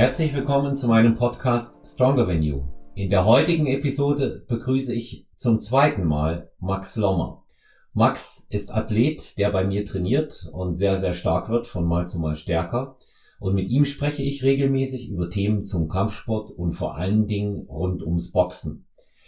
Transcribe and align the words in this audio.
Herzlich 0.00 0.32
willkommen 0.32 0.74
zu 0.74 0.88
meinem 0.88 1.12
Podcast 1.12 1.86
Stronger 1.86 2.26
Than 2.26 2.40
You. 2.40 2.62
In 2.94 3.10
der 3.10 3.26
heutigen 3.26 3.66
Episode 3.66 4.46
begrüße 4.48 4.94
ich 4.94 5.26
zum 5.34 5.58
zweiten 5.58 6.06
Mal 6.06 6.50
Max 6.58 6.96
Lommer. 6.96 7.44
Max 7.92 8.46
ist 8.48 8.72
Athlet, 8.72 9.36
der 9.36 9.50
bei 9.50 9.62
mir 9.62 9.84
trainiert 9.84 10.48
und 10.54 10.74
sehr, 10.74 10.96
sehr 10.96 11.12
stark 11.12 11.50
wird, 11.50 11.66
von 11.66 11.84
Mal 11.84 12.06
zu 12.06 12.18
Mal 12.18 12.34
stärker. 12.34 12.96
Und 13.40 13.54
mit 13.54 13.68
ihm 13.68 13.84
spreche 13.84 14.22
ich 14.22 14.42
regelmäßig 14.42 15.10
über 15.10 15.28
Themen 15.28 15.64
zum 15.64 15.86
Kampfsport 15.86 16.50
und 16.50 16.72
vor 16.72 16.96
allen 16.96 17.26
Dingen 17.26 17.66
rund 17.68 18.02
ums 18.02 18.32
Boxen. 18.32 18.86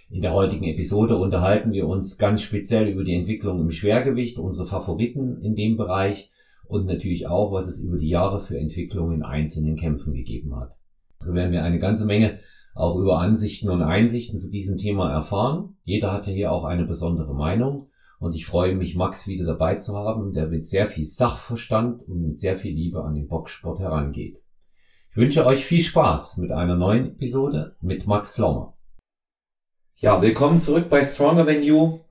In 0.09 0.23
der 0.23 0.33
heutigen 0.33 0.65
Episode 0.65 1.19
unterhalten 1.19 1.73
wir 1.73 1.87
uns 1.87 2.17
ganz 2.17 2.41
speziell 2.41 2.89
über 2.89 3.05
die 3.05 3.15
Entwicklung 3.15 3.61
im 3.61 3.71
Schwergewicht, 3.71 4.39
unsere 4.39 4.65
Favoriten 4.65 5.43
in 5.43 5.55
dem 5.55 5.77
Bereich 5.77 6.32
und 6.73 6.87
natürlich 6.87 7.27
auch, 7.27 7.53
was 7.53 7.69
es 7.69 7.81
über 7.81 7.99
die 7.99 8.09
Jahre 8.09 8.39
für 8.39 8.59
Entwicklungen 8.59 9.17
in 9.17 9.23
einzelnen 9.23 9.77
Kämpfen 9.77 10.15
gegeben 10.15 10.57
hat. 10.57 10.75
So 11.21 11.35
werden 11.35 11.53
wir 11.53 11.65
eine 11.65 11.79
ganze 11.79 12.07
Menge 12.07 12.39
auch 12.75 12.97
über 12.97 13.19
Ansichten 13.19 13.69
und 13.69 13.83
Einsichten 13.83 14.39
zu 14.39 14.51
diesem 14.51 14.79
Thema 14.79 15.13
erfahren. 15.13 15.77
Jeder 15.85 16.13
hat 16.13 16.27
ja 16.27 16.33
hier 16.33 16.51
auch 16.51 16.65
eine 16.65 16.87
besondere 16.87 17.35
Meinung 17.35 17.91
und 18.19 18.35
ich 18.35 18.47
freue 18.47 18.75
mich, 18.75 18.97
Max 18.97 19.27
wieder 19.27 19.45
dabei 19.45 19.75
zu 19.75 19.95
haben, 19.95 20.33
der 20.33 20.47
mit 20.47 20.65
sehr 20.65 20.87
viel 20.87 21.05
Sachverstand 21.05 22.09
und 22.09 22.23
mit 22.23 22.39
sehr 22.39 22.57
viel 22.57 22.75
Liebe 22.75 23.05
an 23.05 23.15
den 23.15 23.29
Boxsport 23.29 23.79
herangeht. 23.79 24.43
Ich 25.11 25.17
wünsche 25.19 25.45
euch 25.45 25.67
viel 25.67 25.83
Spaß 25.83 26.39
mit 26.39 26.53
einer 26.53 26.77
neuen 26.77 27.09
Episode 27.09 27.77
mit 27.83 28.07
Max 28.07 28.39
Lommer. 28.39 28.79
Ja, 29.97 30.23
willkommen 30.23 30.59
zurück 30.59 30.89
bei 30.89 31.05
Stronger 31.05 31.45
Than 31.45 31.63
You. 31.63 32.02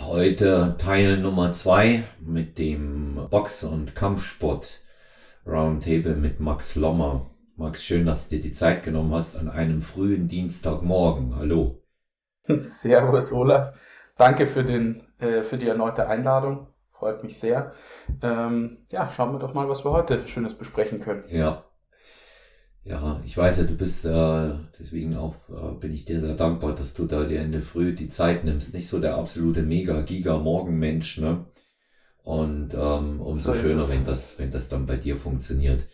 Heute 0.00 0.76
Teil 0.78 1.16
Nummer 1.16 1.52
zwei 1.52 2.04
mit 2.20 2.58
dem 2.58 3.26
Box- 3.30 3.64
und 3.64 3.94
Kampfsport 3.94 4.80
Roundtable 5.46 6.14
mit 6.14 6.38
Max 6.38 6.76
Lommer. 6.76 7.26
Max, 7.56 7.82
schön, 7.82 8.06
dass 8.06 8.28
du 8.28 8.36
dir 8.36 8.42
die 8.42 8.52
Zeit 8.52 8.82
genommen 8.84 9.14
hast 9.14 9.36
an 9.36 9.48
einem 9.48 9.82
frühen 9.82 10.28
Dienstagmorgen. 10.28 11.36
Hallo. 11.36 11.82
Servus, 12.62 13.32
Olaf. 13.32 13.78
Danke 14.16 14.46
für, 14.46 14.64
den, 14.64 15.02
äh, 15.18 15.42
für 15.42 15.58
die 15.58 15.68
erneute 15.68 16.06
Einladung. 16.08 16.68
Freut 16.92 17.24
mich 17.24 17.40
sehr. 17.40 17.72
Ähm, 18.22 18.78
ja, 18.90 19.10
schauen 19.10 19.32
wir 19.32 19.38
doch 19.38 19.54
mal, 19.54 19.68
was 19.68 19.84
wir 19.84 19.92
heute 19.92 20.28
Schönes 20.28 20.54
besprechen 20.54 21.00
können. 21.00 21.24
Ja, 21.28 21.64
ja, 22.88 23.20
ich 23.24 23.36
weiß 23.36 23.58
ja, 23.58 23.64
du 23.64 23.74
bist, 23.74 24.04
äh, 24.04 24.50
deswegen 24.78 25.16
auch 25.16 25.34
äh, 25.48 25.74
bin 25.80 25.92
ich 25.92 26.04
dir 26.04 26.20
sehr 26.20 26.34
dankbar, 26.34 26.74
dass 26.74 26.94
du 26.94 27.04
da 27.04 27.24
dir 27.24 27.40
Ende 27.40 27.60
früh 27.60 27.92
die 27.94 28.08
Zeit 28.08 28.44
nimmst. 28.44 28.72
Nicht 28.74 28.86
so 28.86 29.00
der 29.00 29.16
absolute 29.16 29.62
Mega-Giga-Morgenmensch, 29.62 31.18
ne? 31.18 31.46
Und 32.22 32.74
ähm, 32.74 33.20
umso 33.20 33.52
so 33.52 33.58
schöner, 33.58 33.88
wenn 33.88 34.04
das, 34.04 34.38
wenn 34.38 34.50
das 34.50 34.68
dann 34.68 34.86
bei 34.86 34.96
dir 34.96 35.16
funktioniert. 35.16 35.84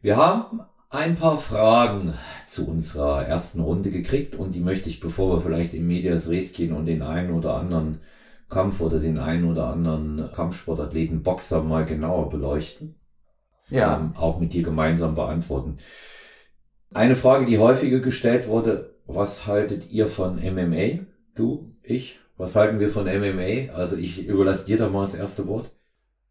Wir 0.00 0.16
haben 0.16 0.60
ein 0.90 1.14
paar 1.14 1.36
Fragen 1.36 2.14
zu 2.46 2.66
unserer 2.66 3.26
ersten 3.26 3.60
Runde 3.60 3.90
gekriegt 3.90 4.34
und 4.34 4.54
die 4.54 4.60
möchte 4.60 4.88
ich, 4.88 5.00
bevor 5.00 5.36
wir 5.36 5.42
vielleicht 5.42 5.74
in 5.74 5.86
Medias 5.86 6.28
Res 6.28 6.54
gehen 6.54 6.72
und 6.72 6.86
den 6.86 7.02
einen 7.02 7.32
oder 7.32 7.54
anderen 7.54 8.00
Kampf 8.48 8.80
oder 8.80 8.98
den 8.98 9.18
einen 9.18 9.44
oder 9.44 9.66
anderen 9.66 10.30
Kampfsportathleten 10.32 11.22
Boxer 11.22 11.62
mal 11.62 11.84
genauer 11.84 12.30
beleuchten 12.30 12.97
ja. 13.70 13.96
ähm, 13.96 14.12
auch 14.16 14.38
mit 14.40 14.52
dir 14.52 14.62
gemeinsam 14.62 15.14
beantworten. 15.14 15.78
Eine 16.92 17.16
Frage, 17.16 17.44
die 17.44 17.58
häufiger 17.58 18.00
gestellt 18.00 18.48
wurde, 18.48 18.94
was 19.06 19.46
haltet 19.46 19.90
ihr 19.90 20.06
von 20.06 20.36
MMA? 20.36 21.04
Du, 21.34 21.74
ich? 21.82 22.20
Was 22.36 22.54
halten 22.54 22.78
wir 22.78 22.88
von 22.88 23.04
MMA? 23.06 23.74
Also 23.74 23.96
ich 23.96 24.26
überlasse 24.26 24.64
dir 24.64 24.76
da 24.76 24.88
mal 24.88 25.02
das 25.02 25.14
erste 25.14 25.46
Wort. 25.48 25.70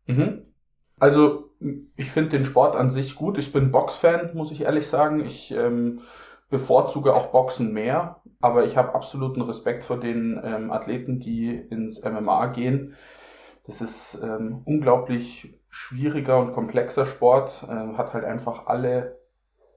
Mhm. 0.08 0.44
Also 1.00 1.52
ich 1.96 2.12
finde 2.12 2.32
den 2.32 2.46
Sport 2.46 2.76
an 2.76 2.92
sich 2.92 3.16
gut. 3.16 3.38
Ich 3.38 3.52
bin 3.52 3.72
Boxfan, 3.72 4.32
muss 4.34 4.52
ich 4.52 4.62
ehrlich 4.62 4.88
sagen. 4.88 5.20
Ich 5.26 5.52
ähm, 5.52 6.02
bevorzuge 6.50 7.14
auch 7.14 7.28
Boxen 7.28 7.74
mehr, 7.74 8.22
aber 8.40 8.66
ich 8.66 8.78
habe 8.78 8.96
absoluten 8.96 9.42
Respekt 9.42 9.84
vor 9.84 10.00
den 10.00 10.40
ähm, 10.44 10.72
Athleten, 10.72 11.20
die 11.20 11.50
ins 11.50 12.04
MMA 12.04 12.48
gehen. 12.48 12.96
Das 13.66 13.82
ist 13.82 14.20
ähm, 14.24 14.62
unglaublich 14.66 15.60
schwieriger 15.78 16.40
und 16.40 16.54
komplexer 16.54 17.06
Sport, 17.06 17.64
äh, 17.70 17.98
hat 17.98 18.14
halt 18.14 18.26
einfach 18.26 18.66
alle, 18.66 19.20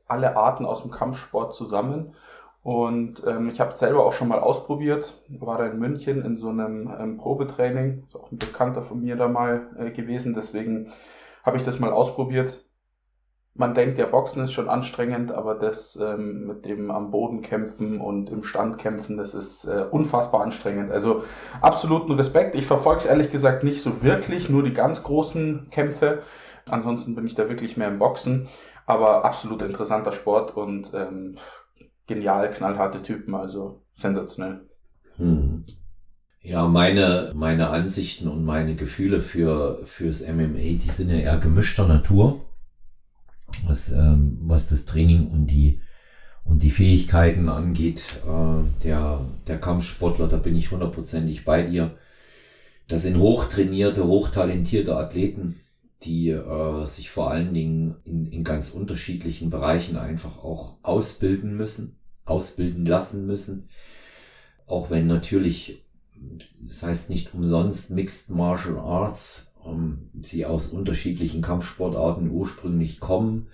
alle 0.06 0.36
Arten 0.36 0.64
aus 0.64 0.82
dem 0.82 0.90
Kampfsport 0.90 1.52
zusammen. 1.54 2.14
Und 2.62 3.22
ähm, 3.26 3.48
ich 3.48 3.60
habe 3.60 3.70
es 3.70 3.78
selber 3.78 4.04
auch 4.04 4.12
schon 4.12 4.28
mal 4.28 4.40
ausprobiert, 4.40 5.22
war 5.28 5.58
da 5.58 5.66
in 5.66 5.78
München 5.78 6.24
in 6.24 6.36
so 6.36 6.48
einem 6.48 6.92
ähm, 6.98 7.16
Probetraining, 7.16 8.04
ist 8.06 8.16
auch 8.16 8.30
ein 8.32 8.38
Bekannter 8.38 8.82
von 8.82 9.00
mir 9.00 9.16
da 9.16 9.28
mal 9.28 9.70
äh, 9.78 9.90
gewesen, 9.90 10.34
deswegen 10.34 10.90
habe 11.42 11.56
ich 11.56 11.64
das 11.64 11.78
mal 11.80 11.92
ausprobiert 11.92 12.62
man 13.54 13.74
denkt, 13.74 13.98
ja, 13.98 14.06
Boxen 14.06 14.42
ist 14.44 14.52
schon 14.52 14.68
anstrengend, 14.68 15.32
aber 15.32 15.54
das 15.54 15.96
ähm, 15.96 16.46
mit 16.46 16.64
dem 16.64 16.90
am 16.90 17.10
Boden 17.10 17.42
kämpfen 17.42 18.00
und 18.00 18.30
im 18.30 18.42
Stand 18.42 18.78
kämpfen, 18.78 19.16
das 19.16 19.34
ist 19.34 19.64
äh, 19.64 19.84
unfassbar 19.90 20.42
anstrengend. 20.42 20.92
Also 20.92 21.24
absoluten 21.60 22.12
Respekt. 22.12 22.54
Ich 22.54 22.66
verfolge 22.66 23.00
es 23.00 23.06
ehrlich 23.06 23.30
gesagt 23.30 23.64
nicht 23.64 23.82
so 23.82 24.02
wirklich, 24.02 24.48
nur 24.48 24.62
die 24.62 24.72
ganz 24.72 25.02
großen 25.02 25.68
Kämpfe. 25.70 26.22
Ansonsten 26.68 27.14
bin 27.14 27.26
ich 27.26 27.34
da 27.34 27.48
wirklich 27.48 27.76
mehr 27.76 27.88
im 27.88 27.98
Boxen. 27.98 28.48
Aber 28.86 29.24
absolut 29.24 29.62
interessanter 29.62 30.12
Sport 30.12 30.56
und 30.56 30.92
ähm, 30.94 31.36
genial, 32.06 32.50
knallharte 32.50 33.02
Typen, 33.02 33.34
also 33.34 33.82
sensationell. 33.94 34.62
Hm. 35.16 35.64
Ja, 36.42 36.66
meine, 36.66 37.32
meine 37.34 37.68
Ansichten 37.68 38.26
und 38.26 38.44
meine 38.44 38.74
Gefühle 38.74 39.20
für, 39.20 39.84
fürs 39.84 40.26
MMA, 40.26 40.78
die 40.78 40.90
sind 40.90 41.10
ja 41.10 41.18
eher 41.18 41.36
gemischter 41.36 41.86
Natur 41.86 42.40
was, 43.66 43.90
ähm, 43.90 44.38
was 44.42 44.68
das 44.68 44.84
Training 44.84 45.28
und 45.28 45.46
die, 45.46 45.80
und 46.44 46.62
die 46.62 46.70
Fähigkeiten 46.70 47.48
angeht, 47.48 48.02
äh, 48.26 48.82
der, 48.82 49.26
der 49.46 49.58
Kampfsportler, 49.58 50.28
da 50.28 50.36
bin 50.36 50.56
ich 50.56 50.70
hundertprozentig 50.70 51.44
bei 51.44 51.62
dir. 51.62 51.96
Das 52.88 53.02
sind 53.02 53.18
hochtrainierte, 53.18 54.06
hochtalentierte 54.06 54.96
Athleten, 54.96 55.60
die 56.02 56.30
äh, 56.30 56.86
sich 56.86 57.10
vor 57.10 57.30
allen 57.30 57.54
Dingen 57.54 57.96
in, 58.04 58.26
in 58.26 58.42
ganz 58.42 58.70
unterschiedlichen 58.70 59.50
Bereichen 59.50 59.96
einfach 59.96 60.42
auch 60.42 60.76
ausbilden 60.82 61.56
müssen, 61.56 61.98
ausbilden 62.24 62.86
lassen 62.86 63.26
müssen. 63.26 63.68
Auch 64.66 64.90
wenn 64.90 65.06
natürlich, 65.06 65.84
das 66.60 66.82
heißt 66.82 67.10
nicht 67.10 67.34
umsonst 67.34 67.90
Mixed 67.90 68.30
Martial 68.30 68.78
Arts, 68.78 69.49
sie 70.20 70.46
aus 70.46 70.66
unterschiedlichen 70.66 71.42
Kampfsportarten 71.42 72.30
ursprünglich 72.30 73.00
kommen, 73.00 73.48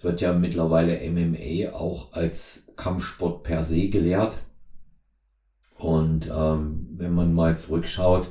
wird 0.00 0.20
ja 0.20 0.32
mittlerweile 0.32 0.98
MMA 1.10 1.72
auch 1.76 2.12
als 2.12 2.66
Kampfsport 2.76 3.42
per 3.42 3.62
se 3.62 3.88
gelehrt. 3.88 4.38
Und 5.78 6.30
ähm, 6.34 6.88
wenn 6.96 7.14
man 7.14 7.34
mal 7.34 7.56
zurückschaut, 7.56 8.28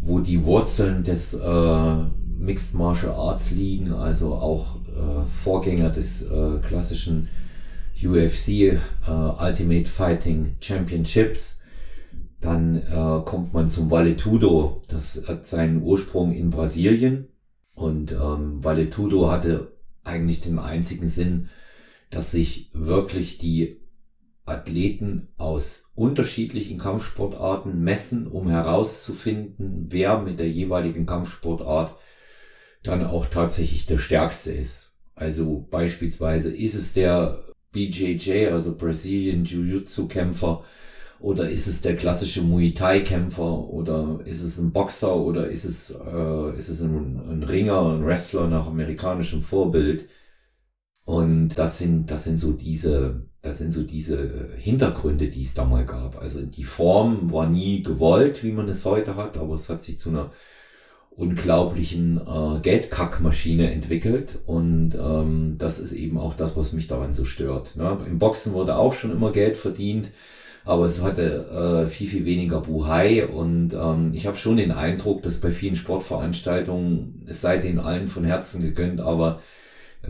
wo 0.00 0.20
die 0.20 0.44
Wurzeln 0.44 1.02
des 1.02 1.34
äh, 1.34 1.96
Mixed 2.38 2.74
Martial 2.74 3.12
Arts 3.12 3.50
liegen, 3.50 3.92
also 3.92 4.34
auch 4.34 4.76
äh, 4.86 5.24
Vorgänger 5.30 5.90
des 5.90 6.22
äh, 6.22 6.58
klassischen 6.66 7.28
UFC 8.02 8.48
äh, 8.48 8.78
Ultimate 9.06 9.86
Fighting 9.86 10.56
Championships, 10.60 11.57
dann 12.40 12.76
äh, 12.76 13.22
kommt 13.24 13.52
man 13.52 13.68
zum 13.68 13.90
Valetudo. 13.90 14.82
Das 14.88 15.20
hat 15.26 15.46
seinen 15.46 15.82
Ursprung 15.82 16.32
in 16.32 16.50
Brasilien. 16.50 17.28
Und 17.74 18.12
ähm, 18.12 18.62
Valetudo 18.62 19.30
hatte 19.30 19.72
eigentlich 20.04 20.40
den 20.40 20.58
einzigen 20.58 21.08
Sinn, 21.08 21.48
dass 22.10 22.30
sich 22.30 22.70
wirklich 22.72 23.38
die 23.38 23.80
Athleten 24.46 25.28
aus 25.36 25.90
unterschiedlichen 25.94 26.78
Kampfsportarten 26.78 27.82
messen, 27.82 28.26
um 28.26 28.48
herauszufinden, 28.48 29.86
wer 29.90 30.20
mit 30.20 30.38
der 30.38 30.48
jeweiligen 30.48 31.06
Kampfsportart 31.06 31.96
dann 32.82 33.04
auch 33.04 33.26
tatsächlich 33.26 33.86
der 33.86 33.98
Stärkste 33.98 34.52
ist. 34.52 34.94
Also 35.14 35.66
beispielsweise 35.68 36.54
ist 36.54 36.74
es 36.74 36.94
der 36.94 37.44
BJJ, 37.72 38.46
also 38.46 38.74
Brazilian 38.76 39.44
Jiu-Jitsu 39.44 40.06
Kämpfer, 40.06 40.64
oder 41.20 41.48
ist 41.48 41.66
es 41.66 41.80
der 41.80 41.96
klassische 41.96 42.42
Muay 42.42 42.72
Thai 42.74 43.00
Kämpfer? 43.00 43.68
Oder 43.68 44.20
ist 44.24 44.42
es 44.42 44.58
ein 44.58 44.72
Boxer? 44.72 45.16
Oder 45.16 45.48
ist 45.48 45.64
es, 45.64 45.90
äh, 45.90 46.56
ist 46.56 46.68
es 46.68 46.80
ein, 46.80 47.20
ein 47.28 47.42
Ringer, 47.42 47.94
ein 47.94 48.06
Wrestler 48.06 48.46
nach 48.48 48.66
amerikanischem 48.66 49.42
Vorbild? 49.42 50.08
Und 51.04 51.58
das 51.58 51.78
sind, 51.78 52.10
das 52.10 52.24
sind 52.24 52.38
so 52.38 52.52
diese, 52.52 53.26
das 53.40 53.58
sind 53.58 53.72
so 53.72 53.82
diese 53.82 54.50
Hintergründe, 54.56 55.28
die 55.28 55.42
es 55.42 55.54
da 55.54 55.64
mal 55.64 55.86
gab. 55.86 56.18
Also 56.20 56.44
die 56.44 56.64
Form 56.64 57.32
war 57.32 57.48
nie 57.48 57.82
gewollt, 57.82 58.44
wie 58.44 58.52
man 58.52 58.68
es 58.68 58.84
heute 58.84 59.16
hat, 59.16 59.36
aber 59.36 59.54
es 59.54 59.68
hat 59.68 59.82
sich 59.82 59.98
zu 59.98 60.10
einer 60.10 60.32
unglaublichen 61.10 62.18
äh, 62.18 62.60
Geldkackmaschine 62.60 63.72
entwickelt 63.72 64.38
und 64.46 64.94
ähm, 64.94 65.56
das 65.58 65.80
ist 65.80 65.90
eben 65.92 66.16
auch 66.16 66.34
das, 66.34 66.56
was 66.56 66.72
mich 66.72 66.86
daran 66.86 67.12
so 67.12 67.24
stört. 67.24 67.74
Ne? 67.74 67.96
Im 68.06 68.20
Boxen 68.20 68.52
wurde 68.52 68.76
auch 68.76 68.92
schon 68.92 69.10
immer 69.10 69.32
Geld 69.32 69.56
verdient, 69.56 70.10
aber 70.68 70.84
es 70.84 71.00
hatte 71.00 71.86
äh, 71.86 71.86
viel, 71.86 72.06
viel 72.06 72.26
weniger 72.26 72.60
Buhai 72.60 73.26
und 73.26 73.72
ähm, 73.72 74.12
ich 74.12 74.26
habe 74.26 74.36
schon 74.36 74.58
den 74.58 74.70
Eindruck, 74.70 75.22
dass 75.22 75.40
bei 75.40 75.50
vielen 75.50 75.76
Sportveranstaltungen, 75.76 77.24
es 77.26 77.40
sei 77.40 77.56
denen 77.56 77.78
allen 77.78 78.06
von 78.06 78.22
Herzen 78.22 78.60
gegönnt, 78.60 79.00
aber 79.00 79.40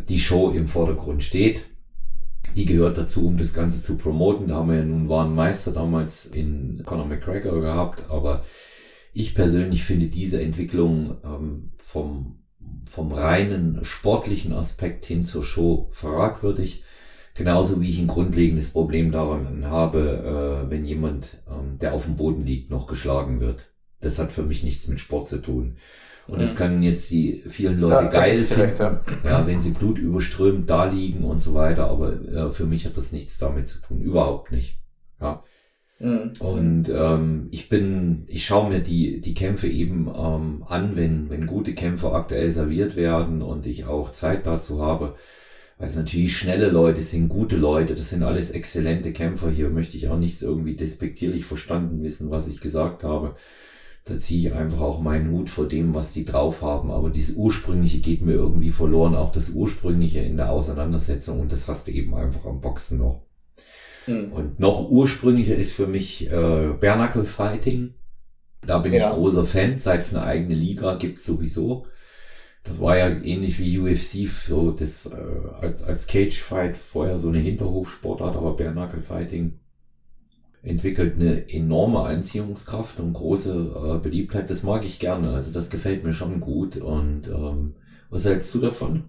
die 0.09 0.19
Show 0.19 0.51
im 0.51 0.67
Vordergrund 0.67 1.23
steht. 1.23 1.63
Die 2.57 2.65
gehört 2.65 2.99
dazu, 2.99 3.29
um 3.29 3.37
das 3.37 3.55
Ganze 3.55 3.81
zu 3.81 3.99
promoten. 3.99 4.49
Da 4.49 4.57
haben 4.57 4.71
wir 4.71 4.79
ja 4.79 4.85
nun 4.85 5.09
wahren 5.09 5.33
Meister 5.33 5.71
damals 5.71 6.27
in 6.27 6.83
Conor 6.85 7.07
McGregor 7.07 7.61
gehabt, 7.61 8.11
aber 8.11 8.45
ich 9.13 9.37
persönlich 9.37 9.85
finde 9.85 10.07
diese 10.07 10.43
Entwicklung 10.43 11.19
ähm, 11.25 11.71
vom, 11.79 12.41
vom 12.91 13.13
reinen 13.13 13.85
sportlichen 13.85 14.53
Aspekt 14.53 15.05
hin 15.05 15.23
zur 15.23 15.45
Show 15.45 15.89
fragwürdig. 15.93 16.83
Genauso 17.39 17.81
wie 17.81 17.89
ich 17.89 18.01
ein 18.01 18.09
grundlegendes 18.09 18.71
Problem 18.71 19.13
daran 19.13 19.65
habe, 19.67 20.65
äh, 20.67 20.71
wenn 20.71 20.85
jemand, 20.85 21.41
ähm, 21.49 21.79
der 21.79 21.95
auf 21.95 22.05
dem 22.05 22.17
Boden 22.17 22.45
liegt, 22.45 22.69
noch 22.69 22.89
geschlagen 22.89 23.39
wird. 23.39 23.71
Das 24.01 24.19
hat 24.19 24.33
für 24.33 24.43
mich 24.43 24.65
nichts 24.65 24.89
mit 24.89 24.99
Sport 24.99 25.29
zu 25.29 25.39
tun. 25.39 25.77
Und 26.27 26.43
das 26.43 26.57
können 26.57 26.83
jetzt 26.83 27.11
die 27.13 27.45
vielen 27.49 27.79
Leute 27.79 28.05
ja, 28.05 28.11
geil 28.11 28.41
finden, 28.43 28.99
ja. 29.25 29.47
wenn 29.47 29.61
sie 29.61 29.71
blutüberströmt 29.71 30.69
da 30.69 30.87
liegen 30.87 31.23
und 31.23 31.41
so 31.41 31.55
weiter, 31.55 31.89
aber 31.89 32.21
äh, 32.21 32.51
für 32.51 32.67
mich 32.67 32.85
hat 32.85 32.97
das 32.97 33.13
nichts 33.13 33.39
damit 33.39 33.69
zu 33.69 33.79
tun, 33.79 34.03
überhaupt 34.03 34.51
nicht. 34.51 34.77
Ja. 35.21 35.45
Mhm. 36.01 36.33
Und 36.41 36.89
ähm, 36.91 37.47
ich 37.53 37.69
bin, 37.69 38.25
ich 38.27 38.45
schaue 38.45 38.69
mir 38.69 38.81
die 38.81 39.21
die 39.21 39.35
Kämpfe 39.35 39.69
eben 39.69 40.09
ähm, 40.09 40.65
an, 40.67 40.97
wenn 40.97 41.31
wenn 41.31 41.47
gute 41.47 41.73
Kämpfe 41.73 42.13
aktuell 42.13 42.51
serviert 42.51 42.97
werden 42.97 43.41
und 43.41 43.65
ich 43.65 43.87
auch 43.87 44.11
Zeit 44.11 44.45
dazu 44.45 44.83
habe 44.83 45.15
weil 45.79 45.89
es 45.89 45.97
natürlich 45.97 46.37
schnelle 46.37 46.69
Leute 46.69 47.01
sind, 47.01 47.29
gute 47.29 47.57
Leute, 47.57 47.95
das 47.95 48.11
sind 48.11 48.25
alles 48.25 48.51
exzellente 48.51 49.13
Kämpfer. 49.13 49.49
Hier 49.51 49.71
möchte 49.71 49.97
ich 49.97 50.09
auch 50.09 50.19
nichts 50.19 50.43
irgendwie 50.43 50.75
despektierlich 50.75 51.45
verstanden 51.45 52.03
wissen, 52.03 52.31
was 52.31 52.49
ich 52.49 52.61
gesagt 52.61 53.05
habe. 53.05 53.37
Da 54.05 54.19
ziehe 54.19 54.49
ich 54.49 54.55
einfach 54.55 54.81
auch 54.81 55.01
meinen 55.01 55.31
Hut 55.31 55.51
vor 55.51 55.69
dem, 55.69 55.95
was 55.95 56.13
die 56.13 56.25
drauf 56.25 56.63
haben. 56.63 56.91
Aber 56.91 57.11
dieses 57.11 57.37
Ursprüngliche 57.37 58.01
geht 58.01 58.23
mir 58.23 58.33
irgendwie 58.33 58.71
verloren, 58.71 59.15
auch 59.15 59.31
das 59.31 59.51
Ursprüngliche 59.51 60.19
in 60.21 60.37
der 60.37 60.51
Auseinandersetzung. 60.51 61.41
Und 61.41 61.53
das 61.53 61.69
hast 61.69 61.87
du 61.87 61.93
eben 61.93 62.15
einfach 62.15 62.45
am 62.45 62.61
Boxen 62.61 62.99
noch. 62.99 63.23
Mhm. 64.09 64.33
Und 64.33 64.61
noch 64.61 64.89
ursprünglicher 64.89 65.55
ist 65.55 65.75
für 65.75 65.87
mich 65.87 66.29
äh, 66.29 66.71
Bernacle 66.81 67.25
Fighting. 67.25 67.95
Da 68.67 68.79
bin 68.79 68.95
ja. 68.95 69.09
ich 69.09 69.15
großer 69.15 69.45
Fan, 69.45 69.79
seit 69.79 70.01
es 70.01 70.13
eine 70.13 70.25
eigene 70.25 70.55
Liga 70.55 70.97
gibt 70.97 71.23
sowieso. 71.23 71.87
Das 72.69 72.81
war 72.81 72.99
ja 72.99 73.09
ähnlich 73.09 73.59
wie 73.59 73.79
UFC, 73.79 74.29
so 74.29 74.71
das 74.71 75.07
äh, 75.07 75.65
als, 75.65 75.83
als 75.83 76.07
Cage 76.07 76.39
Fight 76.39 76.77
vorher 76.77 77.17
so 77.17 77.29
eine 77.29 77.39
Hinterhofsportart, 77.39 78.37
aber 78.37 78.55
Bare 78.57 78.73
Knuckle 78.73 79.01
Fighting 79.01 79.59
entwickelt 80.63 81.15
eine 81.19 81.49
enorme 81.49 82.01
Anziehungskraft 82.01 83.01
und 83.01 83.15
große 83.15 83.97
äh, 83.97 83.99
Beliebtheit. 83.99 84.51
Das 84.51 84.63
mag 84.63 84.85
ich 84.85 84.99
gerne. 84.99 85.33
Also 85.33 85.51
das 85.51 85.71
gefällt 85.71 86.05
mir 86.05 86.13
schon 86.13 86.41
gut. 86.41 86.77
Und 86.77 87.27
ähm, 87.29 87.77
was 88.11 88.27
hältst 88.27 88.55
du 88.55 88.59
davon? 88.59 89.09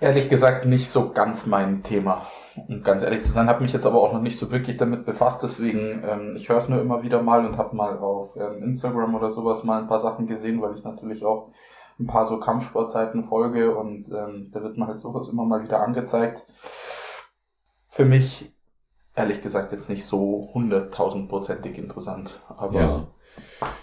Ehrlich 0.00 0.28
gesagt 0.28 0.66
nicht 0.66 0.88
so 0.88 1.12
ganz 1.12 1.46
mein 1.46 1.82
Thema. 1.84 2.26
Und 2.68 2.84
ganz 2.84 3.02
ehrlich 3.02 3.22
zu 3.22 3.32
sein, 3.32 3.48
habe 3.48 3.62
mich 3.62 3.72
jetzt 3.72 3.86
aber 3.86 4.02
auch 4.02 4.12
noch 4.12 4.22
nicht 4.22 4.38
so 4.38 4.50
wirklich 4.50 4.76
damit 4.76 5.04
befasst. 5.04 5.42
Deswegen, 5.42 6.02
ähm, 6.04 6.36
ich 6.36 6.48
höre 6.48 6.58
es 6.58 6.68
nur 6.68 6.80
immer 6.80 7.02
wieder 7.02 7.22
mal 7.22 7.46
und 7.46 7.56
habe 7.58 7.76
mal 7.76 7.98
auf 7.98 8.36
ähm, 8.36 8.62
Instagram 8.62 9.14
oder 9.14 9.30
sowas 9.30 9.62
mal 9.62 9.80
ein 9.80 9.88
paar 9.88 10.00
Sachen 10.00 10.26
gesehen, 10.26 10.60
weil 10.60 10.74
ich 10.74 10.82
natürlich 10.82 11.24
auch 11.24 11.52
ein 11.98 12.06
paar 12.06 12.26
so 12.26 12.40
Kampfsportzeiten 12.40 13.22
folge 13.22 13.76
und 13.76 14.08
ähm, 14.08 14.50
da 14.52 14.62
wird 14.62 14.76
mir 14.76 14.86
halt 14.86 14.98
sowas 14.98 15.28
immer 15.28 15.44
mal 15.44 15.62
wieder 15.62 15.80
angezeigt. 15.80 16.44
Für 17.88 18.04
mich, 18.04 18.52
ehrlich 19.14 19.40
gesagt, 19.40 19.72
jetzt 19.72 19.88
nicht 19.88 20.04
so 20.04 20.50
hunderttausendprozentig 20.52 21.78
interessant. 21.78 22.40
Aber 22.56 22.80
ja, 22.80 23.06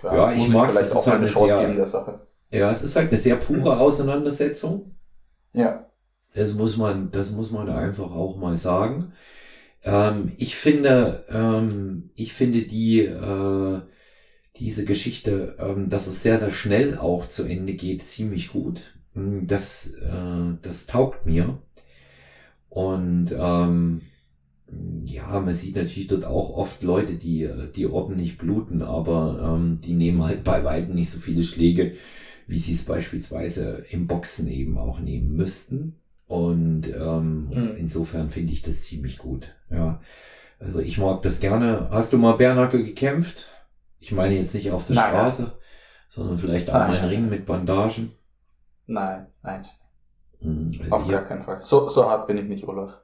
ja, 0.03 0.15
ja 0.15 0.33
ich 0.33 0.49
mag 0.49 0.71
vielleicht 0.71 0.93
auch 0.93 1.05
halt 1.05 1.17
eine 1.17 1.27
Chance 1.27 1.47
sehr, 1.47 1.61
geben 1.61 1.75
der 1.77 1.87
Sache. 1.87 2.27
Ja, 2.51 2.69
es 2.69 2.81
ist 2.81 2.95
halt 2.95 3.09
eine 3.09 3.17
sehr 3.17 3.37
pure 3.37 3.79
Auseinandersetzung. 3.79 4.95
Ja. 5.53 5.87
Das 6.33 6.53
muss 6.53 6.77
man, 6.77 7.11
das 7.11 7.31
muss 7.31 7.51
man 7.51 7.69
einfach 7.69 8.11
auch 8.11 8.35
mal 8.37 8.57
sagen. 8.57 9.13
Ähm, 9.83 10.33
ich 10.37 10.55
finde, 10.57 11.25
ähm, 11.29 12.11
ich 12.15 12.33
finde 12.33 12.63
die, 12.63 13.05
äh, 13.05 13.81
diese 14.61 14.85
Geschichte, 14.85 15.55
ähm, 15.59 15.89
dass 15.89 16.07
es 16.07 16.21
sehr, 16.21 16.37
sehr 16.37 16.51
schnell 16.51 16.97
auch 16.97 17.27
zu 17.27 17.43
Ende 17.43 17.73
geht, 17.73 18.03
ziemlich 18.03 18.49
gut. 18.49 18.93
Hm, 19.15 19.47
das, 19.47 19.87
äh, 19.95 20.55
das 20.61 20.85
taugt 20.85 21.25
mir. 21.25 21.57
Und 22.69 23.35
ähm, 23.37 24.01
ja, 25.05 25.39
man 25.39 25.53
sieht 25.53 25.75
natürlich 25.75 26.07
dort 26.07 26.25
auch 26.25 26.51
oft 26.51 26.83
Leute, 26.83 27.15
die, 27.15 27.49
die 27.75 27.87
ordentlich 27.87 28.37
bluten, 28.37 28.81
aber 28.81 29.55
ähm, 29.55 29.81
die 29.81 29.93
nehmen 29.93 30.23
halt 30.23 30.43
bei 30.43 30.63
weitem 30.63 30.95
nicht 30.95 31.09
so 31.09 31.19
viele 31.19 31.43
Schläge, 31.43 31.95
wie 32.47 32.59
sie 32.59 32.73
es 32.73 32.83
beispielsweise 32.83 33.83
im 33.89 34.07
Boxen 34.07 34.47
eben 34.47 34.77
auch 34.77 34.99
nehmen 34.99 35.35
müssten. 35.35 35.95
Und 36.27 36.87
ähm, 36.87 37.47
mhm. 37.47 37.71
insofern 37.77 38.29
finde 38.29 38.53
ich 38.53 38.61
das 38.61 38.83
ziemlich 38.83 39.17
gut. 39.17 39.55
Ja. 39.69 40.01
Also 40.59 40.79
ich 40.79 40.99
mag 40.99 41.23
das 41.23 41.39
gerne. 41.39 41.89
Hast 41.89 42.13
du 42.13 42.17
mal 42.17 42.33
Bernacke 42.33 42.83
gekämpft? 42.83 43.49
Ich 44.01 44.11
meine 44.11 44.35
jetzt 44.35 44.53
nicht 44.55 44.71
auf 44.71 44.85
der 44.85 44.95
nein, 44.95 45.09
Straße, 45.09 45.41
nein. 45.43 45.51
sondern 46.09 46.37
vielleicht 46.37 46.69
auch 46.69 46.73
nein, 46.73 46.97
einen 46.97 47.09
Ring 47.09 47.29
mit 47.29 47.45
Bandagen. 47.45 48.11
Nein, 48.87 49.27
nein. 49.43 49.65
Hm, 50.39 50.69
also 50.81 50.95
auf 50.95 51.07
gar 51.07 51.23
keinen 51.23 51.43
Fall. 51.43 51.61
So, 51.61 51.87
so 51.87 52.09
hart 52.09 52.27
bin 52.27 52.37
ich 52.37 52.45
nicht, 52.45 52.67
Olaf. 52.67 52.99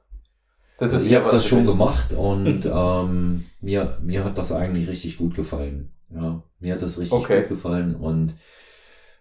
Das 0.78 0.90
ist 0.90 0.94
also 0.94 1.06
ich 1.08 1.14
habe 1.14 1.30
das 1.30 1.46
schon 1.46 1.64
gemacht 1.64 2.12
und 2.12 2.66
ähm, 2.72 3.46
mir, 3.60 3.96
mir 4.02 4.24
hat 4.24 4.36
das 4.36 4.52
eigentlich 4.52 4.88
richtig 4.88 5.16
gut 5.18 5.34
gefallen. 5.34 5.92
Ja, 6.10 6.42
mir 6.58 6.74
hat 6.74 6.82
das 6.82 6.98
richtig 6.98 7.12
okay. 7.12 7.40
gut 7.42 7.50
gefallen 7.50 7.94
und 7.94 8.34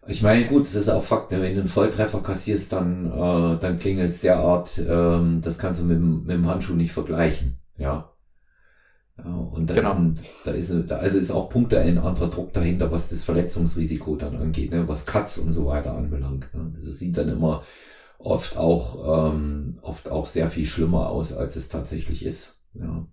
ich 0.07 0.21
meine, 0.21 0.45
gut, 0.45 0.63
es 0.63 0.73
ist 0.73 0.89
auch 0.89 1.03
Fakt, 1.03 1.31
ne? 1.31 1.41
wenn 1.41 1.53
du 1.53 1.59
einen 1.59 1.69
Volltreffer 1.69 2.21
kassierst, 2.21 2.71
dann, 2.71 3.11
äh, 3.11 3.57
dann 3.59 3.77
klingelt 3.77 4.11
es 4.11 4.21
derart, 4.21 4.79
ähm, 4.87 5.41
das 5.41 5.57
kannst 5.57 5.81
du 5.81 5.83
mit, 5.83 5.99
mit 5.99 6.31
dem 6.31 6.47
Handschuh 6.47 6.73
nicht 6.73 6.93
vergleichen. 6.93 7.57
Ja. 7.77 8.13
Ja, 9.23 9.33
und 9.33 9.69
da, 9.69 9.73
genau. 9.73 9.91
ist 9.91 9.97
ein, 9.97 10.19
da 10.45 10.51
ist 10.51 10.73
da 10.87 10.97
also 10.97 11.17
ist 11.17 11.31
auch 11.31 11.49
punktuell 11.49 11.87
ein 11.87 11.97
anderer 11.97 12.29
Druck 12.29 12.53
dahinter, 12.53 12.91
was 12.91 13.09
das 13.09 13.23
Verletzungsrisiko 13.23 14.15
dann 14.15 14.35
angeht, 14.35 14.71
ne, 14.71 14.87
was 14.87 15.05
Cuts 15.05 15.39
und 15.39 15.53
so 15.53 15.65
weiter 15.65 15.93
anbelangt. 15.93 16.53
Ne. 16.53 16.71
Das 16.75 16.85
sieht 16.85 17.17
dann 17.17 17.29
immer 17.29 17.63
oft 18.19 18.57
auch 18.57 19.31
ähm, 19.33 19.79
oft 19.81 20.09
auch 20.09 20.25
sehr 20.25 20.49
viel 20.49 20.65
schlimmer 20.65 21.09
aus, 21.09 21.33
als 21.33 21.55
es 21.55 21.67
tatsächlich 21.67 22.25
ist. 22.25 22.57
Ja. 22.73 23.07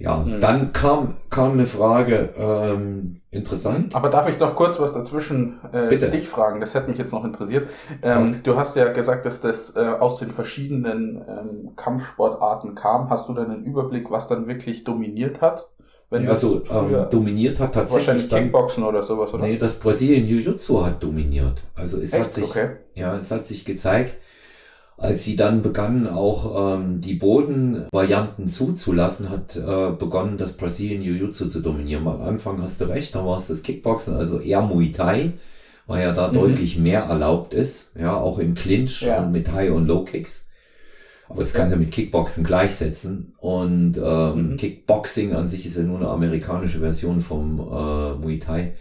Ja, 0.00 0.16
mhm. 0.16 0.40
dann 0.40 0.72
kam, 0.72 1.14
kam 1.28 1.52
eine 1.52 1.66
Frage, 1.66 2.30
ähm, 2.34 3.20
interessant. 3.30 3.94
Aber 3.94 4.08
darf 4.08 4.30
ich 4.30 4.38
noch 4.40 4.56
kurz 4.56 4.80
was 4.80 4.94
dazwischen 4.94 5.58
äh, 5.72 5.88
Bitte. 5.90 6.08
dich 6.08 6.26
fragen? 6.26 6.58
Das 6.60 6.74
hätte 6.74 6.88
mich 6.88 6.98
jetzt 6.98 7.12
noch 7.12 7.22
interessiert. 7.22 7.68
Ähm, 8.00 8.30
okay. 8.30 8.40
Du 8.42 8.56
hast 8.56 8.76
ja 8.76 8.90
gesagt, 8.90 9.26
dass 9.26 9.42
das 9.42 9.76
äh, 9.76 9.80
aus 9.80 10.18
den 10.18 10.30
verschiedenen 10.30 11.16
ähm, 11.28 11.76
Kampfsportarten 11.76 12.74
kam. 12.74 13.10
Hast 13.10 13.28
du 13.28 13.34
dann 13.34 13.50
einen 13.50 13.64
Überblick, 13.64 14.10
was 14.10 14.26
dann 14.26 14.46
wirklich 14.46 14.84
dominiert 14.84 15.42
hat? 15.42 15.68
Wenn 16.08 16.24
ja, 16.24 16.30
also 16.30 16.62
ähm, 16.70 17.06
dominiert 17.10 17.60
hat 17.60 17.74
tatsächlich 17.74 18.08
wahrscheinlich 18.08 18.28
dann, 18.30 18.42
Kickboxen 18.44 18.82
oder 18.82 19.02
sowas, 19.02 19.34
oder? 19.34 19.44
Nee, 19.44 19.58
das 19.58 19.74
Brasilien 19.74 20.26
Jiu-Jitsu 20.26 20.84
hat 20.84 21.02
dominiert. 21.02 21.62
Also 21.76 21.98
es 21.98 22.14
Echt? 22.14 22.24
hat 22.24 22.32
sich, 22.32 22.44
okay. 22.44 22.70
ja, 22.94 23.16
es 23.16 23.30
hat 23.30 23.46
sich 23.46 23.66
gezeigt, 23.66 24.16
als 25.00 25.24
sie 25.24 25.34
dann 25.34 25.62
begannen, 25.62 26.06
auch 26.06 26.74
ähm, 26.74 27.00
die 27.00 27.14
Bodenvarianten 27.14 28.48
zuzulassen, 28.48 29.30
hat 29.30 29.56
äh, 29.56 29.92
begonnen, 29.92 30.36
das 30.36 30.52
Brazilian 30.52 31.02
Jiu-Jitsu 31.02 31.48
zu 31.48 31.60
dominieren. 31.60 32.06
Am 32.06 32.20
Anfang 32.20 32.60
hast 32.60 32.82
du 32.82 32.84
recht, 32.84 33.14
da 33.14 33.24
war 33.24 33.38
es 33.38 33.46
das 33.46 33.62
Kickboxen, 33.62 34.14
also 34.14 34.40
eher 34.40 34.60
Muay 34.60 34.92
Thai, 34.92 35.32
weil 35.86 36.02
ja 36.02 36.12
da 36.12 36.28
mhm. 36.28 36.34
deutlich 36.34 36.78
mehr 36.78 37.04
erlaubt 37.04 37.54
ist, 37.54 37.92
ja, 37.98 38.14
auch 38.14 38.38
im 38.38 38.54
Clinch 38.54 39.00
ja. 39.00 39.22
und 39.22 39.32
mit 39.32 39.50
High- 39.50 39.72
und 39.72 39.86
Low-Kicks. 39.86 40.44
Aber 41.30 41.40
das 41.40 41.54
kannst 41.54 41.72
du 41.72 41.76
ja 41.76 41.80
mit 41.80 41.92
Kickboxen 41.92 42.44
gleichsetzen. 42.44 43.34
Und 43.38 43.96
ähm, 43.96 44.50
mhm. 44.50 44.56
Kickboxing 44.56 45.32
an 45.32 45.48
sich 45.48 45.64
ist 45.64 45.76
ja 45.76 45.82
nur 45.82 45.98
eine 45.98 46.08
amerikanische 46.08 46.80
Version 46.80 47.20
vom 47.20 47.58
äh, 47.58 48.14
Muay 48.16 48.38
Thai. 48.38 48.72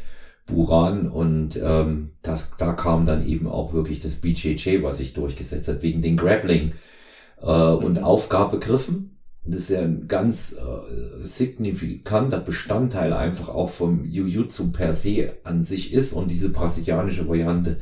Buran 0.50 1.10
und 1.10 1.60
ähm, 1.64 2.12
das, 2.22 2.48
da 2.58 2.74
kam 2.74 3.06
dann 3.06 3.26
eben 3.26 3.48
auch 3.48 3.74
wirklich 3.74 4.00
das 4.00 4.16
BJJ, 4.16 4.84
was 4.84 4.98
sich 4.98 5.14
durchgesetzt 5.14 5.68
hat, 5.68 5.82
wegen 5.82 6.02
den 6.02 6.18
Grappling 6.18 6.74
äh, 7.42 7.46
und 7.46 7.98
mhm. 7.98 8.04
Aufgabegriffen. 8.04 9.18
Das 9.46 9.62
ist 9.62 9.70
ja 9.70 9.80
ein 9.80 10.08
ganz 10.08 10.54
äh, 10.54 11.26
signifikanter 11.26 12.40
Bestandteil 12.40 13.14
einfach 13.14 13.50
auch 13.50 13.70
vom 13.70 14.06
Jiu-Jitsu 14.06 14.72
per 14.72 14.94
se 14.94 15.34
an 15.44 15.64
sich 15.64 15.94
ist 15.94 16.14
und 16.14 16.30
diese 16.30 16.50
brasilianische 16.50 17.28
Variante 17.28 17.78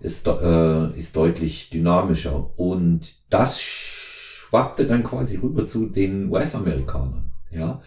ist, 0.00 0.26
äh, 0.26 0.98
ist 0.98 1.16
deutlich 1.16 1.70
dynamischer 1.70 2.58
und 2.58 3.16
das 3.30 3.60
schwappte 3.60 4.86
dann 4.86 5.02
quasi 5.02 5.36
rüber 5.36 5.64
zu 5.64 5.86
den 5.86 6.30
US-Amerikanern, 6.30 7.32
ja. 7.50 7.82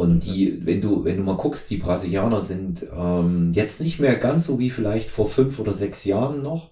Und 0.00 0.24
die, 0.24 0.64
wenn 0.64 0.80
du, 0.80 1.04
wenn 1.04 1.18
du 1.18 1.22
mal 1.22 1.36
guckst, 1.36 1.68
die 1.68 1.76
Brasilianer 1.76 2.40
sind 2.40 2.86
ähm, 2.90 3.52
jetzt 3.52 3.82
nicht 3.82 4.00
mehr 4.00 4.14
ganz 4.16 4.46
so 4.46 4.58
wie 4.58 4.70
vielleicht 4.70 5.10
vor 5.10 5.28
fünf 5.28 5.58
oder 5.58 5.74
sechs 5.74 6.06
Jahren 6.06 6.42
noch, 6.42 6.70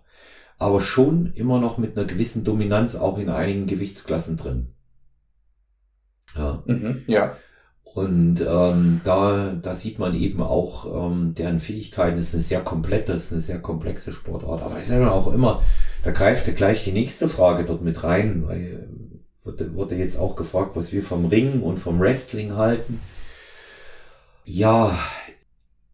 aber 0.58 0.80
schon 0.80 1.34
immer 1.34 1.60
noch 1.60 1.76
mit 1.76 1.94
einer 1.94 2.06
gewissen 2.06 2.42
Dominanz 2.42 2.96
auch 2.96 3.18
in 3.18 3.28
einigen 3.28 3.66
Gewichtsklassen 3.66 4.38
drin. 4.38 4.68
Ja. 6.34 6.62
Mhm, 6.64 7.02
ja. 7.06 7.36
Und 7.84 8.40
ähm, 8.40 9.02
da, 9.04 9.52
da 9.60 9.74
sieht 9.74 9.98
man 9.98 10.14
eben 10.14 10.40
auch 10.40 11.10
ähm, 11.10 11.34
deren 11.34 11.58
Fähigkeiten. 11.58 12.16
Das 12.16 12.28
ist 12.28 12.34
eine 12.34 12.42
sehr 12.42 12.60
komplette, 12.60 13.12
ist 13.12 13.30
eine 13.30 13.42
sehr 13.42 13.60
komplexe 13.60 14.14
Sportart. 14.14 14.62
Aber 14.62 14.78
es 14.78 14.84
ist 14.84 14.92
ja 14.92 15.10
auch 15.10 15.30
immer, 15.34 15.62
da 16.02 16.12
greift 16.12 16.46
ja 16.46 16.54
gleich 16.54 16.82
die 16.82 16.92
nächste 16.92 17.28
Frage 17.28 17.66
dort 17.66 17.82
mit 17.82 18.02
rein, 18.04 18.46
weil 18.46 18.88
wurde, 19.44 19.74
wurde 19.74 19.96
jetzt 19.96 20.18
auch 20.18 20.34
gefragt, 20.34 20.70
was 20.76 20.92
wir 20.94 21.02
vom 21.02 21.26
Ringen 21.26 21.62
und 21.62 21.78
vom 21.78 22.00
Wrestling 22.00 22.56
halten. 22.56 23.00
Ja, 24.50 24.98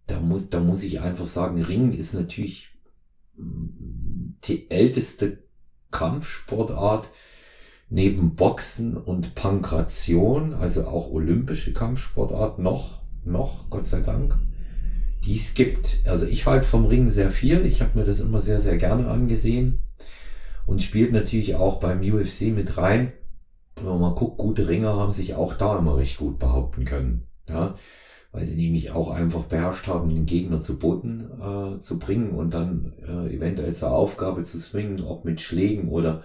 da 0.07 0.21
muss, 0.21 0.49
da 0.49 0.61
muss 0.61 0.85
ich 0.85 1.01
einfach 1.01 1.27
sagen, 1.27 1.61
Ringen 1.61 1.93
ist 1.93 2.15
natürlich 2.15 2.69
mm, 3.37 4.37
die 4.45 4.71
älteste 4.71 5.39
Kampfsportart 5.91 7.09
neben 7.89 8.37
Boxen 8.37 8.97
und 8.97 9.35
Pankration, 9.35 10.55
also 10.55 10.87
auch 10.87 11.11
olympische 11.11 11.73
Kampfsportart 11.73 12.61
noch, 12.61 13.03
noch, 13.25 13.71
Gott 13.71 13.89
sei 13.89 14.03
Dank, 14.03 14.39
die 15.25 15.35
es 15.35 15.55
gibt. 15.55 15.99
Also 16.07 16.25
ich 16.25 16.47
halte 16.47 16.69
vom 16.69 16.85
Ringen 16.85 17.11
sehr 17.11 17.31
viel. 17.31 17.67
Ich 17.67 17.83
habe 17.83 17.99
mir 17.99 18.05
das 18.05 18.21
immer 18.21 18.41
sehr, 18.41 18.61
sehr 18.61 18.77
gerne 18.77 19.09
angesehen 19.09 19.81
und 20.65 20.81
spielt 20.81 21.11
natürlich 21.11 21.57
auch 21.57 21.81
beim 21.81 22.03
UFC 22.03 22.43
mit 22.43 22.77
rein. 22.77 23.13
Wenn 23.75 23.87
man 23.87 24.01
mal 24.01 24.15
guckt, 24.15 24.39
gute 24.39 24.69
Ringer 24.69 24.95
haben 24.95 25.11
sich 25.11 25.35
auch 25.35 25.55
da 25.55 25.77
immer 25.77 25.97
recht 25.97 26.19
gut 26.19 26.39
behaupten 26.39 26.85
können. 26.85 27.27
Ja, 27.49 27.75
weil 28.35 28.45
sie 28.45 28.57
nämlich 28.57 28.91
auch 28.91 29.11
einfach 29.11 29.45
beherrscht 29.45 29.87
haben, 29.87 30.13
den 30.13 30.27
Gegner 30.27 30.61
zu 30.61 30.77
Boden 30.77 31.31
äh, 31.41 31.81
zu 31.81 32.01
bringen 32.01 32.31
und 32.31 32.53
dann 32.53 32.93
äh, 33.07 33.33
eventuell 33.33 33.75
zur 33.75 33.93
Aufgabe 33.93 34.43
zu 34.43 34.59
swingen, 34.59 35.05
auch 35.05 35.23
mit 35.23 35.41
Schlägen 35.41 35.89
oder 35.89 36.25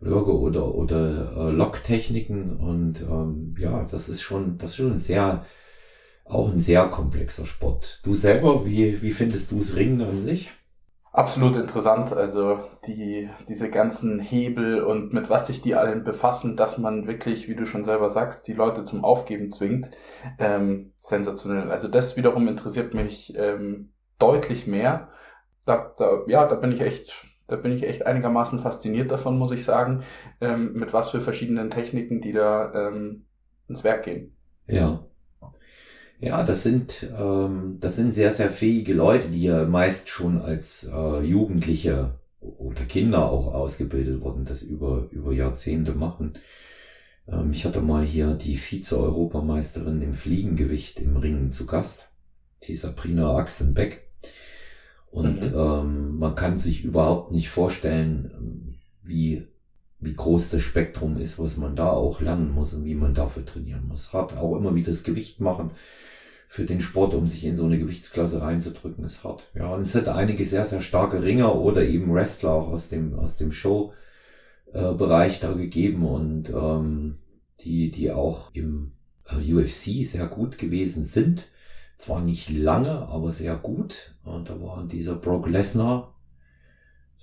Würge 0.00 0.36
oder 0.36 0.74
oder 0.74 1.32
äh, 1.36 1.50
Locktechniken 1.52 2.56
und 2.56 3.02
ähm, 3.02 3.54
ja, 3.58 3.84
das 3.88 4.08
ist 4.08 4.20
schon 4.20 4.58
das 4.58 4.70
ist 4.70 4.76
schon 4.76 4.98
sehr 4.98 5.46
auch 6.24 6.52
ein 6.52 6.58
sehr 6.60 6.86
komplexer 6.88 7.46
Sport. 7.46 8.00
Du 8.02 8.14
selber, 8.14 8.66
wie 8.66 9.00
wie 9.00 9.10
findest 9.12 9.52
du 9.52 9.58
das 9.58 9.76
Ringen 9.76 10.00
an 10.02 10.20
sich? 10.20 10.50
Absolut 11.10 11.56
interessant, 11.56 12.12
also 12.12 12.60
die, 12.86 13.30
diese 13.48 13.70
ganzen 13.70 14.20
Hebel 14.20 14.82
und 14.82 15.12
mit 15.14 15.30
was 15.30 15.46
sich 15.46 15.62
die 15.62 15.74
allen 15.74 16.04
befassen, 16.04 16.54
dass 16.54 16.76
man 16.76 17.06
wirklich, 17.06 17.48
wie 17.48 17.56
du 17.56 17.64
schon 17.64 17.82
selber 17.84 18.10
sagst, 18.10 18.46
die 18.46 18.52
Leute 18.52 18.84
zum 18.84 19.04
Aufgeben 19.04 19.50
zwingt, 19.50 19.90
ähm, 20.38 20.92
sensationell. 21.00 21.70
Also 21.70 21.88
das 21.88 22.16
wiederum 22.16 22.46
interessiert 22.46 22.92
mich 22.92 23.34
ähm, 23.36 23.92
deutlich 24.18 24.66
mehr. 24.66 25.08
Da, 25.64 25.94
da, 25.96 26.24
ja, 26.26 26.46
da 26.46 26.56
bin 26.56 26.72
ich 26.72 26.82
echt, 26.82 27.14
da 27.46 27.56
bin 27.56 27.72
ich 27.72 27.84
echt 27.84 28.04
einigermaßen 28.04 28.60
fasziniert 28.60 29.10
davon, 29.10 29.38
muss 29.38 29.50
ich 29.50 29.64
sagen, 29.64 30.02
ähm, 30.42 30.74
mit 30.74 30.92
was 30.92 31.10
für 31.10 31.22
verschiedenen 31.22 31.70
Techniken, 31.70 32.20
die 32.20 32.32
da 32.32 32.72
ähm, 32.74 33.24
ins 33.66 33.82
Werk 33.82 34.04
gehen. 34.04 34.36
Ja, 34.66 35.07
ja, 36.20 36.42
das 36.42 36.62
sind, 36.62 37.06
ähm, 37.16 37.76
das 37.80 37.96
sind 37.96 38.12
sehr, 38.12 38.30
sehr 38.30 38.50
fähige 38.50 38.94
Leute, 38.94 39.28
die 39.28 39.44
ja 39.44 39.64
meist 39.64 40.08
schon 40.08 40.40
als 40.40 40.88
äh, 40.92 41.20
Jugendliche 41.22 42.14
oder 42.40 42.84
Kinder 42.84 43.30
auch 43.30 43.54
ausgebildet 43.54 44.20
wurden, 44.20 44.44
das 44.44 44.62
über, 44.62 45.08
über 45.10 45.32
Jahrzehnte 45.32 45.94
machen. 45.94 46.34
Ähm, 47.28 47.52
ich 47.52 47.64
hatte 47.64 47.80
mal 47.80 48.04
hier 48.04 48.34
die 48.34 48.56
Vize-Europameisterin 48.56 50.02
im 50.02 50.12
Fliegengewicht 50.12 50.98
im 50.98 51.16
Ringen 51.16 51.52
zu 51.52 51.66
Gast, 51.66 52.10
die 52.64 52.74
Sabrina 52.74 53.36
Axenbeck. 53.36 54.10
Und 55.10 55.52
mhm. 55.52 55.58
ähm, 55.58 56.18
man 56.18 56.34
kann 56.34 56.58
sich 56.58 56.84
überhaupt 56.84 57.30
nicht 57.30 57.48
vorstellen, 57.48 58.76
wie, 59.02 59.46
wie 60.00 60.14
groß 60.14 60.50
das 60.50 60.62
Spektrum 60.62 61.16
ist, 61.16 61.38
was 61.38 61.56
man 61.56 61.74
da 61.74 61.90
auch 61.90 62.20
lernen 62.20 62.52
muss 62.52 62.72
und 62.72 62.84
wie 62.84 62.94
man 62.94 63.14
dafür 63.14 63.44
trainieren 63.44 63.88
muss. 63.88 64.12
Hat 64.12 64.36
auch 64.36 64.56
immer 64.56 64.74
wieder 64.74 64.90
das 64.90 65.02
Gewicht 65.02 65.40
machen 65.40 65.72
für 66.48 66.64
den 66.64 66.80
Sport, 66.80 67.14
um 67.14 67.26
sich 67.26 67.44
in 67.44 67.56
so 67.56 67.64
eine 67.64 67.78
Gewichtsklasse 67.78 68.40
reinzudrücken, 68.40 69.04
ist 69.04 69.22
hart. 69.22 69.50
Ja, 69.54 69.74
und 69.74 69.82
es 69.82 69.94
hat 69.94 70.08
einige 70.08 70.44
sehr, 70.44 70.64
sehr 70.64 70.80
starke 70.80 71.22
Ringer 71.22 71.54
oder 71.56 71.82
eben 71.82 72.12
Wrestler 72.14 72.52
auch 72.52 72.68
aus 72.68 72.88
dem, 72.88 73.18
aus 73.18 73.36
dem 73.36 73.52
Show-Bereich 73.52 75.40
da 75.40 75.52
gegeben 75.52 76.06
und 76.06 76.48
ähm, 76.50 77.16
die, 77.60 77.90
die 77.90 78.12
auch 78.12 78.54
im 78.54 78.92
äh, 79.28 79.52
UFC 79.52 80.04
sehr 80.04 80.26
gut 80.26 80.58
gewesen 80.58 81.04
sind. 81.04 81.48
Zwar 81.98 82.22
nicht 82.22 82.48
lange, 82.50 83.08
aber 83.08 83.32
sehr 83.32 83.56
gut. 83.56 84.14
Und 84.24 84.48
da 84.48 84.60
war 84.60 84.86
dieser 84.86 85.16
Brock 85.16 85.48
Lesnar, 85.48 86.14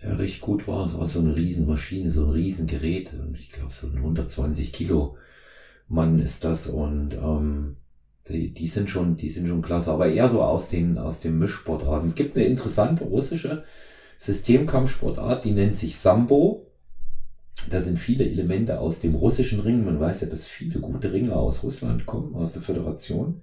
der 0.01 0.19
richtig 0.19 0.41
gut 0.41 0.67
war. 0.67 0.85
Es 0.85 0.97
war 0.97 1.05
so 1.05 1.19
eine 1.19 1.35
Riesenmaschine, 1.35 2.09
so 2.11 2.25
ein 2.25 2.31
Riesengerät. 2.31 3.13
Und 3.13 3.37
ich 3.39 3.49
glaube, 3.49 3.71
so 3.71 3.87
ein 3.87 3.97
120 3.97 4.73
Kilo 4.73 5.17
Mann 5.87 6.19
ist 6.19 6.43
das. 6.43 6.67
Und 6.67 7.13
ähm, 7.13 7.77
die, 8.27 8.53
die 8.53 8.67
sind 8.67 8.89
schon, 8.89 9.15
die 9.15 9.29
sind 9.29 9.47
schon 9.47 9.61
klasse, 9.61 9.91
aber 9.91 10.09
eher 10.09 10.27
so 10.27 10.41
aus 10.41 10.69
den, 10.69 10.97
aus 10.97 11.19
den 11.19 11.37
Mischsportarten. 11.37 12.07
Es 12.07 12.15
gibt 12.15 12.35
eine 12.35 12.45
interessante 12.45 13.03
russische 13.03 13.63
Systemkampfsportart, 14.17 15.45
die 15.45 15.51
nennt 15.51 15.77
sich 15.77 15.97
Sambo. 15.97 16.71
Da 17.69 17.81
sind 17.81 17.97
viele 17.97 18.25
Elemente 18.25 18.79
aus 18.79 18.99
dem 18.99 19.15
russischen 19.15 19.61
Ring. 19.61 19.85
Man 19.85 19.99
weiß 19.99 20.21
ja, 20.21 20.27
dass 20.27 20.45
viele 20.45 20.79
gute 20.79 21.13
Ringer 21.13 21.37
aus 21.37 21.63
Russland 21.63 22.05
kommen, 22.05 22.35
aus 22.35 22.51
der 22.51 22.61
Föderation. 22.61 23.41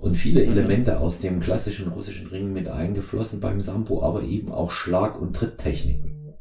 Und 0.00 0.14
viele 0.14 0.42
mhm. 0.42 0.52
Elemente 0.52 0.98
aus 0.98 1.18
dem 1.18 1.40
klassischen 1.40 1.88
russischen 1.88 2.28
Ring 2.28 2.52
mit 2.52 2.68
eingeflossen 2.68 3.38
beim 3.38 3.60
Sambo, 3.60 4.02
aber 4.02 4.22
eben 4.22 4.50
auch 4.50 4.70
Schlag- 4.70 5.20
und 5.20 5.36
Tritttechniken. 5.36 6.34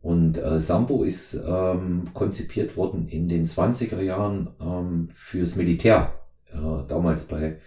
Und 0.00 0.38
äh, 0.38 0.58
Sambo 0.58 1.04
ist 1.04 1.38
ähm, 1.46 2.04
konzipiert 2.14 2.76
worden 2.76 3.06
in 3.08 3.28
den 3.28 3.44
20er 3.44 4.00
Jahren 4.00 4.48
ähm, 4.60 5.08
fürs 5.14 5.56
Militär 5.56 6.14
äh, 6.52 6.86
damals 6.88 7.24
bei, 7.24 7.58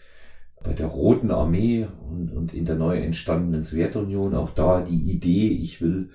bei 0.63 0.73
der 0.73 0.87
Roten 0.87 1.29
Armee 1.29 1.85
und, 2.09 2.31
und 2.31 2.53
in 2.53 2.65
der 2.65 2.75
neu 2.75 2.97
entstandenen 2.97 3.61
Sowjetunion 3.61 4.33
auch 4.33 4.49
da 4.49 4.81
die 4.81 5.11
Idee, 5.11 5.49
ich 5.49 5.79
will 5.79 6.09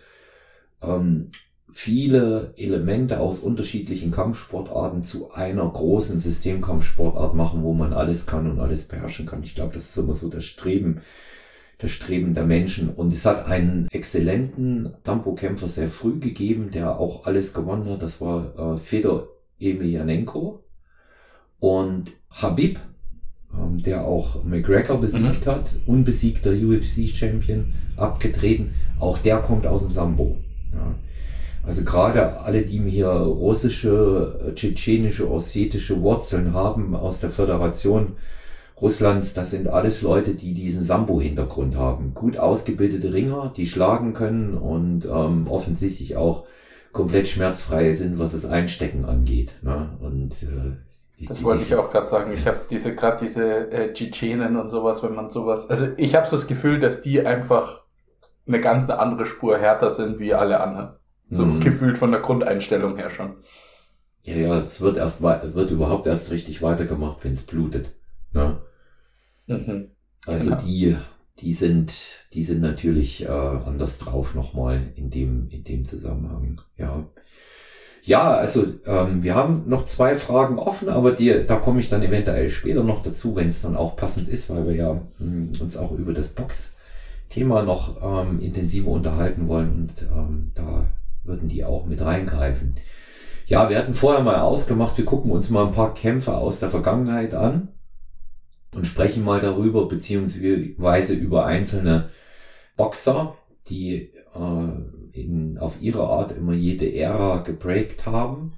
ähm, 0.83 1.31
viele 1.75 2.55
Elemente 2.57 3.19
aus 3.19 3.41
unterschiedlichen 3.41 4.13
Kampfsportarten 4.13 5.03
zu 5.03 5.33
einer 5.33 5.69
großen 5.69 6.21
Systemkampfsportart 6.21 7.35
machen, 7.35 7.65
wo 7.65 7.75
man 7.75 7.93
alles 7.93 8.27
kann 8.27 8.49
und 8.49 8.61
alles 8.61 8.85
beherrschen 8.85 9.27
kann. 9.27 9.43
Ich 9.43 9.57
glaube, 9.57 9.75
das 9.75 9.89
ist 9.89 9.99
immer 9.99 10.13
so 10.13 10.29
das 10.29 10.45
Streben, 10.45 11.01
das 11.79 11.91
Streben 11.91 12.33
der 12.33 12.47
Menschen. 12.47 12.91
Und 12.91 13.13
es 13.13 13.27
hat 13.27 13.47
einen 13.47 13.89
exzellenten 13.91 14.95
Sambo-Kämpfer 15.03 15.67
sehr 15.67 15.89
früh 15.89 16.21
gegeben, 16.21 16.71
der 16.71 16.97
auch 17.01 17.27
alles 17.27 17.53
gewonnen 17.53 17.91
hat. 17.91 18.03
Das 18.03 18.21
war 18.21 18.75
äh, 18.75 18.77
Fedor 18.77 19.29
Emelianenko. 19.59 20.63
Und 21.59 22.13
Habib, 22.31 22.79
ähm, 23.53 23.83
der 23.83 24.05
auch 24.05 24.45
McGregor 24.45 25.01
besiegt 25.01 25.47
mhm. 25.47 25.51
hat, 25.51 25.75
unbesiegter 25.87 26.53
UFC-Champion, 26.53 27.73
abgetreten, 27.97 28.75
auch 29.01 29.19
der 29.19 29.39
kommt 29.39 29.67
aus 29.67 29.83
dem 29.83 29.91
Sambo. 29.91 30.37
Ja. 30.73 30.95
Also 31.67 31.83
gerade 31.83 32.41
alle, 32.41 32.63
die 32.63 32.79
hier 32.79 33.09
russische, 33.09 34.53
tschetschenische, 34.55 35.31
ossetische 35.31 36.01
Wurzeln 36.03 36.53
haben 36.53 36.95
aus 36.95 37.21
der 37.21 37.31
Föderation 37.31 38.17
Russlands, 38.81 39.35
das 39.35 39.51
sind 39.51 39.69
alles 39.69 40.03
Leute, 40.03 40.35
die 40.35 40.53
diesen 40.53 40.83
Sambo-Hintergrund 40.83 41.77
haben. 41.77 42.13
Gut 42.13 42.37
ausgebildete 42.37 43.13
Ringer, 43.13 43.53
die 43.57 43.67
schlagen 43.67 44.13
können 44.13 44.55
und 44.59 45.05
ähm, 45.05 45.47
offensichtlich 45.49 46.17
auch 46.17 46.45
komplett 46.93 47.29
schmerzfrei 47.29 47.93
sind, 47.93 48.19
was 48.19 48.33
das 48.33 48.45
Einstecken 48.45 49.05
angeht. 49.05 49.53
Ne? 49.63 49.97
Und 50.01 50.43
äh, 50.43 50.77
die, 51.19 51.27
das 51.27 51.43
wollte 51.45 51.63
ich 51.63 51.75
auch 51.77 51.89
gerade 51.89 52.07
sagen. 52.07 52.33
Ich 52.33 52.47
habe 52.47 52.61
diese 52.69 52.95
gerade 52.95 53.25
diese 53.25 53.71
äh, 53.71 53.93
Tschetschenen 53.93 54.57
und 54.57 54.69
sowas, 54.69 55.03
wenn 55.03 55.15
man 55.15 55.31
sowas. 55.31 55.71
Also 55.71 55.89
ich 55.97 56.15
habe 56.17 56.27
so 56.27 56.37
das 56.37 56.49
Gefühl, 56.49 56.81
dass 56.81 57.01
die 57.01 57.25
einfach 57.25 57.83
eine 58.47 58.61
ganz 58.61 58.85
eine 58.85 58.99
andere 58.99 59.25
Spur 59.25 59.57
härter 59.57 59.91
sind 59.91 60.19
wie 60.19 60.35
alle 60.35 60.61
anderen. 60.61 60.97
So 61.31 61.45
mhm. 61.47 61.61
gefühlt 61.61 61.99
von 61.99 62.13
der 62.13 62.21
Grundeinstellung 62.21 62.97
her 62.97 63.11
schon. 63.11 63.37
Ja, 64.23 64.37
ja, 64.37 64.59
es 64.59 64.81
wird 64.81 64.97
erst 64.97 65.23
wird 65.23 65.71
überhaupt 65.71 66.07
erst 66.07 66.31
richtig 66.31 66.63
weitergemacht, 66.63 67.25
wenn 67.25 67.33
es 67.33 67.43
blutet. 67.43 67.91
Ne? 68.33 68.59
Mhm. 69.47 69.91
Also 70.27 70.45
genau. 70.51 70.57
die, 70.63 70.97
die 71.39 71.53
sind, 71.53 71.93
die 72.33 72.43
sind 72.43 72.61
natürlich 72.61 73.25
äh, 73.25 73.29
anders 73.29 73.99
drauf 73.99 74.35
nochmal 74.35 74.93
in 74.95 75.11
dem, 75.11 75.49
in 75.51 75.65
dem 75.65 75.85
Zusammenhang. 75.85 76.61
Ja. 76.77 77.07
Ja, 78.03 78.35
also 78.35 78.67
ähm, 78.85 79.23
wir 79.23 79.35
haben 79.35 79.65
noch 79.67 79.87
zwei 79.87 80.15
Fragen 80.15 80.59
offen, 80.59 80.91
aber 80.91 81.13
die, 81.13 81.47
da 81.47 81.57
komme 81.57 81.81
ich 81.81 81.89
dann 81.89 82.03
eventuell 82.03 82.51
später 82.51 82.83
noch 82.85 83.01
dazu, 83.03 83.35
wenn 83.35 83.49
es 83.49 83.63
dann 83.63 83.77
auch 83.77 83.97
passend 83.97 84.29
ist, 84.29 84.51
weil 84.51 84.67
wir 84.67 84.75
ja 84.75 84.93
mh, 84.93 85.01
hm, 85.19 85.53
uns 85.61 85.77
auch 85.79 85.91
über 85.93 86.13
das 86.13 86.29
Box-Thema 86.29 87.63
noch 87.63 87.97
ähm, 88.03 88.41
intensiver 88.41 88.91
unterhalten 88.91 89.49
wollen 89.49 89.73
und 89.73 90.03
ähm, 90.03 90.51
da 90.55 90.87
würden 91.25 91.49
die 91.49 91.65
auch 91.65 91.87
mit 91.87 92.01
reingreifen. 92.01 92.75
Ja, 93.47 93.69
wir 93.69 93.79
hatten 93.79 93.95
vorher 93.95 94.23
mal 94.23 94.41
ausgemacht, 94.41 94.97
wir 94.97 95.05
gucken 95.05 95.31
uns 95.31 95.51
mal 95.51 95.67
ein 95.67 95.75
paar 95.75 95.95
Kämpfe 95.95 96.35
aus 96.35 96.61
der 96.61 96.71
Vergangenheit 96.71 97.35
an 97.35 97.69
und 98.75 98.87
sprechen 98.87 99.25
mal 99.25 99.41
darüber, 99.41 99.87
beziehungsweise 99.87 101.13
über 101.13 101.45
einzelne 101.45 102.11
Boxer, 102.77 103.37
die 103.69 104.13
äh, 104.35 105.21
in, 105.21 105.59
auf 105.59 105.81
ihre 105.81 106.05
Art 106.09 106.33
immer 106.33 106.55
jede 106.55 106.93
Ära 106.95 107.43
geprägt 107.43 108.07
haben. 108.07 108.53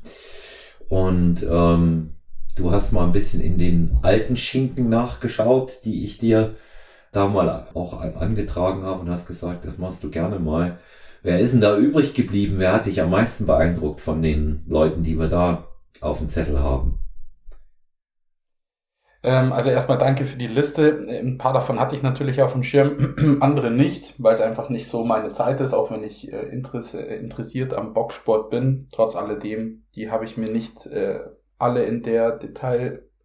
Und 0.88 1.44
ähm, 1.48 2.14
du 2.56 2.70
hast 2.70 2.92
mal 2.92 3.04
ein 3.04 3.12
bisschen 3.12 3.40
in 3.40 3.58
den 3.58 3.98
alten 4.02 4.36
Schinken 4.36 4.88
nachgeschaut, 4.88 5.80
die 5.84 6.04
ich 6.04 6.18
dir 6.18 6.54
da 7.12 7.26
mal 7.26 7.68
auch 7.74 8.00
angetragen 8.00 8.82
habe 8.82 9.00
und 9.00 9.10
hast 9.10 9.26
gesagt, 9.26 9.64
das 9.64 9.78
machst 9.78 10.02
du 10.04 10.10
gerne 10.10 10.38
mal. 10.38 10.78
Wer 11.22 11.40
ist 11.40 11.52
denn 11.52 11.60
da 11.60 11.76
übrig 11.76 12.14
geblieben? 12.14 12.56
Wer 12.58 12.72
hat 12.72 12.86
dich 12.86 13.00
am 13.00 13.10
meisten 13.10 13.46
beeindruckt 13.46 14.00
von 14.00 14.22
den 14.22 14.64
Leuten, 14.66 15.02
die 15.02 15.18
wir 15.18 15.28
da 15.28 15.68
auf 16.00 16.18
dem 16.18 16.28
Zettel 16.28 16.60
haben? 16.60 16.98
Ähm, 19.26 19.52
also 19.52 19.70
erstmal 19.70 19.98
danke 19.98 20.24
für 20.24 20.38
die 20.38 20.46
Liste. 20.46 21.02
Ein 21.08 21.36
paar 21.36 21.52
davon 21.52 21.80
hatte 21.80 21.96
ich 21.96 22.02
natürlich 22.02 22.42
auf 22.42 22.52
dem 22.52 22.62
Schirm, 22.62 23.38
andere 23.40 23.72
nicht, 23.72 24.14
weil 24.18 24.34
es 24.36 24.40
einfach 24.40 24.68
nicht 24.68 24.88
so 24.88 25.04
meine 25.04 25.32
Zeit 25.32 25.60
ist, 25.60 25.74
auch 25.74 25.90
wenn 25.90 26.04
ich 26.04 26.32
äh, 26.32 26.46
interessiert 26.48 27.74
am 27.74 27.92
Boxsport 27.92 28.50
bin. 28.50 28.88
Trotz 28.92 29.16
alledem, 29.16 29.82
die 29.96 30.10
habe 30.12 30.24
ich 30.24 30.36
mir 30.36 30.48
nicht 30.48 30.86
äh, 30.86 31.20
alle 31.58 31.84
in 31.84 32.02
der 32.02 32.38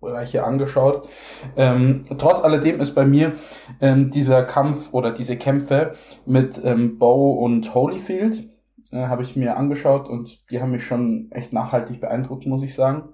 Detailbereiche 0.01 0.43
angeschaut. 0.43 1.07
Ähm, 1.55 2.03
trotz 2.17 2.41
alledem 2.41 2.79
ist 2.79 2.93
bei 2.93 3.05
mir 3.05 3.33
ähm, 3.79 4.09
dieser 4.09 4.43
Kampf 4.43 4.93
oder 4.93 5.11
diese 5.11 5.37
Kämpfe 5.37 5.91
mit 6.25 6.61
ähm, 6.63 6.97
Bow 6.97 7.43
und 7.43 7.73
Holyfield 7.73 8.49
äh, 8.91 9.07
habe 9.07 9.23
ich 9.23 9.35
mir 9.35 9.57
angeschaut 9.57 10.09
und 10.09 10.49
die 10.49 10.61
haben 10.61 10.71
mich 10.71 10.85
schon 10.85 11.27
echt 11.31 11.53
nachhaltig 11.53 12.01
beeindruckt, 12.01 12.45
muss 12.45 12.63
ich 12.63 12.75
sagen. 12.75 13.09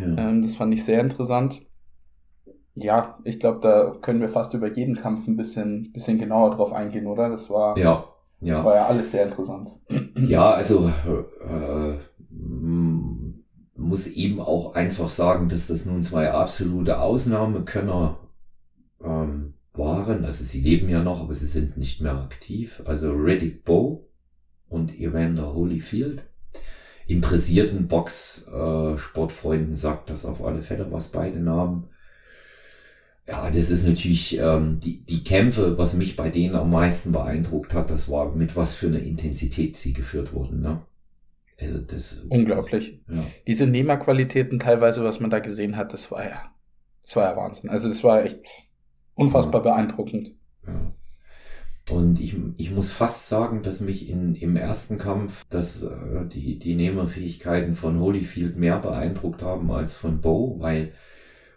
Ja. 0.00 0.28
Ähm, 0.28 0.42
das 0.42 0.54
fand 0.54 0.72
ich 0.74 0.84
sehr 0.84 1.00
interessant. 1.00 1.62
Ja, 2.74 3.18
ich 3.24 3.40
glaube, 3.40 3.60
da 3.60 3.96
können 4.02 4.20
wir 4.20 4.28
fast 4.28 4.52
über 4.52 4.70
jeden 4.70 4.96
Kampf 4.96 5.26
ein 5.26 5.36
bisschen, 5.36 5.92
bisschen 5.92 6.18
genauer 6.18 6.50
drauf 6.50 6.74
eingehen, 6.74 7.06
oder? 7.06 7.30
Das 7.30 7.48
war 7.48 7.78
ja, 7.78 8.04
ja. 8.40 8.62
war 8.62 8.74
ja 8.74 8.86
alles 8.86 9.12
sehr 9.12 9.24
interessant. 9.24 9.70
Ja, 10.18 10.50
also 10.50 10.88
äh, 10.88 11.85
muss 13.86 14.06
eben 14.06 14.40
auch 14.40 14.74
einfach 14.74 15.08
sagen, 15.08 15.48
dass 15.48 15.68
das 15.68 15.86
nun 15.86 16.02
zwei 16.02 16.30
absolute 16.30 17.00
Ausnahmekönner 17.00 18.18
ähm, 19.02 19.54
waren. 19.72 20.24
Also 20.24 20.44
sie 20.44 20.60
leben 20.60 20.88
ja 20.88 21.02
noch, 21.02 21.20
aber 21.20 21.34
sie 21.34 21.46
sind 21.46 21.76
nicht 21.76 22.00
mehr 22.00 22.14
aktiv. 22.14 22.82
Also 22.86 23.12
Reddick 23.12 23.64
Bow 23.64 24.08
und 24.68 24.98
Evander 24.98 25.54
Holyfield. 25.54 26.22
Interessierten 27.06 27.86
Box-Sportfreunden 27.86 29.74
äh, 29.74 29.76
sagt 29.76 30.10
das 30.10 30.24
auf 30.24 30.42
alle 30.42 30.62
Fälle, 30.62 30.90
was 30.90 31.08
beide 31.08 31.38
Namen. 31.38 31.88
Ja, 33.28 33.50
das 33.50 33.70
ist 33.70 33.86
natürlich 33.86 34.38
ähm, 34.38 34.78
die, 34.80 35.04
die 35.04 35.24
Kämpfe, 35.24 35.78
was 35.78 35.94
mich 35.94 36.16
bei 36.16 36.30
denen 36.30 36.54
am 36.54 36.70
meisten 36.70 37.12
beeindruckt 37.12 37.74
hat, 37.74 37.90
das 37.90 38.08
war 38.08 38.34
mit 38.34 38.54
was 38.54 38.74
für 38.74 38.86
einer 38.86 39.00
Intensität 39.00 39.76
sie 39.76 39.92
geführt 39.92 40.32
wurden. 40.32 40.60
Ne? 40.60 40.82
Also 41.60 41.78
das 41.78 42.24
unglaublich. 42.28 43.00
Ja. 43.08 43.24
Diese 43.46 43.66
Nehmerqualitäten 43.66 44.58
teilweise, 44.58 45.02
was 45.02 45.20
man 45.20 45.30
da 45.30 45.38
gesehen 45.38 45.76
hat, 45.76 45.92
das 45.92 46.10
war 46.10 46.24
ja, 46.24 46.50
das 47.02 47.16
war 47.16 47.24
ja 47.24 47.36
Wahnsinn. 47.36 47.70
Also 47.70 47.88
das 47.88 48.04
war 48.04 48.24
echt 48.24 48.64
unfassbar 49.14 49.64
ja. 49.64 49.72
beeindruckend. 49.72 50.34
Ja. 50.66 50.92
Und 51.90 52.20
ich, 52.20 52.36
ich 52.56 52.72
muss 52.72 52.90
fast 52.90 53.28
sagen, 53.28 53.62
dass 53.62 53.80
mich 53.80 54.08
in, 54.08 54.34
im 54.34 54.56
ersten 54.56 54.98
Kampf 54.98 55.44
dass, 55.48 55.82
äh, 55.82 56.26
die, 56.26 56.58
die 56.58 56.74
Nehmerfähigkeiten 56.74 57.76
von 57.76 58.00
Holyfield 58.00 58.56
mehr 58.56 58.78
beeindruckt 58.78 59.42
haben 59.42 59.70
als 59.70 59.94
von 59.94 60.20
Bo, 60.20 60.56
weil 60.58 60.92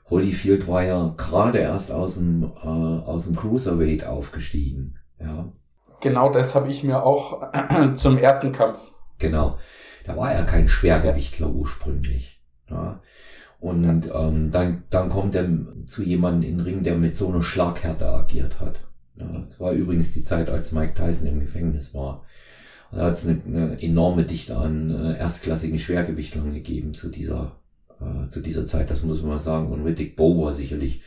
Holyfield 0.09 0.67
war 0.67 0.83
ja 0.83 1.13
gerade 1.17 1.59
erst 1.59 1.91
aus 1.91 2.15
dem, 2.15 2.43
äh, 2.43 2.67
aus 2.67 3.25
dem 3.25 3.35
Cruiserweight 3.35 4.05
aufgestiegen. 4.05 4.99
Ja. 5.19 5.51
Genau 5.99 6.31
das 6.31 6.53
habe 6.55 6.69
ich 6.69 6.83
mir 6.83 7.03
auch 7.03 7.51
zum 7.95 8.17
ersten 8.17 8.51
Kampf. 8.51 8.79
Genau. 9.17 9.57
Da 10.05 10.15
war 10.15 10.31
er 10.31 10.43
kein 10.43 10.67
Schwergewichtler 10.67 11.49
ursprünglich. 11.49 12.41
Ja. 12.69 13.01
Und 13.59 14.09
ähm, 14.13 14.51
dann, 14.51 14.83
dann 14.89 15.09
kommt 15.09 15.35
er 15.35 15.47
zu 15.85 16.03
jemandem 16.03 16.49
in 16.49 16.57
den 16.57 16.65
Ring, 16.65 16.83
der 16.83 16.95
mit 16.95 17.15
so 17.15 17.27
einer 17.27 17.41
Schlaghärte 17.41 18.07
agiert 18.07 18.59
hat. 18.59 18.79
Ja, 19.15 19.27
das 19.47 19.59
war 19.59 19.73
übrigens 19.73 20.13
die 20.13 20.23
Zeit, 20.23 20.49
als 20.49 20.71
Mike 20.71 20.93
Tyson 20.93 21.27
im 21.27 21.41
Gefängnis 21.41 21.93
war. 21.93 22.23
Da 22.91 23.05
hat 23.05 23.15
es 23.15 23.27
eine, 23.27 23.41
eine 23.45 23.81
enorme 23.81 24.23
Dichte 24.23 24.55
an 24.55 24.89
äh, 24.89 25.17
erstklassigen 25.17 25.77
Schwergewichtlern 25.77 26.53
gegeben 26.53 26.93
zu 26.93 27.09
dieser 27.09 27.59
äh, 28.01 28.29
zu 28.29 28.41
dieser 28.41 28.65
Zeit, 28.65 28.89
das 28.89 29.03
muss 29.03 29.21
man 29.21 29.39
sagen. 29.39 29.71
Und 29.71 29.85
Riddick 29.85 30.15
Bowe 30.15 30.45
war 30.45 30.53
sicherlich 30.53 31.01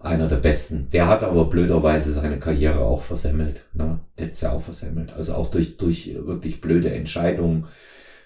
einer 0.00 0.28
der 0.28 0.36
besten. 0.36 0.88
Der 0.90 1.08
hat 1.08 1.22
aber 1.22 1.46
blöderweise 1.46 2.12
seine 2.12 2.38
Karriere 2.38 2.80
auch 2.80 3.02
versemmelt. 3.02 3.64
Ne? 3.72 3.98
Der 4.16 4.26
hat's 4.26 4.40
ja 4.40 4.52
auch 4.52 4.62
versemmelt. 4.62 5.12
Also 5.12 5.34
auch 5.34 5.50
durch, 5.50 5.76
durch 5.76 6.14
wirklich 6.14 6.60
blöde 6.60 6.92
Entscheidungen, 6.92 7.66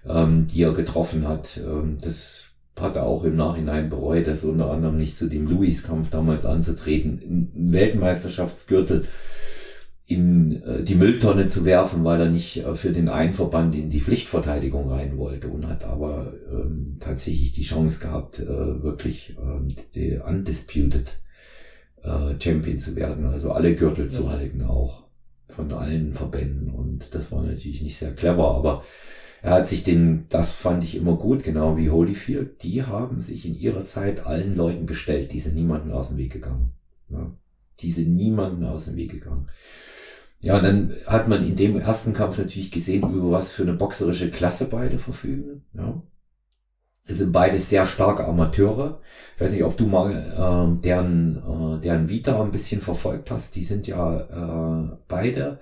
ähm, 0.09 0.47
die 0.47 0.63
er 0.63 0.73
getroffen 0.73 1.27
hat. 1.27 1.61
Ähm, 1.65 1.99
das 2.01 2.45
hat 2.79 2.97
er 2.97 3.05
auch 3.05 3.25
im 3.25 3.37
Nachhinein 3.37 3.89
bereut, 3.89 4.27
das 4.27 4.45
unter 4.45 4.71
anderem 4.71 4.97
nicht 4.97 5.17
zu 5.17 5.29
dem 5.29 5.47
Louis-Kampf 5.47 6.11
damals 6.11 6.45
anzutreten. 6.45 7.51
Ein 7.55 7.73
Weltmeisterschaftsgürtel 7.73 9.05
in 10.07 10.63
äh, 10.63 10.83
die 10.83 10.95
Mülltonne 10.95 11.47
zu 11.47 11.65
werfen, 11.65 12.05
weil 12.05 12.21
er 12.21 12.31
nicht 12.31 12.59
äh, 12.59 12.75
für 12.75 12.91
den 12.91 13.09
einen 13.09 13.35
Verband 13.35 13.75
in 13.75 13.91
die 13.91 14.01
Pflichtverteidigung 14.01 14.91
rein 14.91 15.17
wollte 15.17 15.49
und 15.49 15.69
hat 15.69 15.85
aber 15.85 16.33
ähm, 16.51 16.97
tatsächlich 16.99 17.53
die 17.53 17.63
Chance 17.63 18.01
gehabt, 18.01 18.41
äh, 18.41 18.83
wirklich 18.83 19.37
die 19.95 20.19
undisputed 20.19 21.21
äh, 22.03 22.41
Champion 22.41 22.79
zu 22.79 22.97
werden, 22.97 23.27
also 23.27 23.53
alle 23.53 23.75
Gürtel 23.77 24.07
ja. 24.07 24.11
zu 24.11 24.31
halten 24.31 24.63
auch 24.63 25.05
von 25.49 25.73
allen 25.73 26.15
Verbänden 26.15 26.71
und 26.71 27.15
das 27.15 27.31
war 27.31 27.43
natürlich 27.43 27.83
nicht 27.83 27.99
sehr 27.99 28.13
clever, 28.13 28.55
aber 28.57 28.83
er 29.43 29.55
hat 29.55 29.67
sich 29.67 29.83
den, 29.83 30.27
das 30.29 30.53
fand 30.53 30.85
ich 30.85 30.97
immer 30.97 31.17
gut, 31.17 31.43
genau 31.43 31.77
wie 31.77 31.91
Holyfield, 31.91 32.63
die 32.63 32.85
haben 32.85 33.19
sich 33.19 33.45
in 33.45 33.57
ihrer 33.57 33.85
Zeit 33.85 34.25
allen 34.25 34.55
Leuten 34.55 34.87
gestellt, 34.87 35.33
die 35.33 35.41
sind 35.41 35.57
niemanden 35.57 35.91
aus 35.91 36.09
dem 36.09 36.17
Weg 36.17 36.33
gegangen. 36.33 36.73
Ja, 37.09 37.31
die 37.81 37.91
sind 37.91 38.15
niemanden 38.15 38.65
aus 38.65 38.85
dem 38.85 38.95
Weg 38.97 39.11
gegangen. 39.11 39.49
Ja, 40.39 40.57
und 40.57 40.65
dann 40.65 40.93
hat 41.07 41.29
man 41.29 41.45
in 41.45 41.57
dem 41.57 41.79
ersten 41.79 42.13
Kampf 42.13 42.39
natürlich 42.39 42.71
gesehen, 42.71 43.03
über 43.13 43.33
was 43.33 43.53
für 43.53 43.63
eine 43.63 43.75
boxerische 43.75 44.31
Klasse 44.31 44.67
beide 44.67 44.99
verfügen. 44.99 45.65
Ja. 45.75 46.03
Es 47.05 47.19
sind 47.19 47.33
beide 47.33 47.59
sehr 47.59 47.85
starke 47.85 48.25
Amateure. 48.25 49.01
Ich 49.35 49.41
weiß 49.41 49.53
nicht, 49.53 49.65
ob 49.65 49.77
du 49.77 49.87
mal 49.87 50.13
äh, 50.13 50.83
deren, 50.83 51.37
äh, 51.37 51.81
deren 51.81 52.09
Vita 52.09 52.41
ein 52.41 52.53
bisschen 52.53 52.81
verfolgt 52.81 53.31
hast. 53.31 53.57
Die 53.57 53.65
sind 53.65 53.89
ja 53.89 54.21
äh, 54.21 54.97
beide 55.09 55.59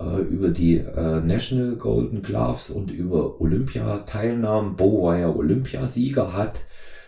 äh, 0.00 0.20
über 0.22 0.48
die 0.48 0.78
äh, 0.78 1.20
National 1.20 1.76
Golden 1.76 2.22
Gloves 2.22 2.70
und 2.70 2.90
über 2.90 3.40
Olympiateilnahmen. 3.40 4.76
Bo 4.76 5.04
war 5.04 5.18
ja 5.18 5.28
Olympiasieger, 5.28 6.32
hat 6.32 6.60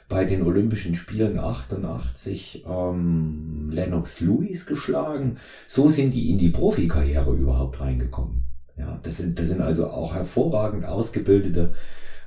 bei 0.09 0.25
den 0.25 0.43
Olympischen 0.43 0.95
Spielen 0.95 1.39
88 1.39 2.65
ähm, 2.69 3.71
Lennox 3.73 4.21
Lewis 4.21 4.67
geschlagen. 4.67 5.37
So 5.67 5.89
sind 5.89 6.13
die 6.13 6.31
in 6.31 6.39
die 6.39 6.51
Profikarriere 6.51 7.33
überhaupt 7.33 7.81
reingekommen. 7.81 8.45
Ja, 8.77 8.99
das 9.03 9.19
sind, 9.19 9.39
das 9.39 9.49
sind 9.49 9.63
also 9.63 9.89
auch 9.89 10.15
hervorragend 10.15 10.85
ausgebildete 10.85 11.73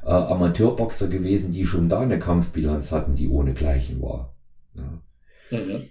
äh, 0.03 0.09
Amateurboxer 0.09 1.07
gewesen, 1.07 1.51
die 1.51 1.65
schon 1.65 1.89
da 1.89 1.99
eine 1.99 2.17
Kampfbilanz 2.17 2.91
hatten, 2.91 3.15
die 3.15 3.29
ohne 3.29 3.53
Gleichen 3.53 4.01
war. 4.01 4.33
Ja. 4.73 5.01
Mhm. 5.51 5.83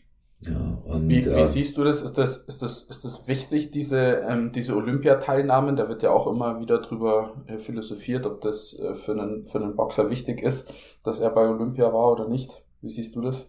Ja, 0.46 0.78
und, 0.84 1.08
wie, 1.08 1.24
wie 1.24 1.30
äh, 1.30 1.44
siehst 1.44 1.76
du 1.76 1.84
das? 1.84 2.02
Ist 2.02 2.18
das, 2.18 2.38
ist 2.38 2.60
das, 2.62 2.82
ist 2.82 3.04
das 3.04 3.26
wichtig, 3.26 3.70
diese, 3.70 4.22
ähm, 4.28 4.52
diese 4.52 4.76
Olympiateilnahmen? 4.76 5.76
Da 5.76 5.88
wird 5.88 6.02
ja 6.02 6.10
auch 6.10 6.26
immer 6.26 6.60
wieder 6.60 6.80
drüber 6.82 7.42
äh, 7.46 7.58
philosophiert, 7.58 8.26
ob 8.26 8.42
das 8.42 8.78
äh, 8.78 8.94
für, 8.94 9.12
einen, 9.12 9.46
für 9.46 9.58
einen 9.58 9.74
Boxer 9.74 10.10
wichtig 10.10 10.42
ist, 10.42 10.72
dass 11.02 11.20
er 11.20 11.30
bei 11.30 11.48
Olympia 11.48 11.92
war 11.92 12.12
oder 12.12 12.28
nicht. 12.28 12.62
Wie 12.82 12.90
siehst 12.90 13.16
du 13.16 13.22
das? 13.22 13.48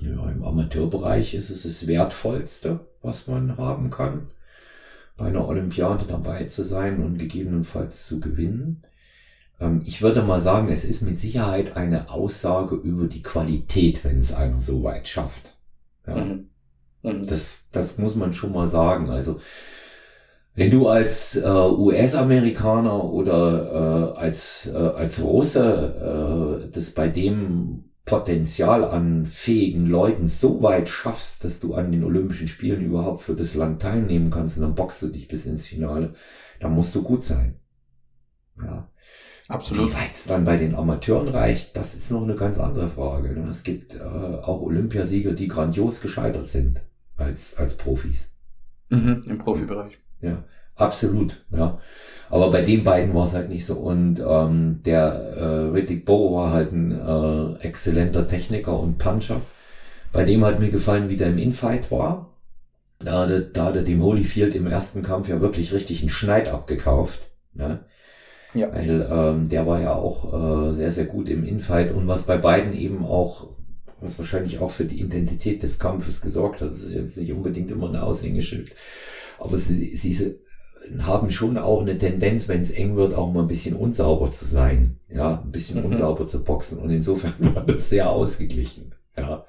Ja, 0.00 0.28
im 0.30 0.42
Amateurbereich 0.42 1.34
ist 1.34 1.50
es 1.50 1.62
das 1.62 1.86
Wertvollste, 1.86 2.80
was 3.02 3.28
man 3.28 3.56
haben 3.56 3.90
kann, 3.90 4.30
bei 5.16 5.26
einer 5.26 5.46
Olympiade 5.46 6.04
dabei 6.08 6.44
zu 6.44 6.64
sein 6.64 7.04
und 7.04 7.18
gegebenenfalls 7.18 8.06
zu 8.06 8.18
gewinnen. 8.18 8.82
Ähm, 9.60 9.82
ich 9.84 10.02
würde 10.02 10.22
mal 10.22 10.40
sagen, 10.40 10.68
es 10.68 10.84
ist 10.84 11.02
mit 11.02 11.20
Sicherheit 11.20 11.76
eine 11.76 12.10
Aussage 12.10 12.74
über 12.74 13.06
die 13.06 13.22
Qualität, 13.22 14.02
wenn 14.04 14.20
es 14.20 14.32
einer 14.32 14.58
so 14.58 14.82
weit 14.82 15.06
schafft. 15.06 15.49
Ja. 16.10 16.24
Mhm. 16.24 16.50
Mhm. 17.02 17.26
Das, 17.26 17.68
das 17.72 17.98
muss 17.98 18.14
man 18.16 18.32
schon 18.32 18.52
mal 18.52 18.66
sagen. 18.66 19.10
Also, 19.10 19.40
wenn 20.54 20.70
du 20.70 20.88
als 20.88 21.36
äh, 21.36 21.48
US-Amerikaner 21.48 23.04
oder 23.04 24.14
äh, 24.16 24.18
als, 24.18 24.66
äh, 24.66 24.76
als 24.76 25.22
Russe 25.22 26.64
äh, 26.66 26.70
das 26.70 26.90
bei 26.90 27.08
dem 27.08 27.84
Potenzial 28.04 28.84
an 28.84 29.24
fähigen 29.24 29.86
Leuten 29.86 30.26
so 30.26 30.62
weit 30.62 30.88
schaffst, 30.88 31.44
dass 31.44 31.60
du 31.60 31.74
an 31.74 31.92
den 31.92 32.02
Olympischen 32.04 32.48
Spielen 32.48 32.84
überhaupt 32.84 33.22
für 33.22 33.36
das 33.36 33.54
Land 33.54 33.80
teilnehmen 33.82 34.30
kannst 34.30 34.56
und 34.56 34.64
dann 34.64 34.74
boxst 34.74 35.02
du 35.02 35.08
dich 35.08 35.28
bis 35.28 35.46
ins 35.46 35.66
Finale, 35.66 36.14
dann 36.58 36.72
musst 36.74 36.94
du 36.94 37.02
gut 37.02 37.22
sein. 37.22 37.60
Ja. 38.60 38.90
Absolut. 39.50 39.90
Wie 39.90 39.94
weit 39.94 40.12
es 40.12 40.26
dann 40.26 40.44
bei 40.44 40.56
den 40.56 40.76
Amateuren 40.76 41.28
reicht, 41.28 41.76
das 41.76 41.94
ist 41.94 42.10
noch 42.12 42.22
eine 42.22 42.36
ganz 42.36 42.58
andere 42.58 42.88
Frage. 42.88 43.30
Ne? 43.30 43.48
Es 43.48 43.64
gibt 43.64 43.96
äh, 43.96 44.00
auch 44.00 44.62
Olympiasieger, 44.62 45.32
die 45.32 45.48
grandios 45.48 46.00
gescheitert 46.00 46.46
sind 46.46 46.80
als, 47.16 47.56
als 47.56 47.76
Profis. 47.76 48.32
Mhm, 48.90 49.22
Im 49.26 49.38
Profibereich. 49.38 49.98
Ja, 50.20 50.44
absolut. 50.76 51.44
Ja. 51.50 51.80
Aber 52.30 52.50
bei 52.50 52.62
den 52.62 52.84
beiden 52.84 53.12
war 53.12 53.24
es 53.24 53.34
halt 53.34 53.48
nicht 53.48 53.66
so. 53.66 53.74
Und 53.74 54.20
ähm, 54.24 54.82
der 54.84 55.14
äh, 55.36 55.70
Riddick 55.70 56.04
Bowe 56.04 56.36
war 56.36 56.52
halt 56.52 56.72
ein 56.72 56.92
äh, 56.92 57.58
exzellenter 57.64 58.28
Techniker 58.28 58.78
und 58.78 58.98
Puncher. 58.98 59.40
Bei 60.12 60.22
dem 60.22 60.44
hat 60.44 60.60
mir 60.60 60.70
gefallen, 60.70 61.08
wie 61.08 61.16
der 61.16 61.28
im 61.28 61.38
Infight 61.38 61.90
war. 61.90 62.36
Da 63.00 63.22
hat, 63.22 63.30
er, 63.30 63.40
da 63.40 63.64
hat 63.66 63.76
er 63.76 63.82
dem 63.82 64.00
Holyfield 64.02 64.54
im 64.54 64.68
ersten 64.68 65.02
Kampf 65.02 65.28
ja 65.28 65.40
wirklich 65.40 65.72
richtig 65.72 66.00
einen 66.00 66.08
Schneid 66.08 66.48
abgekauft. 66.48 67.20
Ne? 67.52 67.80
Ja. 68.54 68.72
Weil 68.74 69.08
ähm, 69.10 69.48
der 69.48 69.66
war 69.66 69.80
ja 69.80 69.94
auch 69.94 70.70
äh, 70.70 70.74
sehr, 70.74 70.90
sehr 70.90 71.04
gut 71.04 71.28
im 71.28 71.44
Infight 71.44 71.94
und 71.94 72.08
was 72.08 72.22
bei 72.22 72.36
beiden 72.36 72.74
eben 72.74 73.04
auch, 73.04 73.48
was 74.00 74.18
wahrscheinlich 74.18 74.58
auch 74.58 74.70
für 74.70 74.84
die 74.84 75.00
Intensität 75.00 75.62
des 75.62 75.78
Kampfes 75.78 76.20
gesorgt 76.20 76.60
hat, 76.60 76.70
das 76.70 76.80
ist 76.80 76.94
jetzt 76.94 77.16
nicht 77.16 77.32
unbedingt 77.32 77.70
immer 77.70 77.88
ein 77.88 77.96
Aushängeschild, 77.96 78.72
aber 79.38 79.56
sie, 79.56 79.94
sie 79.94 80.36
haben 81.00 81.30
schon 81.30 81.58
auch 81.58 81.82
eine 81.82 81.96
Tendenz, 81.96 82.48
wenn 82.48 82.62
es 82.62 82.70
eng 82.70 82.96
wird, 82.96 83.14
auch 83.14 83.32
mal 83.32 83.42
ein 83.42 83.46
bisschen 83.46 83.76
unsauber 83.76 84.32
zu 84.32 84.44
sein, 84.44 84.98
ja, 85.08 85.42
ein 85.44 85.52
bisschen 85.52 85.78
mhm. 85.78 85.92
unsauber 85.92 86.26
zu 86.26 86.42
boxen 86.42 86.78
und 86.78 86.90
insofern 86.90 87.34
war 87.54 87.64
das 87.64 87.88
sehr 87.88 88.10
ausgeglichen, 88.10 88.94
ja. 89.16 89.44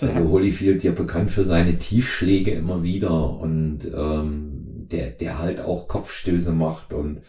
Also 0.00 0.20
Holyfield 0.28 0.82
ja 0.82 0.92
bekannt 0.92 1.30
für 1.30 1.44
seine 1.44 1.78
Tiefschläge 1.78 2.50
immer 2.50 2.82
wieder 2.82 3.38
und 3.40 3.78
ähm, 3.86 4.86
der, 4.90 5.10
der 5.10 5.38
halt 5.38 5.60
auch 5.60 5.88
Kopfstöße 5.88 6.52
macht 6.52 6.92
und 6.92 7.22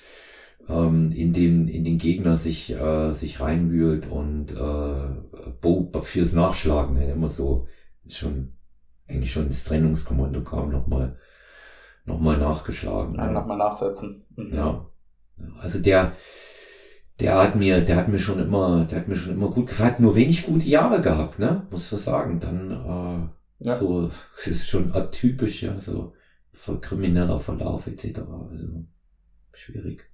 ähm, 0.70 1.12
in 1.12 1.34
den 1.34 1.68
in 1.68 1.84
den 1.84 1.98
Gegner 1.98 2.36
sich 2.36 2.72
äh, 2.72 3.12
sich 3.12 3.40
reinwühlt 3.40 4.10
und 4.10 4.52
äh, 4.52 5.52
Bo 5.62 5.92
fürs 6.02 6.34
Nachschlagen 6.34 6.96
ne, 6.96 7.12
immer 7.12 7.28
so 7.28 7.68
schon 8.08 8.54
eigentlich 9.08 9.32
schon 9.32 9.48
das 9.48 9.64
Trennungskommando 9.64 10.44
kam 10.44 10.72
nochmal 10.72 11.18
noch 12.06 12.20
mal 12.20 12.38
nachgeschlagen. 12.38 13.16
Ja, 13.16 13.32
nochmal 13.32 13.58
nachsetzen. 13.58 14.26
Mhm. 14.36 14.54
Ja. 14.54 14.90
Also 15.60 15.80
der 15.80 16.14
der 17.20 17.36
hat 17.42 17.56
mir, 17.56 17.82
der 17.82 17.96
hat 17.96 18.10
mir 18.10 18.20
schon 18.20 18.40
immer, 18.40 18.86
der 18.86 19.00
hat 19.00 19.08
mir 19.08 19.16
schon 19.16 19.34
immer 19.34 19.50
gut 19.50 19.68
gefallen, 19.68 19.92
hat 19.92 20.00
nur 20.00 20.16
wenig 20.16 20.46
gute 20.46 20.66
Jahre 20.66 21.02
gehabt, 21.02 21.40
ne? 21.40 21.66
Muss 21.72 21.92
man 21.92 22.00
sagen. 22.00 22.40
Dann 22.40 22.72
äh, 22.72 23.66
ja. 23.66 23.76
so 23.76 24.12
ist 24.46 24.68
schon 24.68 24.94
atypisch, 24.94 25.64
ja, 25.64 25.80
so 25.80 26.14
krimineller 26.82 27.40
Verlauf 27.40 27.88
etc. 27.88 28.20
Also 28.50 28.86
schwierig. 29.54 30.07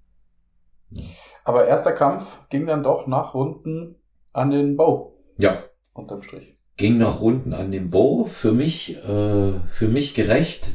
Aber 1.44 1.68
erster 1.68 1.92
Kampf 1.92 2.40
ging 2.50 2.68
dann 2.68 2.84
doch 2.84 3.08
nach 3.08 3.34
Runden 3.34 3.96
an 4.32 4.50
den 4.50 4.78
Bau. 4.78 5.18
Ja. 5.38 5.64
Unterm 5.94 6.22
Strich. 6.22 6.54
Ging 6.78 6.98
nach 6.98 7.22
Runden 7.22 7.54
an 7.54 7.72
den 7.72 7.90
Bau. 7.90 8.26
Für 8.26 8.52
mich, 8.52 8.98
äh, 8.98 9.60
für 9.68 9.88
mich 9.88 10.14
gerecht, 10.14 10.72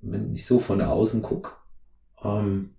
wenn 0.00 0.32
ich 0.32 0.46
so 0.46 0.58
von 0.58 0.80
außen 0.80 1.20
guck. 1.20 1.60
Ähm, 2.24 2.70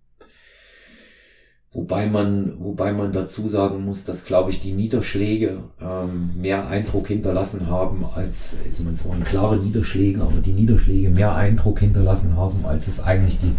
wobei 1.71 2.07
man, 2.07 2.59
wobei 2.59 2.93
man 2.93 3.11
dazu 3.11 3.47
sagen 3.47 3.83
muss, 3.83 4.03
dass, 4.05 4.25
glaube 4.25 4.49
ich, 4.49 4.59
die 4.59 4.73
Niederschläge 4.73 5.65
ähm, 5.79 6.41
mehr 6.41 6.67
Eindruck 6.67 7.07
hinterlassen 7.07 7.69
haben 7.69 8.05
als, 8.05 8.55
also 8.65 8.83
man 8.83 8.99
waren 9.05 9.23
klare 9.23 9.57
Niederschläge, 9.57 10.21
aber 10.21 10.39
die 10.39 10.53
Niederschläge 10.53 11.09
mehr 11.09 11.35
Eindruck 11.35 11.79
hinterlassen 11.79 12.35
haben, 12.35 12.65
als 12.65 12.87
es 12.87 12.99
eigentlich 12.99 13.37
die, 13.37 13.53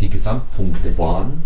die 0.00 0.10
Gesamtpunkte 0.10 0.98
waren 0.98 1.44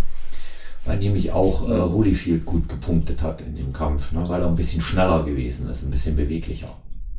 weil 0.86 0.98
nämlich 0.98 1.32
auch 1.32 1.68
äh, 1.68 1.80
Holyfield 1.80 2.46
gut 2.46 2.68
gepunktet 2.68 3.22
hat 3.22 3.40
in 3.40 3.54
dem 3.54 3.72
Kampf, 3.72 4.12
ne, 4.12 4.24
weil 4.28 4.40
er 4.40 4.46
ein 4.46 4.54
bisschen 4.54 4.80
schneller 4.80 5.24
gewesen 5.24 5.68
ist, 5.68 5.82
ein 5.82 5.90
bisschen 5.90 6.16
beweglicher. 6.16 6.68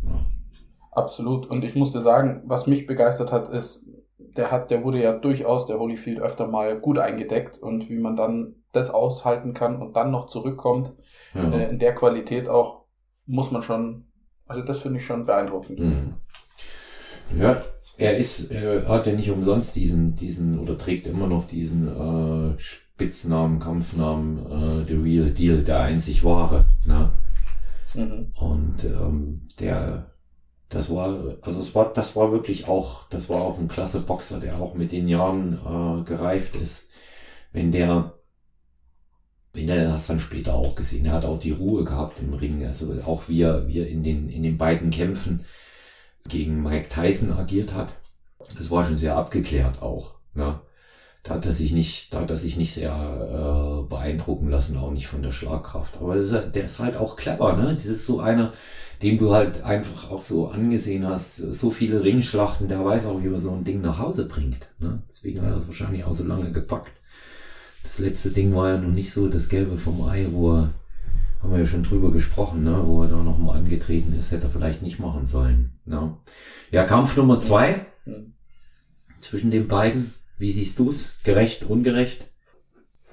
Ja. 0.03 0.25
Absolut. 0.91 1.45
Und 1.47 1.63
ich 1.63 1.75
musste 1.75 2.01
sagen, 2.01 2.41
was 2.45 2.65
mich 2.65 2.87
begeistert 2.87 3.31
hat, 3.31 3.49
ist, 3.49 3.91
der 4.17 4.51
hat, 4.51 4.71
der 4.71 4.83
wurde 4.83 5.01
ja 5.01 5.13
durchaus 5.13 5.67
der 5.67 5.79
Holyfield 5.79 6.19
öfter 6.19 6.47
mal 6.47 6.79
gut 6.79 6.97
eingedeckt 6.97 7.57
und 7.57 7.89
wie 7.89 7.99
man 7.99 8.15
dann 8.15 8.55
das 8.71 8.89
aushalten 8.89 9.53
kann 9.53 9.81
und 9.81 9.95
dann 9.95 10.11
noch 10.11 10.27
zurückkommt, 10.27 10.93
ja. 11.35 11.51
äh, 11.51 11.69
in 11.69 11.79
der 11.79 11.93
Qualität 11.93 12.47
auch, 12.49 12.85
muss 13.25 13.51
man 13.51 13.61
schon, 13.61 14.05
also 14.47 14.61
das 14.61 14.79
finde 14.79 14.99
ich 14.99 15.05
schon 15.05 15.25
beeindruckend. 15.25 15.79
Mhm. 15.79 16.13
Ja, 17.37 17.63
er 17.97 18.15
ist, 18.15 18.51
er 18.51 18.87
hat 18.87 19.05
ja 19.05 19.13
nicht 19.13 19.31
umsonst 19.31 19.75
diesen, 19.75 20.15
diesen, 20.15 20.59
oder 20.59 20.77
trägt 20.77 21.07
immer 21.07 21.27
noch 21.27 21.45
diesen 21.45 21.87
äh, 21.87 22.55
Spitznamen, 22.97 23.59
Kampfnamen, 23.59 24.39
äh, 24.47 24.87
The 24.87 24.95
Real 24.95 25.29
Deal, 25.29 25.63
der 25.63 25.81
einzig 25.81 26.23
wahre. 26.23 26.65
Ne? 26.87 27.11
Mhm. 27.93 28.31
Und 28.33 28.83
ähm, 28.85 29.49
der, 29.59 30.15
das 30.69 30.89
war, 30.89 31.35
also 31.43 31.59
es 31.59 31.75
war, 31.75 31.93
das 31.93 32.15
war 32.15 32.31
wirklich 32.31 32.67
auch, 32.67 33.07
das 33.09 33.29
war 33.29 33.39
auch 33.43 33.59
ein 33.59 33.67
klasse 33.67 33.99
Boxer, 33.99 34.39
der 34.39 34.59
auch 34.59 34.73
mit 34.73 34.91
den 34.91 35.07
Jahren 35.07 35.53
äh, 35.53 36.03
gereift 36.05 36.55
ist. 36.55 36.87
Wenn 37.53 37.71
der, 37.71 38.15
wenn 39.53 39.67
der 39.67 39.83
das 39.83 40.07
dann 40.07 40.19
später 40.19 40.55
auch 40.55 40.73
gesehen, 40.73 41.05
er 41.05 41.13
hat 41.13 41.25
auch 41.25 41.37
die 41.37 41.51
Ruhe 41.51 41.83
gehabt 41.83 42.17
im 42.19 42.33
Ring, 42.33 42.65
also 42.65 42.91
auch 43.05 43.29
wie 43.29 43.43
er, 43.43 43.67
wie 43.67 43.77
er 43.77 43.87
in 43.87 44.01
den, 44.01 44.27
in 44.27 44.41
den 44.41 44.57
beiden 44.57 44.89
Kämpfen 44.89 45.45
gegen 46.27 46.63
Mike 46.63 46.89
Tyson 46.89 47.31
agiert 47.31 47.75
hat. 47.75 47.93
Das 48.57 48.71
war 48.71 48.83
schon 48.83 48.97
sehr 48.97 49.15
abgeklärt 49.15 49.83
auch. 49.83 50.15
Ne? 50.33 50.59
Da 51.27 51.35
hat 51.35 51.45
er 51.45 51.51
sich 51.51 51.73
nicht, 51.73 52.13
da 52.13 52.21
hat 52.21 52.29
er 52.29 52.35
sich 52.35 52.55
nicht 52.55 52.73
sehr 52.73 52.91
äh, 52.93 53.89
beeindrucken 53.89 54.49
lassen, 54.49 54.77
auch 54.77 54.91
nicht 54.91 55.07
von 55.07 55.21
der 55.21 55.31
Schlagkraft. 55.31 55.97
Aber 55.97 56.15
ist, 56.15 56.31
der 56.31 56.63
ist 56.63 56.79
halt 56.79 56.95
auch 56.95 57.17
clever, 57.17 57.57
ne? 57.57 57.73
Das 57.73 57.85
ist 57.85 58.05
so 58.05 58.21
einer, 58.21 58.53
dem 59.01 59.17
du 59.17 59.33
halt 59.33 59.63
einfach 59.63 60.09
auch 60.09 60.21
so 60.21 60.47
angesehen 60.47 61.05
hast, 61.05 61.35
so 61.35 61.69
viele 61.69 62.03
Ringschlachten, 62.03 62.67
der 62.67 62.83
weiß 62.83 63.05
auch, 63.07 63.21
wie 63.21 63.27
man 63.27 63.39
so 63.39 63.51
ein 63.51 63.63
Ding 63.63 63.81
nach 63.81 63.99
Hause 63.99 64.25
bringt. 64.25 64.69
Ne? 64.79 65.01
Deswegen 65.11 65.41
hat 65.41 65.49
er 65.49 65.55
das 65.57 65.67
wahrscheinlich 65.67 66.03
auch 66.03 66.13
so 66.13 66.23
lange 66.23 66.51
gepackt. 66.51 66.91
Das 67.83 67.99
letzte 67.99 68.31
Ding 68.31 68.55
war 68.55 68.69
ja 68.69 68.77
noch 68.77 68.93
nicht 68.93 69.11
so 69.11 69.27
das 69.27 69.49
Gelbe 69.49 69.77
vom 69.77 70.01
Ei, 70.07 70.25
wo 70.31 70.53
er, 70.53 70.73
haben 71.41 71.51
wir 71.51 71.59
ja 71.59 71.65
schon 71.65 71.83
drüber 71.83 72.09
gesprochen, 72.09 72.63
ne? 72.63 72.81
wo 72.85 73.03
er 73.03 73.09
da 73.09 73.17
nochmal 73.17 73.57
angetreten 73.57 74.15
ist, 74.17 74.31
hätte 74.31 74.43
er 74.43 74.49
vielleicht 74.49 74.81
nicht 74.81 74.99
machen 74.99 75.25
sollen. 75.25 75.77
Ne? 75.85 76.15
Ja, 76.71 76.83
Kampf 76.85 77.15
Nummer 77.15 77.37
zwei 77.37 77.85
zwischen 79.19 79.51
den 79.51 79.67
beiden 79.67 80.13
wie 80.37 80.51
siehst 80.51 80.79
du 80.79 80.89
es? 80.89 81.11
Gerecht, 81.23 81.63
ungerecht? 81.63 82.25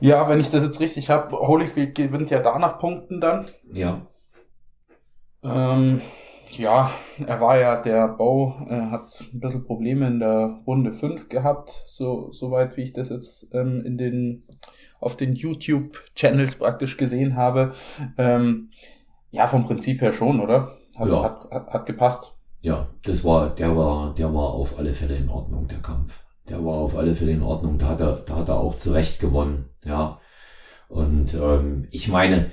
Ja, 0.01 0.29
wenn 0.29 0.41
ich 0.41 0.51
das 0.51 0.65
jetzt 0.65 0.81
richtig 0.81 1.09
habe, 1.09 1.37
Holyfield 1.37 1.95
gewinnt 1.95 2.31
ja 2.31 2.41
da 2.41 2.59
nach 2.59 2.79
Punkten 2.79 3.21
dann. 3.21 3.47
Ja. 3.73 4.07
Ähm, 5.43 6.01
ja, 6.51 6.91
er 7.25 7.41
war 7.41 7.59
ja, 7.59 7.81
der 7.81 8.09
Bau 8.09 8.55
äh, 8.69 8.91
hat 8.91 9.25
ein 9.33 9.41
bisschen 9.41 9.65
Probleme 9.65 10.07
in 10.07 10.21
der 10.21 10.61
Runde 10.67 10.93
5 10.93 11.29
gehabt, 11.29 11.85
so 11.87 12.31
soweit 12.33 12.77
wie 12.77 12.83
ich 12.83 12.93
das 12.93 13.09
jetzt 13.09 13.55
ähm, 13.55 13.83
in 13.85 13.99
den 13.99 14.45
auf 15.01 15.17
den 15.17 15.35
YouTube-Channels 15.35 16.57
praktisch 16.57 16.97
gesehen 16.97 17.37
habe. 17.37 17.75
Ähm, 18.19 18.71
ja, 19.31 19.47
vom 19.47 19.65
Prinzip 19.65 20.01
her 20.01 20.13
schon, 20.13 20.41
oder? 20.41 20.77
Hat, 20.97 21.09
ja. 21.09 21.23
hat, 21.23 21.51
hat, 21.51 21.67
hat 21.69 21.87
gepasst. 21.87 22.35
Ja, 22.63 22.89
das 23.05 23.25
war, 23.25 23.51
der 23.51 23.77
war, 23.77 24.15
der 24.15 24.33
war 24.33 24.55
auf 24.55 24.79
alle 24.79 24.93
Fälle 24.93 25.17
in 25.17 25.29
Ordnung, 25.29 25.69
der 25.69 25.79
Kampf 25.79 26.24
der 26.49 26.65
war 26.65 26.75
auf 26.75 26.97
alle 26.97 27.15
Fälle 27.15 27.33
in 27.33 27.43
Ordnung. 27.43 27.79
Da 27.79 27.89
hat 27.89 28.01
er, 28.01 28.17
da 28.27 28.37
hat 28.37 28.49
er 28.49 28.59
auch 28.59 28.77
zurecht 28.77 29.21
gewonnen. 29.21 29.67
Ja. 29.85 30.21
Und 30.89 31.35
ähm, 31.35 31.87
ich 31.91 32.09
meine, 32.09 32.51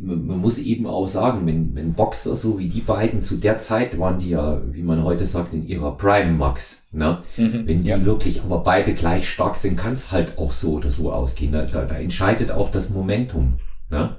man 0.00 0.38
muss 0.38 0.58
eben 0.58 0.86
auch 0.86 1.06
sagen, 1.06 1.46
wenn, 1.46 1.74
wenn 1.74 1.94
Boxer 1.94 2.34
so 2.34 2.58
wie 2.58 2.68
die 2.68 2.80
beiden 2.80 3.22
zu 3.22 3.36
der 3.36 3.58
Zeit 3.58 3.98
waren 3.98 4.18
die 4.18 4.30
ja, 4.30 4.60
wie 4.72 4.82
man 4.82 5.04
heute 5.04 5.24
sagt, 5.24 5.52
in 5.52 5.66
ihrer 5.66 5.96
Prime 5.96 6.32
Max. 6.32 6.86
Ne? 6.90 7.18
Mhm, 7.36 7.66
wenn 7.66 7.82
die 7.82 7.90
ja. 7.90 8.04
wirklich 8.04 8.42
aber 8.42 8.60
beide 8.60 8.94
gleich 8.94 9.28
stark 9.28 9.56
sind, 9.56 9.76
kann 9.76 9.92
es 9.92 10.10
halt 10.10 10.38
auch 10.38 10.52
so 10.52 10.74
oder 10.74 10.90
so 10.90 11.12
ausgehen. 11.12 11.52
Da, 11.52 11.62
da, 11.62 11.84
da 11.84 11.96
entscheidet 11.96 12.50
auch 12.50 12.70
das 12.70 12.90
Momentum. 12.90 13.54
Ne? 13.90 14.16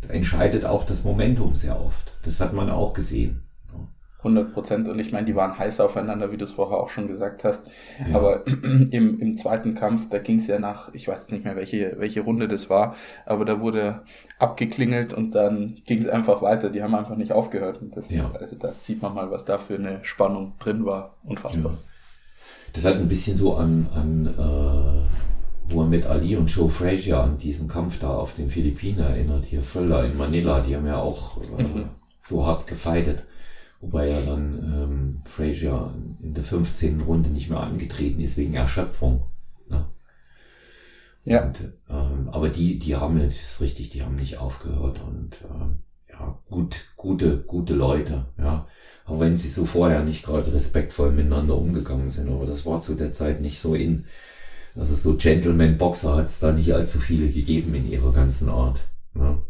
Da 0.00 0.08
entscheidet 0.08 0.64
auch 0.64 0.84
das 0.84 1.04
Momentum 1.04 1.54
sehr 1.54 1.80
oft. 1.80 2.12
Das 2.22 2.40
hat 2.40 2.52
man 2.52 2.70
auch 2.70 2.92
gesehen. 2.92 3.47
100 4.18 4.52
Prozent. 4.52 4.88
Und 4.88 4.98
ich 4.98 5.12
meine, 5.12 5.26
die 5.26 5.36
waren 5.36 5.58
heiß 5.58 5.80
aufeinander, 5.80 6.32
wie 6.32 6.36
du 6.36 6.44
es 6.44 6.50
vorher 6.50 6.78
auch 6.78 6.90
schon 6.90 7.06
gesagt 7.06 7.44
hast. 7.44 7.66
Ja. 8.08 8.16
Aber 8.16 8.46
im, 8.46 9.20
im 9.20 9.36
zweiten 9.36 9.74
Kampf, 9.74 10.08
da 10.08 10.18
ging 10.18 10.38
es 10.38 10.48
ja 10.48 10.58
nach, 10.58 10.92
ich 10.92 11.06
weiß 11.06 11.28
nicht 11.30 11.44
mehr, 11.44 11.56
welche, 11.56 11.96
welche 11.98 12.22
Runde 12.22 12.48
das 12.48 12.68
war, 12.68 12.96
aber 13.26 13.44
da 13.44 13.60
wurde 13.60 14.02
abgeklingelt 14.38 15.12
und 15.12 15.34
dann 15.34 15.78
ging 15.86 16.00
es 16.02 16.08
einfach 16.08 16.42
weiter. 16.42 16.70
Die 16.70 16.82
haben 16.82 16.94
einfach 16.94 17.16
nicht 17.16 17.32
aufgehört. 17.32 17.80
Und 17.80 17.96
das, 17.96 18.10
ja. 18.10 18.30
Also 18.38 18.56
da 18.56 18.74
sieht 18.74 19.02
man 19.02 19.14
mal, 19.14 19.30
was 19.30 19.44
da 19.44 19.58
für 19.58 19.76
eine 19.76 20.00
Spannung 20.02 20.54
drin 20.58 20.84
war. 20.84 21.14
Unfassbar. 21.24 21.72
Ja. 21.72 21.78
Das 22.72 22.84
hat 22.84 22.96
ein 22.96 23.08
bisschen 23.08 23.36
so 23.36 23.54
an, 23.54 23.88
an 23.94 24.26
äh, 24.26 25.72
Muhammad 25.72 26.06
Ali 26.06 26.36
und 26.36 26.48
Joe 26.48 26.68
Frazier 26.68 27.20
an 27.20 27.38
diesem 27.38 27.68
Kampf 27.68 27.98
da 28.00 28.10
auf 28.10 28.34
den 28.34 28.48
Philippinen 28.48 29.00
erinnert. 29.00 29.44
Hier 29.44 29.62
Völler 29.62 30.04
in 30.04 30.16
Manila, 30.16 30.60
die 30.60 30.76
haben 30.76 30.86
ja 30.86 30.98
auch 30.98 31.40
äh, 31.58 31.62
mhm. 31.62 31.84
so 32.20 32.44
hart 32.46 32.66
gefeitet. 32.66 33.22
Wobei 33.80 34.08
er 34.08 34.22
dann 34.22 34.58
ähm, 34.74 35.22
Frazier 35.24 35.92
in 36.20 36.34
der 36.34 36.44
15. 36.44 37.00
Runde 37.02 37.30
nicht 37.30 37.48
mehr 37.48 37.60
angetreten 37.60 38.20
ist 38.20 38.36
wegen 38.36 38.54
Erschöpfung. 38.54 39.22
Ne? 39.68 39.84
Ja. 41.24 41.44
Und, 41.44 41.60
ähm, 41.88 42.28
aber 42.32 42.48
die, 42.48 42.78
die 42.78 42.96
haben, 42.96 43.20
das 43.20 43.40
ist 43.40 43.60
richtig, 43.60 43.90
die 43.90 44.02
haben 44.02 44.16
nicht 44.16 44.38
aufgehört 44.38 45.00
und 45.06 45.38
ähm, 45.44 45.78
ja, 46.10 46.38
gut, 46.50 46.86
gute, 46.96 47.38
gute 47.38 47.74
Leute, 47.74 48.26
ja. 48.38 48.66
Auch 49.04 49.20
wenn 49.20 49.36
sie 49.36 49.48
so 49.48 49.64
vorher 49.64 50.02
nicht 50.02 50.24
gerade 50.24 50.52
respektvoll 50.52 51.12
miteinander 51.12 51.56
umgegangen 51.56 52.10
sind, 52.10 52.28
aber 52.28 52.44
das 52.44 52.66
war 52.66 52.80
zu 52.80 52.94
der 52.94 53.12
Zeit 53.12 53.40
nicht 53.40 53.60
so 53.60 53.74
in. 53.74 54.04
Also 54.74 54.94
so 54.94 55.16
Gentleman-Boxer 55.16 56.16
hat 56.16 56.26
es 56.26 56.40
da 56.40 56.52
nicht 56.52 56.72
allzu 56.74 56.98
viele 56.98 57.28
gegeben 57.28 57.74
in 57.74 57.88
ihrer 57.88 58.12
ganzen 58.12 58.48
Art. 58.48 58.86
Ne? 59.14 59.40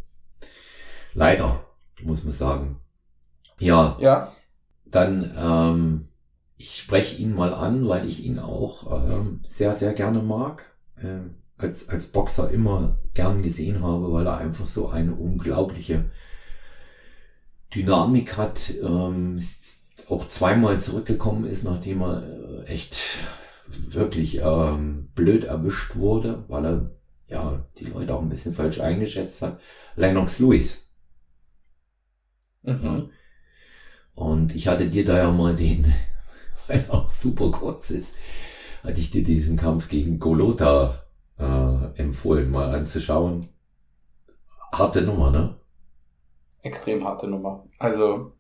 Leider, 1.15 1.65
muss 2.03 2.23
man 2.23 2.33
sagen. 2.33 2.77
Ja. 3.59 3.97
Ja. 4.01 4.33
Dann, 4.87 5.35
ähm, 5.37 6.09
ich 6.57 6.77
spreche 6.79 7.17
ihn 7.17 7.35
mal 7.35 7.53
an, 7.53 7.89
weil 7.89 8.07
ich 8.07 8.25
ihn 8.25 8.39
auch 8.39 9.05
ähm, 9.05 9.41
sehr, 9.45 9.73
sehr 9.73 9.93
gerne 9.93 10.23
mag. 10.23 10.65
Ähm, 11.03 11.37
als, 11.57 11.89
als 11.89 12.07
Boxer 12.07 12.51
immer 12.51 12.99
gern 13.15 13.43
gesehen 13.43 13.83
habe, 13.83 14.13
weil 14.13 14.27
er 14.27 14.39
einfach 14.39 14.67
so 14.67 14.89
eine 14.89 15.15
unglaubliche 15.15 16.11
Dynamik 17.75 18.37
hat. 18.37 18.73
Ähm, 18.83 19.39
auch 20.09 20.27
zweimal 20.27 20.81
zurückgekommen 20.81 21.45
ist, 21.45 21.65
nachdem 21.65 22.01
er 22.03 22.23
äh, 22.23 22.65
echt 22.65 23.19
wirklich 23.69 24.41
ähm, 24.43 25.09
blöd 25.15 25.45
erwischt 25.45 25.97
wurde, 25.97 26.45
weil 26.49 26.65
er 26.65 26.91
ja 27.27 27.65
die 27.79 27.85
Leute 27.85 28.15
auch 28.15 28.23
ein 28.23 28.29
bisschen 28.29 28.55
falsch 28.55 28.81
eingeschätzt 28.81 29.43
hat. 29.43 29.61
Lennox 29.97 30.39
Lewis. 30.39 30.89
Mhm. 32.63 33.11
Und 34.19 34.57
ich 34.57 34.67
hatte 34.67 34.89
dir 34.89 35.05
da 35.05 35.17
ja 35.17 35.31
mal 35.31 35.55
den, 35.55 35.95
weil 36.67 36.85
er 36.89 36.93
auch 36.95 37.11
super 37.13 37.53
kurz 37.53 37.91
ist, 37.91 38.13
hatte 38.83 38.99
ich 38.99 39.11
dir 39.11 39.23
diesen 39.23 39.57
Kampf 39.57 39.89
gegen 39.89 40.19
Golota 40.19 41.05
äh, 41.39 42.01
empfohlen, 42.01 42.51
mal 42.51 42.75
anzuschauen. 42.75 43.49
Harte 44.73 45.03
Nummer, 45.03 45.31
ne? 45.31 45.55
Extrem 46.63 47.05
harte 47.05 47.29
Nummer. 47.29 47.65
Also, 47.79 48.33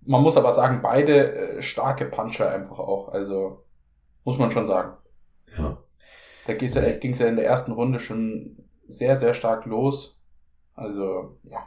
man 0.00 0.22
muss 0.22 0.38
aber 0.38 0.54
sagen, 0.54 0.80
beide 0.82 1.34
äh, 1.34 1.62
starke 1.62 2.06
Puncher 2.06 2.50
einfach 2.50 2.78
auch. 2.78 3.08
Also, 3.08 3.64
muss 4.24 4.38
man 4.38 4.50
schon 4.50 4.66
sagen. 4.66 4.96
Ja. 5.58 5.76
Da 6.46 6.54
ging 6.54 6.66
es 6.66 6.74
ja, 6.74 7.26
ja 7.26 7.30
in 7.30 7.36
der 7.36 7.46
ersten 7.46 7.72
Runde 7.72 8.00
schon 8.00 8.56
sehr, 8.88 9.18
sehr 9.18 9.34
stark 9.34 9.66
los. 9.66 10.18
Also, 10.74 11.36
ja. 11.42 11.58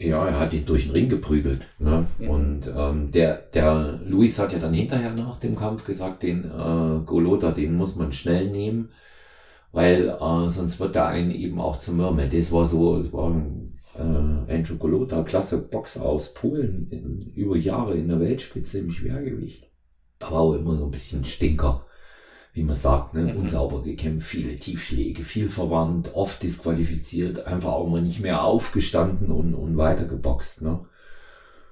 Ja, 0.00 0.26
er 0.26 0.40
hat 0.40 0.54
ihn 0.54 0.64
durch 0.64 0.84
den 0.84 0.92
Ring 0.92 1.10
geprügelt. 1.10 1.66
Ne? 1.78 2.06
Mhm. 2.18 2.28
Und 2.28 2.72
ähm, 2.74 3.10
der, 3.10 3.36
der 3.52 4.00
Luis 4.06 4.38
hat 4.38 4.52
ja 4.52 4.58
dann 4.58 4.72
hinterher 4.72 5.12
nach 5.12 5.38
dem 5.38 5.54
Kampf 5.54 5.84
gesagt, 5.84 6.22
den 6.22 6.44
äh, 6.44 7.04
Golota, 7.04 7.50
den 7.52 7.74
muss 7.74 7.96
man 7.96 8.10
schnell 8.10 8.50
nehmen, 8.50 8.88
weil 9.72 10.08
äh, 10.08 10.48
sonst 10.48 10.80
wird 10.80 10.94
der 10.94 11.06
einen 11.08 11.30
eben 11.30 11.60
auch 11.60 11.78
zum 11.78 11.98
Mürmel. 11.98 12.30
Das 12.30 12.50
war 12.50 12.64
so, 12.64 12.96
es 12.96 13.12
war 13.12 13.30
ein 13.30 13.78
äh, 13.94 14.54
Andrew 14.54 14.76
Golota, 14.76 15.22
klasse 15.22 15.58
Boxer 15.58 16.02
aus 16.02 16.32
Polen, 16.32 16.88
in, 16.90 17.32
über 17.34 17.56
Jahre 17.56 17.94
in 17.94 18.08
der 18.08 18.20
Weltspitze 18.20 18.78
im 18.78 18.90
Schwergewicht. 18.90 19.70
Aber 20.20 20.40
auch 20.40 20.54
immer 20.54 20.76
so 20.76 20.86
ein 20.86 20.90
bisschen 20.90 21.26
Stinker 21.26 21.84
wie 22.52 22.64
man 22.64 22.76
sagt, 22.76 23.14
ne, 23.14 23.32
mhm. 23.32 23.40
unsauber 23.40 23.82
gekämpft, 23.82 24.26
viele 24.26 24.56
Tiefschläge, 24.56 25.22
viel 25.22 25.48
verwandt, 25.48 26.14
oft 26.14 26.42
disqualifiziert, 26.42 27.46
einfach 27.46 27.72
auch 27.72 27.88
mal 27.88 28.02
nicht 28.02 28.20
mehr 28.20 28.42
aufgestanden 28.44 29.30
und, 29.30 29.54
und 29.54 29.76
weitergeboxt. 29.76 30.62
Ne? 30.62 30.80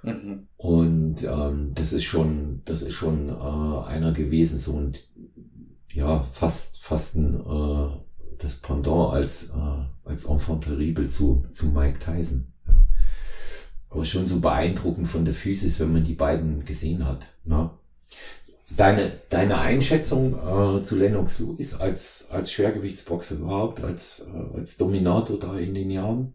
Mhm. 0.02 0.46
Und 0.56 1.24
ähm, 1.24 1.72
das 1.74 1.92
ist 1.92 2.04
schon, 2.04 2.62
das 2.64 2.82
ist 2.82 2.94
schon 2.94 3.28
äh, 3.28 3.86
einer 3.86 4.12
gewesen, 4.12 4.58
so 4.58 4.72
und 4.74 5.08
ja, 5.92 6.20
fast, 6.32 6.80
fast 6.82 7.16
ein, 7.16 7.34
äh, 7.34 7.88
das 8.38 8.54
Pendant 8.56 9.12
als, 9.12 9.50
äh, 9.50 10.08
als 10.08 10.24
Enfant 10.26 10.62
terrible 10.62 11.08
zu, 11.08 11.44
zu 11.50 11.66
Mike 11.66 11.98
Tyson. 11.98 12.52
Ja. 12.68 12.74
Aber 13.90 14.04
schon 14.04 14.26
so 14.26 14.38
beeindruckend 14.38 15.08
von 15.08 15.24
der 15.24 15.34
Physis, 15.34 15.80
wenn 15.80 15.92
man 15.92 16.04
die 16.04 16.14
beiden 16.14 16.64
gesehen 16.64 17.04
hat. 17.04 17.26
Ne? 17.44 17.70
Deine, 18.76 19.12
deine 19.31 19.59
Einschätzung 19.59 20.35
äh, 20.35 20.83
zu 20.83 20.96
Lennox 20.96 21.38
Lewis 21.38 21.74
als, 21.74 22.28
als 22.31 22.52
Schwergewichtsboxer 22.52 23.37
überhaupt, 23.37 23.83
als, 23.83 24.26
äh, 24.33 24.59
als 24.59 24.76
Dominator 24.76 25.38
da 25.38 25.57
in 25.57 25.72
den 25.72 25.90
Jahren? 25.90 26.35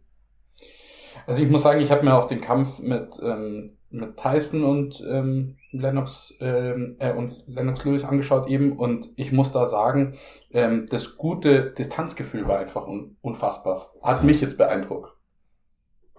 Also 1.27 1.43
ich 1.43 1.49
muss 1.49 1.61
sagen, 1.61 1.79
ich 1.79 1.91
habe 1.91 2.03
mir 2.03 2.15
auch 2.15 2.25
den 2.25 2.41
Kampf 2.41 2.79
mit, 2.79 3.19
ähm, 3.21 3.77
mit 3.89 4.17
Tyson 4.17 4.63
und 4.63 5.03
ähm, 5.07 5.57
Lennox 5.71 6.33
ähm, 6.39 6.95
äh, 6.99 7.13
und 7.13 7.43
Lennox 7.47 7.85
Lewis 7.85 8.03
angeschaut 8.03 8.47
eben 8.47 8.77
und 8.77 9.09
ich 9.15 9.31
muss 9.31 9.51
da 9.51 9.67
sagen, 9.67 10.15
ähm, 10.51 10.87
das 10.89 11.17
gute 11.17 11.71
Distanzgefühl 11.71 12.47
war 12.47 12.59
einfach 12.59 12.87
un 12.87 13.17
unfassbar. 13.21 13.91
Hat 14.01 14.21
ja. 14.21 14.23
mich 14.23 14.41
jetzt 14.41 14.57
beeindruckt. 14.57 15.15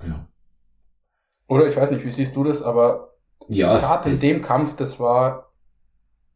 Ja. 0.07 0.29
Oder 1.49 1.67
ich 1.67 1.77
weiß 1.77 1.91
nicht, 1.91 2.05
wie 2.05 2.11
siehst 2.11 2.37
du 2.37 2.45
das, 2.45 2.63
aber 2.63 3.15
ja, 3.49 3.79
gerade 3.79 4.11
in 4.11 4.21
dem 4.21 4.43
Kampf, 4.43 4.77
das 4.77 4.99
war 4.99 5.44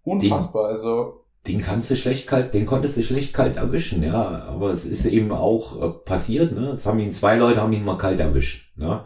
Unfassbar, 0.09 0.69
den, 0.69 0.77
also. 0.77 1.25
Den 1.47 1.61
kannst 1.61 1.91
du 1.91 1.97
schlecht 1.97 2.27
kalt, 2.27 2.55
den 2.55 2.67
konntest 2.67 2.97
du 2.97 3.03
schlecht 3.03 3.33
kalt 3.33 3.57
erwischen, 3.57 4.03
ja. 4.03 4.45
Aber 4.45 4.71
es 4.71 4.85
ist 4.85 5.07
eben 5.07 5.33
auch 5.33 5.81
äh, 5.81 5.91
passiert, 5.91 6.53
ne. 6.53 6.71
Es 6.71 6.87
haben 6.87 6.99
ihn 6.99 7.13
zwei 7.13 7.37
Leute 7.37 7.61
haben 7.61 7.73
ihn 7.73 7.85
mal 7.85 7.99
kalt 7.99 8.21
erwischt, 8.21 8.77
ne. 8.77 9.05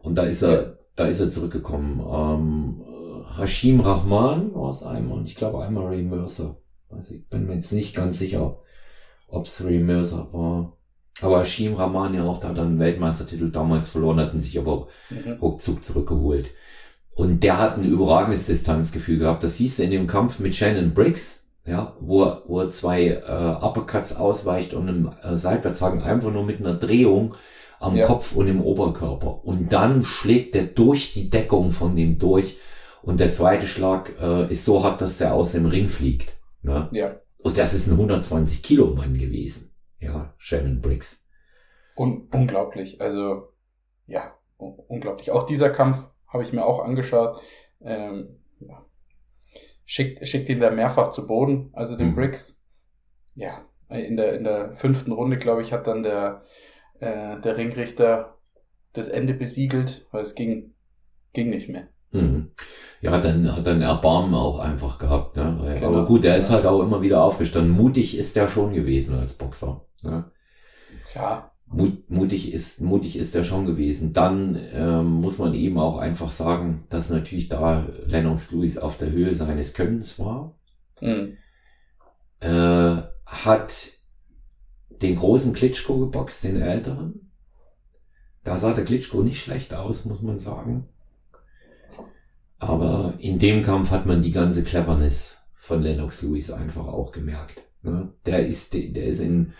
Und 0.00 0.16
da 0.16 0.22
ist 0.22 0.42
er, 0.42 0.62
ja. 0.62 0.72
da 0.94 1.06
ist 1.06 1.20
er 1.20 1.30
zurückgekommen. 1.30 2.00
Ähm, 2.00 2.84
Hashim 3.36 3.80
Rahman 3.80 4.54
war 4.54 4.70
es 4.70 4.82
einmal 4.82 5.18
und 5.18 5.26
ich 5.26 5.34
glaube 5.34 5.62
einmal 5.62 5.86
Ray 5.86 6.02
Mercer. 6.02 6.56
Also 6.88 7.14
ich 7.14 7.28
bin 7.28 7.46
mir 7.46 7.54
jetzt 7.54 7.72
nicht 7.72 7.94
ganz 7.94 8.18
sicher, 8.18 8.58
ob 9.28 9.46
es 9.46 9.62
Ray 9.64 9.80
Mercer 9.80 10.28
war. 10.32 10.76
Aber 11.22 11.40
Hashim 11.40 11.74
Rahman 11.74 12.14
ja 12.14 12.24
auch 12.24 12.40
da 12.40 12.52
dann 12.52 12.68
einen 12.68 12.78
Weltmeistertitel 12.78 13.50
damals 13.50 13.88
verloren, 13.88 14.20
hatten 14.20 14.40
sich 14.40 14.58
aber 14.58 14.88
mhm. 15.10 15.32
ruckzuck 15.40 15.82
zurückgeholt. 15.82 16.50
Und 17.16 17.42
der 17.42 17.58
hat 17.58 17.78
ein 17.78 17.84
überragendes 17.84 18.44
Distanzgefühl 18.44 19.18
gehabt. 19.18 19.42
Das 19.42 19.56
siehst 19.56 19.78
du 19.78 19.82
in 19.82 19.90
dem 19.90 20.06
Kampf 20.06 20.38
mit 20.38 20.54
Shannon 20.54 20.92
Briggs, 20.92 21.46
ja, 21.64 21.96
wo 21.98 22.24
er, 22.24 22.42
wo 22.46 22.60
er 22.60 22.68
zwei 22.68 23.06
äh, 23.06 23.64
Uppercuts 23.64 24.14
ausweicht 24.14 24.74
und 24.74 24.86
im 24.86 25.10
äh, 25.22 25.34
Seitwärtshaken 25.34 26.02
einfach 26.02 26.30
nur 26.30 26.44
mit 26.44 26.60
einer 26.60 26.74
Drehung 26.74 27.34
am 27.80 27.96
ja. 27.96 28.06
Kopf 28.06 28.36
und 28.36 28.48
im 28.48 28.60
Oberkörper. 28.60 29.46
Und 29.46 29.72
dann 29.72 30.02
schlägt 30.02 30.54
er 30.54 30.64
durch 30.66 31.14
die 31.14 31.30
Deckung 31.30 31.70
von 31.70 31.96
dem 31.96 32.18
durch. 32.18 32.58
Und 33.00 33.18
der 33.18 33.30
zweite 33.30 33.66
Schlag 33.66 34.12
äh, 34.20 34.50
ist 34.50 34.66
so 34.66 34.84
hart, 34.84 35.00
dass 35.00 35.16
der 35.16 35.32
aus 35.32 35.52
dem 35.52 35.64
Ring 35.64 35.88
fliegt. 35.88 36.34
Ne? 36.60 36.90
Ja. 36.92 37.16
Und 37.42 37.56
das 37.56 37.72
ist 37.72 37.86
ein 37.86 37.92
120 37.92 38.62
Kilo 38.62 38.88
Mann 38.88 39.16
gewesen. 39.16 39.74
Ja, 40.00 40.34
Shannon 40.36 40.82
Briggs. 40.82 41.24
Un 41.96 42.28
unglaublich. 42.30 43.00
Also, 43.00 43.54
ja, 44.06 44.34
un 44.58 44.74
unglaublich. 44.86 45.30
Auch 45.30 45.46
dieser 45.46 45.70
Kampf 45.70 45.98
habe 46.28 46.42
ich 46.42 46.52
mir 46.52 46.64
auch 46.64 46.84
angeschaut. 46.84 47.40
Ähm, 47.80 48.40
ja. 48.60 48.84
schickt, 49.84 50.26
schickt 50.26 50.48
ihn 50.48 50.60
da 50.60 50.70
mehrfach 50.70 51.10
zu 51.10 51.26
Boden, 51.26 51.70
also 51.72 51.96
den 51.96 52.10
mhm. 52.10 52.14
Briggs. 52.14 52.64
Ja, 53.34 53.66
in 53.88 54.16
der, 54.16 54.34
in 54.34 54.44
der 54.44 54.74
fünften 54.74 55.12
Runde, 55.12 55.38
glaube 55.38 55.62
ich, 55.62 55.72
hat 55.72 55.86
dann 55.86 56.02
der, 56.02 56.42
äh, 57.00 57.38
der 57.40 57.56
Ringrichter 57.56 58.38
das 58.92 59.08
Ende 59.08 59.34
besiegelt, 59.34 60.06
weil 60.10 60.22
es 60.22 60.34
ging, 60.34 60.74
ging 61.32 61.50
nicht 61.50 61.68
mehr. 61.68 61.88
Mhm. 62.12 62.52
Ja, 63.00 63.18
dann 63.20 63.54
hat 63.54 63.66
er 63.66 63.74
ein 63.74 63.82
Erbarmen 63.82 64.34
auch 64.34 64.58
einfach 64.58 64.98
gehabt. 64.98 65.36
Ne? 65.36 65.74
Genau, 65.74 65.88
Aber 65.88 66.04
gut, 66.06 66.24
der 66.24 66.32
ja. 66.32 66.36
ist 66.38 66.50
halt 66.50 66.64
auch 66.64 66.80
immer 66.80 67.02
wieder 67.02 67.22
aufgestanden. 67.22 67.72
Mutig 67.72 68.16
ist 68.16 68.36
der 68.36 68.48
schon 68.48 68.72
gewesen 68.72 69.18
als 69.18 69.34
Boxer. 69.34 69.84
Ne? 70.02 70.30
Ja, 71.14 71.52
Mut, 71.68 72.08
mutig 72.08 72.52
ist, 72.52 72.80
mutig 72.80 73.16
ist 73.16 73.34
er 73.34 73.42
schon 73.42 73.66
gewesen. 73.66 74.12
Dann 74.12 74.58
ähm, 74.72 75.06
muss 75.06 75.38
man 75.38 75.54
eben 75.54 75.78
auch 75.78 75.98
einfach 75.98 76.30
sagen, 76.30 76.84
dass 76.90 77.10
natürlich 77.10 77.48
da 77.48 77.86
Lennox 78.06 78.52
Lewis 78.52 78.78
auf 78.78 78.96
der 78.96 79.10
Höhe 79.10 79.34
seines 79.34 79.74
Könnens 79.74 80.18
war. 80.18 80.56
Mhm. 81.00 81.36
Äh, 82.40 83.02
hat 83.26 83.88
den 85.02 85.16
großen 85.16 85.52
Klitschko 85.52 85.98
geboxt, 85.98 86.44
den 86.44 86.60
älteren. 86.60 87.30
Da 88.44 88.56
sah 88.56 88.72
der 88.72 88.84
Klitschko 88.84 89.22
nicht 89.22 89.40
schlecht 89.40 89.74
aus, 89.74 90.04
muss 90.04 90.22
man 90.22 90.38
sagen. 90.38 90.88
Aber 92.58 93.14
in 93.18 93.38
dem 93.38 93.62
Kampf 93.62 93.90
hat 93.90 94.06
man 94.06 94.22
die 94.22 94.30
ganze 94.30 94.62
Cleverness 94.62 95.38
von 95.56 95.82
Lennox 95.82 96.22
Lewis 96.22 96.50
einfach 96.50 96.86
auch 96.86 97.10
gemerkt. 97.10 97.62
Ne? 97.82 98.12
Der 98.24 98.46
ist, 98.46 98.72
der 98.72 99.04
ist 99.04 99.20
in 99.20 99.52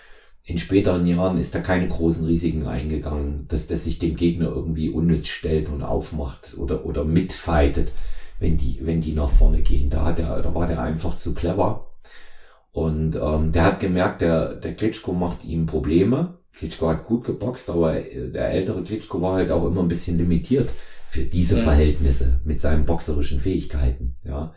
in 0.48 0.58
späteren 0.58 1.06
Jahren 1.06 1.38
ist 1.38 1.56
da 1.56 1.58
keine 1.58 1.88
großen 1.88 2.24
Risiken 2.24 2.68
eingegangen, 2.68 3.46
dass 3.48 3.66
der 3.66 3.76
sich 3.76 3.98
dem 3.98 4.14
Gegner 4.14 4.46
irgendwie 4.46 4.90
unnütz 4.90 5.26
stellt 5.26 5.68
und 5.68 5.82
aufmacht 5.82 6.56
oder, 6.56 6.86
oder 6.86 7.04
mitfightet, 7.04 7.92
wenn 8.38 8.56
die, 8.56 8.78
wenn 8.80 9.00
die 9.00 9.12
nach 9.12 9.28
vorne 9.28 9.62
gehen. 9.62 9.90
Da 9.90 10.04
hat 10.04 10.20
er, 10.20 10.40
da 10.40 10.54
war 10.54 10.68
der 10.68 10.80
einfach 10.80 11.18
zu 11.18 11.34
clever. 11.34 11.88
Und 12.70 13.16
ähm, 13.16 13.50
der 13.50 13.64
hat 13.64 13.80
gemerkt, 13.80 14.20
der, 14.20 14.54
der 14.54 14.74
Klitschko 14.74 15.12
macht 15.12 15.44
ihm 15.44 15.66
Probleme. 15.66 16.38
Klitschko 16.52 16.88
hat 16.90 17.04
gut 17.04 17.24
geboxt, 17.24 17.68
aber 17.68 17.94
der 17.94 18.50
ältere 18.50 18.84
Klitschko 18.84 19.20
war 19.20 19.34
halt 19.34 19.50
auch 19.50 19.66
immer 19.66 19.80
ein 19.80 19.88
bisschen 19.88 20.16
limitiert 20.16 20.70
für 21.10 21.22
diese 21.22 21.56
Verhältnisse 21.56 22.38
mit 22.44 22.60
seinen 22.60 22.84
boxerischen 22.84 23.40
Fähigkeiten. 23.40 24.14
Ja 24.22 24.54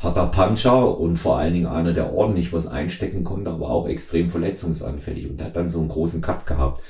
harter 0.00 0.26
Puncher 0.26 0.98
und 0.98 1.18
vor 1.18 1.38
allen 1.38 1.52
Dingen 1.52 1.66
einer, 1.66 1.92
der 1.92 2.12
ordentlich 2.12 2.52
was 2.52 2.66
einstecken 2.66 3.22
konnte, 3.22 3.50
aber 3.50 3.70
auch 3.70 3.86
extrem 3.86 4.30
verletzungsanfällig. 4.30 5.28
Und 5.28 5.38
der 5.38 5.48
hat 5.48 5.56
dann 5.56 5.70
so 5.70 5.78
einen 5.78 5.88
großen 5.88 6.22
Cut 6.22 6.46
gehabt. 6.46 6.82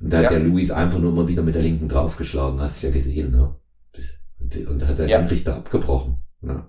Und 0.00 0.12
da 0.12 0.18
ja. 0.18 0.24
hat 0.24 0.32
der 0.32 0.40
Luis 0.40 0.70
einfach 0.70 0.98
nur 0.98 1.12
mal 1.12 1.26
wieder 1.28 1.42
mit 1.42 1.54
der 1.54 1.62
linken 1.62 1.88
draufgeschlagen, 1.88 2.60
hast 2.60 2.82
du 2.82 2.88
ja 2.88 2.92
gesehen, 2.92 3.32
ne? 3.32 3.54
Und, 4.38 4.68
und 4.68 4.82
da 4.82 4.86
hat 4.86 4.98
er 4.98 5.08
ja. 5.08 5.18
den 5.18 5.28
Richter 5.28 5.56
abgebrochen. 5.56 6.18
Ne? 6.40 6.62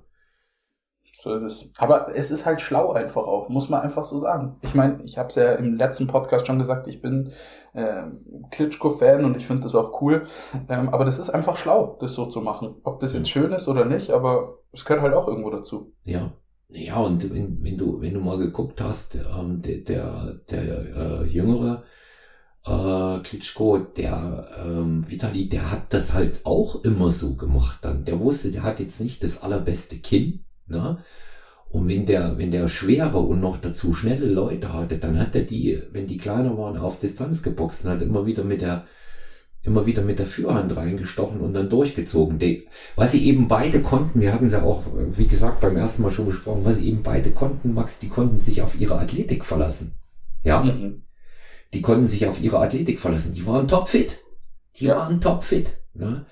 So 1.21 1.33
ist 1.33 1.41
es. 1.41 1.69
Aber 1.77 2.15
es 2.15 2.31
ist 2.31 2.45
halt 2.45 2.61
schlau 2.61 2.93
einfach 2.93 3.25
auch, 3.25 3.49
muss 3.49 3.67
man 3.67 3.81
einfach 3.81 4.05
so 4.05 4.19
sagen. 4.19 4.55
Ich 4.61 4.73
meine, 4.73 5.03
ich 5.03 5.17
habe 5.17 5.27
es 5.27 5.35
ja 5.35 5.51
im 5.53 5.75
letzten 5.75 6.07
Podcast 6.07 6.47
schon 6.47 6.59
gesagt, 6.59 6.87
ich 6.87 7.01
bin 7.01 7.33
äh, 7.73 8.03
Klitschko-Fan 8.51 9.25
und 9.25 9.35
ich 9.35 9.45
finde 9.45 9.63
das 9.63 9.75
auch 9.75 10.01
cool. 10.01 10.23
Ähm, 10.69 10.87
aber 10.87 11.03
das 11.03 11.19
ist 11.19 11.29
einfach 11.29 11.57
schlau, 11.57 11.97
das 11.99 12.13
so 12.13 12.25
zu 12.27 12.39
machen. 12.39 12.75
Ob 12.85 12.99
das 12.99 13.13
jetzt 13.13 13.29
schön 13.29 13.51
ist 13.51 13.67
oder 13.67 13.83
nicht, 13.83 14.11
aber 14.11 14.59
es 14.71 14.85
gehört 14.85 15.01
halt 15.01 15.13
auch 15.13 15.27
irgendwo 15.27 15.49
dazu. 15.49 15.91
Ja. 16.05 16.31
Ja, 16.69 16.99
und 16.99 17.33
wenn, 17.33 17.61
wenn 17.63 17.77
du, 17.77 17.99
wenn 17.99 18.13
du 18.13 18.21
mal 18.21 18.37
geguckt 18.37 18.79
hast, 18.79 19.15
ähm, 19.15 19.61
der, 19.61 19.79
der, 19.79 20.35
der 20.49 20.63
äh, 20.63 21.23
Jüngere, 21.25 21.83
äh, 22.65 23.19
Klitschko, 23.23 23.79
der 23.79 24.47
ähm, 24.63 25.03
Vitali, 25.09 25.49
der 25.49 25.71
hat 25.71 25.91
das 25.93 26.13
halt 26.13 26.45
auch 26.45 26.83
immer 26.85 27.09
so 27.09 27.35
gemacht 27.35 27.79
dann. 27.81 28.05
Der 28.05 28.19
wusste, 28.19 28.51
der 28.51 28.63
hat 28.63 28.79
jetzt 28.79 29.01
nicht 29.01 29.23
das 29.23 29.41
allerbeste 29.41 29.97
Kinn, 29.97 30.45
ne? 30.69 30.99
Und 31.69 31.87
wenn 31.87 32.05
der, 32.05 32.37
wenn 32.39 32.49
der 32.49 32.67
schwere 32.67 33.19
und 33.19 33.41
noch 33.41 33.57
dazu 33.57 33.93
schnelle 33.93 34.25
Leute 34.25 34.73
hatte, 34.73 34.97
dann 34.97 35.19
hat 35.19 35.35
er 35.35 35.43
die, 35.43 35.81
wenn 35.91 36.07
die 36.07 36.17
kleiner 36.17 36.57
waren, 36.57 36.77
auf 36.77 36.99
Distanz 36.99 37.43
geboxt 37.43 37.85
und 37.85 37.91
hat 37.91 38.01
immer 38.01 38.25
wieder 38.25 38.43
mit 38.43 38.61
der, 38.61 38.85
immer 39.61 39.85
wieder 39.85 40.01
mit 40.01 40.17
der 40.17 40.25
Führhand 40.25 40.75
reingestochen 40.75 41.41
und 41.41 41.53
dann 41.53 41.69
durchgezogen. 41.69 42.39
Die, 42.39 42.67
was 42.95 43.11
sie 43.11 43.23
eben 43.27 43.47
beide 43.47 43.81
konnten, 43.81 44.19
wir 44.19 44.33
hatten 44.33 44.47
es 44.47 44.53
ja 44.53 44.63
auch, 44.63 44.83
wie 45.15 45.27
gesagt, 45.27 45.59
beim 45.59 45.77
ersten 45.77 46.01
Mal 46.01 46.09
schon 46.09 46.25
besprochen, 46.25 46.65
was 46.65 46.77
sie 46.77 46.87
eben 46.87 47.03
beide 47.03 47.29
konnten, 47.29 47.75
Max, 47.75 47.99
die 47.99 48.09
konnten 48.09 48.39
sich 48.39 48.63
auf 48.63 48.79
ihre 48.79 48.97
Athletik 48.97 49.45
verlassen. 49.45 49.93
Ja. 50.43 50.63
Mhm. 50.63 51.03
Die 51.73 51.81
konnten 51.81 52.07
sich 52.07 52.25
auf 52.25 52.41
ihre 52.41 52.59
Athletik 52.59 52.99
verlassen. 52.99 53.33
Die 53.33 53.45
waren 53.45 53.67
topfit. 53.67 54.17
Die 54.77 54.85
ja. 54.85 54.95
waren 54.95 55.21
topfit. 55.21 55.77
Ne? 55.93 56.25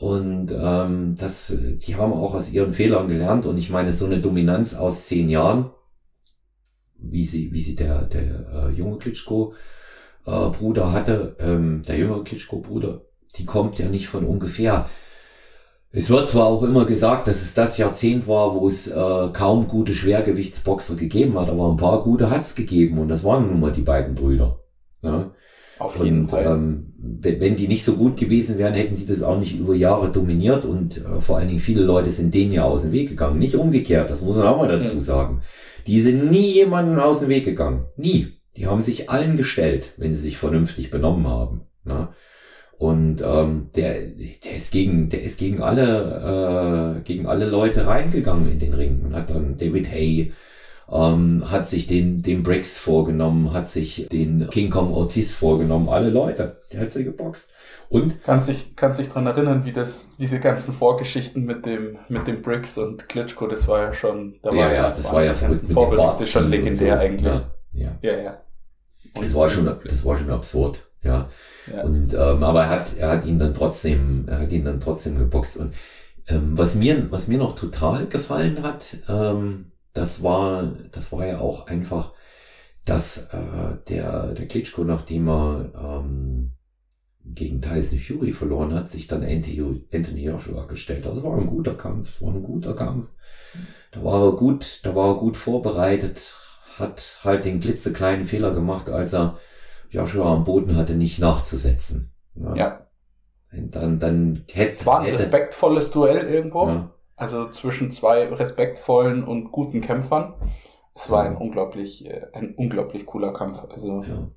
Und 0.00 0.50
ähm, 0.50 1.14
das, 1.18 1.54
die 1.76 1.94
haben 1.94 2.14
auch 2.14 2.34
aus 2.34 2.50
ihren 2.50 2.72
Fehlern 2.72 3.06
gelernt. 3.06 3.44
Und 3.44 3.58
ich 3.58 3.68
meine, 3.68 3.92
so 3.92 4.06
eine 4.06 4.18
Dominanz 4.18 4.74
aus 4.74 5.06
zehn 5.06 5.28
Jahren, 5.28 5.70
wie 6.96 7.26
sie, 7.26 7.52
wie 7.52 7.60
sie 7.60 7.76
der, 7.76 8.06
der 8.06 8.46
äh, 8.50 8.70
junge 8.70 8.96
Klitschko 8.96 9.52
äh, 10.24 10.30
hatte, 10.30 11.36
ähm, 11.38 11.82
der 11.86 11.98
jüngere 11.98 12.24
Klitschko 12.24 12.60
Bruder, 12.60 13.02
die 13.36 13.44
kommt 13.44 13.78
ja 13.78 13.90
nicht 13.90 14.08
von 14.08 14.24
ungefähr. 14.24 14.88
Es 15.92 16.08
wird 16.08 16.28
zwar 16.28 16.46
auch 16.46 16.62
immer 16.62 16.86
gesagt, 16.86 17.26
dass 17.26 17.42
es 17.42 17.52
das 17.52 17.76
Jahrzehnt 17.76 18.26
war, 18.26 18.54
wo 18.54 18.66
es 18.68 18.86
äh, 18.88 19.28
kaum 19.34 19.68
gute 19.68 19.92
Schwergewichtsboxer 19.92 20.94
gegeben 20.94 21.38
hat, 21.38 21.50
aber 21.50 21.70
ein 21.70 21.76
paar 21.76 22.02
gute 22.04 22.30
hat's 22.30 22.54
gegeben 22.54 22.96
und 22.96 23.08
das 23.08 23.22
waren 23.22 23.48
nun 23.48 23.60
mal 23.60 23.72
die 23.72 23.82
beiden 23.82 24.14
Brüder. 24.14 24.60
Ja? 25.02 25.30
Auf 25.80 25.96
jeden 26.04 26.20
und, 26.20 26.30
Fall. 26.30 26.44
Ähm, 26.46 26.92
wenn 27.22 27.56
die 27.56 27.66
nicht 27.66 27.84
so 27.84 27.94
gut 27.94 28.18
gewesen 28.18 28.58
wären, 28.58 28.74
hätten 28.74 28.96
die 28.96 29.06
das 29.06 29.22
auch 29.22 29.38
nicht 29.38 29.58
über 29.58 29.74
Jahre 29.74 30.10
dominiert 30.10 30.66
und 30.66 30.98
äh, 30.98 31.20
vor 31.20 31.38
allen 31.38 31.48
Dingen 31.48 31.58
viele 31.58 31.82
Leute 31.82 32.10
sind 32.10 32.34
denen 32.34 32.52
ja 32.52 32.64
aus 32.64 32.82
dem 32.82 32.92
Weg 32.92 33.08
gegangen. 33.08 33.38
Nicht 33.38 33.54
umgekehrt, 33.54 34.10
das 34.10 34.22
muss 34.22 34.36
man 34.36 34.46
auch 34.46 34.58
mal 34.58 34.68
dazu 34.68 34.96
ja. 34.96 35.00
sagen. 35.00 35.40
Die 35.86 36.00
sind 36.00 36.30
nie 36.30 36.52
jemanden 36.52 36.98
aus 36.98 37.20
dem 37.20 37.30
Weg 37.30 37.46
gegangen. 37.46 37.86
Nie. 37.96 38.28
Die 38.56 38.66
haben 38.66 38.82
sich 38.82 39.08
allen 39.08 39.36
gestellt, 39.36 39.94
wenn 39.96 40.14
sie 40.14 40.20
sich 40.20 40.36
vernünftig 40.36 40.90
benommen 40.90 41.26
haben. 41.26 41.62
Ne? 41.84 42.08
Und 42.76 43.22
ähm, 43.24 43.68
der, 43.74 44.02
der 44.44 44.54
ist 44.54 44.72
gegen, 44.72 45.08
der 45.08 45.22
ist 45.22 45.38
gegen 45.38 45.62
alle, 45.62 46.98
äh, 46.98 47.02
gegen 47.04 47.26
alle 47.26 47.46
Leute 47.46 47.86
reingegangen 47.86 48.52
in 48.52 48.58
den 48.58 48.74
Ring 48.74 49.00
und 49.04 49.14
hat 49.14 49.30
dann 49.30 49.56
David 49.56 49.90
Hay 49.90 50.32
ähm, 50.92 51.44
hat 51.50 51.68
sich 51.68 51.86
den, 51.86 52.22
den 52.22 52.42
Briggs 52.42 52.78
vorgenommen, 52.78 53.52
hat 53.52 53.68
sich 53.68 54.08
den 54.10 54.48
King 54.50 54.70
Kong 54.70 54.92
Ortiz 54.92 55.34
vorgenommen, 55.34 55.88
alle 55.88 56.10
Leute, 56.10 56.56
der 56.72 56.80
hat 56.80 56.90
sie 56.90 57.04
geboxt. 57.04 57.52
Und? 57.88 58.22
Kannst 58.24 58.48
dich, 58.48 58.76
kannst 58.76 59.00
dich 59.00 59.08
dran 59.08 59.26
erinnern, 59.26 59.64
wie 59.64 59.72
das, 59.72 60.12
diese 60.18 60.40
ganzen 60.40 60.72
Vorgeschichten 60.72 61.44
mit 61.44 61.66
dem, 61.66 61.98
mit 62.08 62.26
dem 62.26 62.42
Briggs 62.42 62.78
und 62.78 63.08
Klitschko, 63.08 63.46
das 63.46 63.66
war 63.68 63.80
ja 63.80 63.92
schon, 63.92 64.36
da 64.42 64.50
ja, 64.50 64.56
war 64.56 64.72
ja, 64.72 64.90
das 64.90 65.12
war 65.12 65.24
ja 65.24 65.34
mit 65.48 65.72
Vorbild, 65.72 66.00
das 66.00 66.22
ist 66.22 66.30
schon 66.30 66.50
legendär 66.50 66.96
so. 66.96 67.00
eigentlich. 67.00 67.34
Ja, 67.72 67.92
ja. 68.02 68.12
ja, 68.12 68.22
ja. 68.22 68.40
Es 69.20 69.34
war 69.34 69.48
schon, 69.48 69.68
es 69.84 70.04
war 70.04 70.16
schon 70.16 70.30
absurd, 70.30 70.86
ja. 71.02 71.28
ja. 71.72 71.82
Und, 71.82 72.14
ähm, 72.14 72.44
aber 72.44 72.62
er 72.62 72.68
hat, 72.68 72.96
er 72.96 73.10
hat 73.10 73.26
ihn 73.26 73.38
dann 73.38 73.54
trotzdem, 73.54 74.24
er 74.28 74.40
hat 74.40 74.52
ihn 74.52 74.64
dann 74.64 74.80
trotzdem 74.80 75.18
geboxt 75.18 75.56
und, 75.56 75.74
ähm, 76.28 76.52
was 76.56 76.76
mir, 76.76 77.10
was 77.10 77.26
mir 77.26 77.38
noch 77.38 77.56
total 77.56 78.06
gefallen 78.06 78.62
hat, 78.62 78.96
ähm, 79.08 79.72
das 79.92 80.22
war, 80.22 80.72
das 80.92 81.12
war 81.12 81.26
ja 81.26 81.40
auch 81.40 81.66
einfach, 81.66 82.12
dass 82.84 83.28
äh, 83.32 83.76
der, 83.88 84.28
der 84.34 84.46
Klitschko, 84.46 84.84
nachdem 84.84 85.28
er 85.28 85.72
ähm, 85.74 86.52
gegen 87.24 87.60
Tyson 87.60 87.98
Fury 87.98 88.32
verloren 88.32 88.74
hat, 88.74 88.90
sich 88.90 89.06
dann 89.06 89.22
Anthony, 89.22 90.24
Joshua 90.24 90.66
gestellt 90.66 91.04
hat. 91.06 91.16
Das 91.16 91.22
war 91.22 91.36
ein 91.36 91.46
guter 91.46 91.74
Kampf, 91.74 92.08
es 92.08 92.22
war 92.22 92.32
ein 92.32 92.42
guter 92.42 92.74
Kampf. 92.74 93.08
Da 93.92 94.02
war 94.04 94.24
er 94.24 94.32
gut, 94.36 94.80
da 94.84 94.94
war 94.94 95.08
er 95.08 95.18
gut 95.18 95.36
vorbereitet, 95.36 96.34
hat 96.78 97.18
halt 97.24 97.44
den 97.44 97.60
klitzekleinen 97.60 98.26
Fehler 98.26 98.52
gemacht, 98.52 98.88
als 98.88 99.12
er 99.12 99.38
Joshua 99.90 100.32
am 100.32 100.44
Boden 100.44 100.76
hatte, 100.76 100.94
nicht 100.94 101.18
nachzusetzen. 101.18 102.12
Ja. 102.34 102.54
ja. 102.54 102.86
Und 103.52 103.74
dann, 103.74 103.98
dann 103.98 104.44
hätte, 104.52 104.72
es 104.72 104.86
war 104.86 105.00
ein 105.00 105.06
hätte, 105.06 105.24
respektvolles 105.24 105.90
Duell 105.90 106.28
irgendwo. 106.28 106.66
Ja. 106.66 106.94
Also 107.20 107.50
zwischen 107.50 107.90
zwei 107.90 108.32
respektvollen 108.32 109.24
und 109.24 109.52
guten 109.52 109.82
Kämpfern. 109.82 110.32
Es 110.96 111.10
war 111.10 111.24
ein 111.24 111.36
unglaublich, 111.36 112.06
äh, 112.06 112.28
ein 112.32 112.54
unglaublich 112.54 113.04
cooler 113.04 113.34
Kampf. 113.34 113.58
Also 113.70 114.02
ja. 114.02 114.30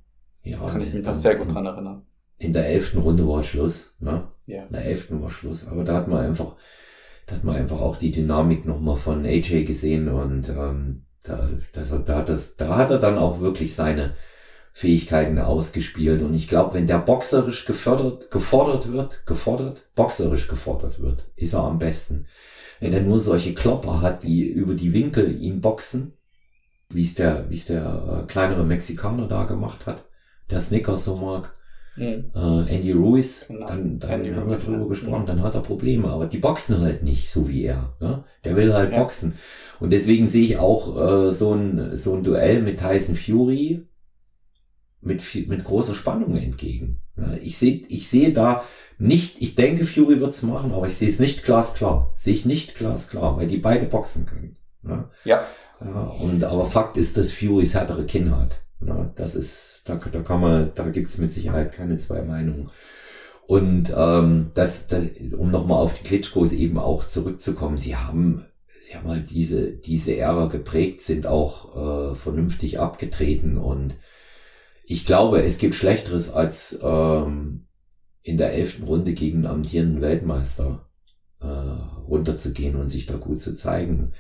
Ja, 0.44 0.58
kann 0.70 0.82
ich 0.82 0.94
mich 0.94 1.06
noch 1.06 1.16
sehr 1.16 1.38
gut 1.38 1.54
dran 1.54 1.66
erinnern. 1.66 2.06
In 2.40 2.52
der 2.52 2.68
elften 2.68 2.98
Runde 2.98 3.26
war 3.26 3.42
Schluss, 3.42 3.96
ne? 4.00 4.28
Ja. 4.48 4.66
In 4.66 4.74
der 4.74 4.84
elften 4.84 5.22
war 5.22 5.30
Schluss. 5.30 5.66
Aber 5.66 5.86
da 5.86 5.96
hat 5.96 6.10
man 6.10 6.26
einfach, 6.26 6.58
da 7.26 7.36
hat 7.36 7.46
man 7.46 7.56
einfach 7.56 7.80
auch 7.80 7.96
die 7.96 8.12
Dynamik 8.12 8.66
nochmal 8.66 8.98
von 8.98 9.26
AJ 9.26 9.64
gesehen 9.64 10.10
und 10.10 10.50
ähm, 10.50 11.06
da, 11.24 11.48
das, 11.72 11.94
da, 12.04 12.22
das, 12.22 12.58
da 12.58 12.76
hat 12.76 12.92
er 12.92 13.00
dann 13.00 13.18
auch 13.18 13.40
wirklich 13.40 13.74
seine 13.74 14.18
Fähigkeiten 14.74 15.40
ausgespielt. 15.40 16.22
Und 16.22 16.34
ich 16.34 16.50
glaube, 16.50 16.74
wenn 16.74 16.88
der 16.88 17.00
boxerisch 17.00 17.64
gefördert, 17.64 18.30
gefordert 18.30 18.92
wird, 18.92 19.26
gefordert, 19.26 19.88
boxerisch 19.96 20.50
gefordert 20.50 21.00
wird, 21.00 21.32
ist 21.38 21.54
er 21.54 21.64
am 21.64 21.80
besten 21.80 22.28
wenn 22.84 22.92
er 22.92 23.02
nur 23.02 23.18
solche 23.18 23.54
Klopper 23.54 24.02
hat, 24.02 24.24
die 24.24 24.44
über 24.44 24.74
die 24.74 24.92
Winkel 24.92 25.42
ihn 25.42 25.62
boxen, 25.62 26.14
wie 26.90 27.04
es 27.04 27.14
der, 27.14 27.50
wie 27.50 27.56
es 27.56 27.66
der 27.66 28.24
äh, 28.24 28.28
kleinere 28.28 28.66
Mexikaner 28.66 29.26
da 29.28 29.46
gemacht 29.46 29.86
hat, 29.86 30.04
der 30.50 30.60
Snickers 30.60 31.06
so 31.06 31.16
mag, 31.16 31.54
mhm. 31.96 32.32
äh, 32.36 32.76
Andy 32.76 32.92
Ruiz, 32.92 33.46
genau. 33.48 33.68
dann, 33.68 34.00
dann 34.00 34.10
Andy 34.10 34.34
haben 34.34 34.50
wir 34.50 34.58
drüber 34.58 34.90
gesprochen, 34.90 35.22
mhm. 35.22 35.28
dann 35.28 35.44
hat 35.44 35.56
er 35.56 35.62
Probleme, 35.62 36.10
aber 36.10 36.26
die 36.26 36.40
boxen 36.40 36.82
halt 36.82 37.04
nicht 37.04 37.32
so 37.32 37.48
wie 37.48 37.64
er. 37.64 37.96
Ne? 38.02 38.26
Der 38.44 38.58
will 38.58 38.74
halt 38.74 38.92
ja. 38.92 39.00
boxen. 39.00 39.36
Und 39.80 39.94
deswegen 39.94 40.26
sehe 40.26 40.44
ich 40.44 40.58
auch 40.58 41.28
äh, 41.28 41.32
so, 41.32 41.54
ein, 41.54 41.96
so 41.96 42.14
ein 42.16 42.24
Duell 42.24 42.62
mit 42.62 42.80
Tyson 42.80 43.16
Fury 43.16 43.88
mit, 45.06 45.22
viel, 45.22 45.48
mit 45.48 45.64
großer 45.64 45.94
Spannung 45.94 46.36
entgegen. 46.36 47.02
Ich 47.42 47.58
sehe 47.58 47.86
ich 47.90 48.10
sehe 48.10 48.34
da 48.34 48.64
nicht, 48.98 49.42
ich 49.42 49.56
denke, 49.56 49.86
Fury 49.86 50.20
wird's 50.20 50.44
machen, 50.44 50.72
aber 50.72 50.86
ich 50.86 50.94
sehe 50.94 51.10
es 51.10 51.20
nicht 51.20 51.44
glasklar. 51.44 52.12
Sehe 52.16 52.34
ich 52.34 52.46
nicht 52.46 52.76
glasklar, 52.76 53.38
weil 53.38 53.48
die 53.48 53.58
beide 53.58 53.86
boxen 53.86 54.26
können. 54.26 54.58
Ne? 54.82 55.10
Ja. 55.26 55.44
ja. 55.82 56.04
Und 56.20 56.44
aber 56.44 56.66
Fakt 56.66 56.98
ist, 56.98 57.18
dass 57.18 57.32
Furys 57.32 57.74
härtere 57.74 58.06
Kinn 58.06 58.36
hat. 58.36 58.62
Ne? 58.80 59.12
Das 59.16 59.36
ist, 59.36 59.84
da, 59.86 59.96
da 59.96 60.22
kann 60.22 60.42
man, 60.42 60.72
da 60.76 60.90
gibt's 60.90 61.18
mit 61.18 61.32
Sicherheit 61.32 61.74
keine 61.74 61.98
zwei 61.98 62.22
Meinungen. 62.22 62.70
Und 63.46 63.94
ähm, 63.96 64.52
das, 64.54 64.88
das 64.88 65.04
um 65.38 65.52
nochmal 65.52 65.82
auf 65.82 65.94
die 65.94 66.04
Klitschkos 66.04 66.54
eben 66.54 66.80
auch 66.80 67.08
zurückzukommen, 67.08 67.78
sie 67.78 67.96
haben, 67.96 68.46
sie 68.82 68.96
haben 68.96 69.10
halt 69.10 69.32
diese, 69.32 69.72
diese 69.72 70.16
Ära 70.16 70.48
geprägt, 70.48 71.02
sind 71.02 71.28
auch 71.28 72.14
äh, 72.14 72.16
vernünftig 72.16 72.80
abgetreten 72.80 73.58
und 73.58 73.96
ich 74.86 75.06
glaube, 75.06 75.42
es 75.44 75.58
gibt 75.58 75.76
Schlechteres 75.76 76.32
als 76.32 76.80
ähm, 76.82 77.66
in 78.22 78.38
der 78.38 78.54
elften 78.54 78.84
Runde 78.84 79.14
gegen 79.14 79.40
einen 79.40 79.56
amtierenden 79.56 80.02
Weltmeister 80.02 80.88
äh, 81.42 81.46
runterzugehen 81.46 82.76
und 82.76 82.90
sich 82.90 83.06
da 83.06 83.16
gut 83.16 83.42
zu 83.42 83.56
zeigen. 83.56 84.14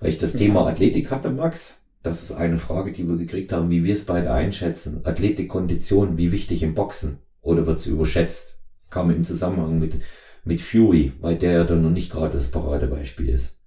Weil 0.00 0.10
ich 0.10 0.18
das 0.18 0.34
mhm. 0.34 0.38
Thema 0.38 0.66
Athletik 0.66 1.10
hatte, 1.10 1.30
Max, 1.30 1.78
das 2.02 2.22
ist 2.22 2.32
eine 2.32 2.58
Frage, 2.58 2.92
die 2.92 3.08
wir 3.08 3.16
gekriegt 3.16 3.52
haben, 3.52 3.70
wie 3.70 3.84
wir 3.84 3.92
es 3.92 4.06
beide 4.06 4.32
einschätzen. 4.32 5.04
Athletik, 5.04 5.48
Kondition, 5.48 6.16
wie 6.16 6.32
wichtig 6.32 6.62
im 6.62 6.74
Boxen? 6.74 7.18
Oder 7.40 7.66
wird 7.66 7.80
sie 7.80 7.90
überschätzt? 7.90 8.58
Kam 8.90 9.10
im 9.10 9.24
Zusammenhang 9.24 9.78
mit, 9.78 9.96
mit 10.44 10.60
Fury, 10.60 11.12
weil 11.20 11.36
der 11.36 11.52
ja 11.52 11.64
dann 11.64 11.82
noch 11.82 11.90
nicht 11.90 12.10
gerade 12.10 12.32
das 12.32 12.50
Paradebeispiel 12.50 13.28
ist. 13.28 13.58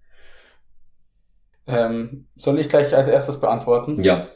Ähm, 1.67 2.28
soll 2.36 2.59
ich 2.59 2.69
gleich 2.69 2.95
als 2.95 3.07
erstes 3.07 3.39
beantworten? 3.39 4.01
Ja. 4.03 4.30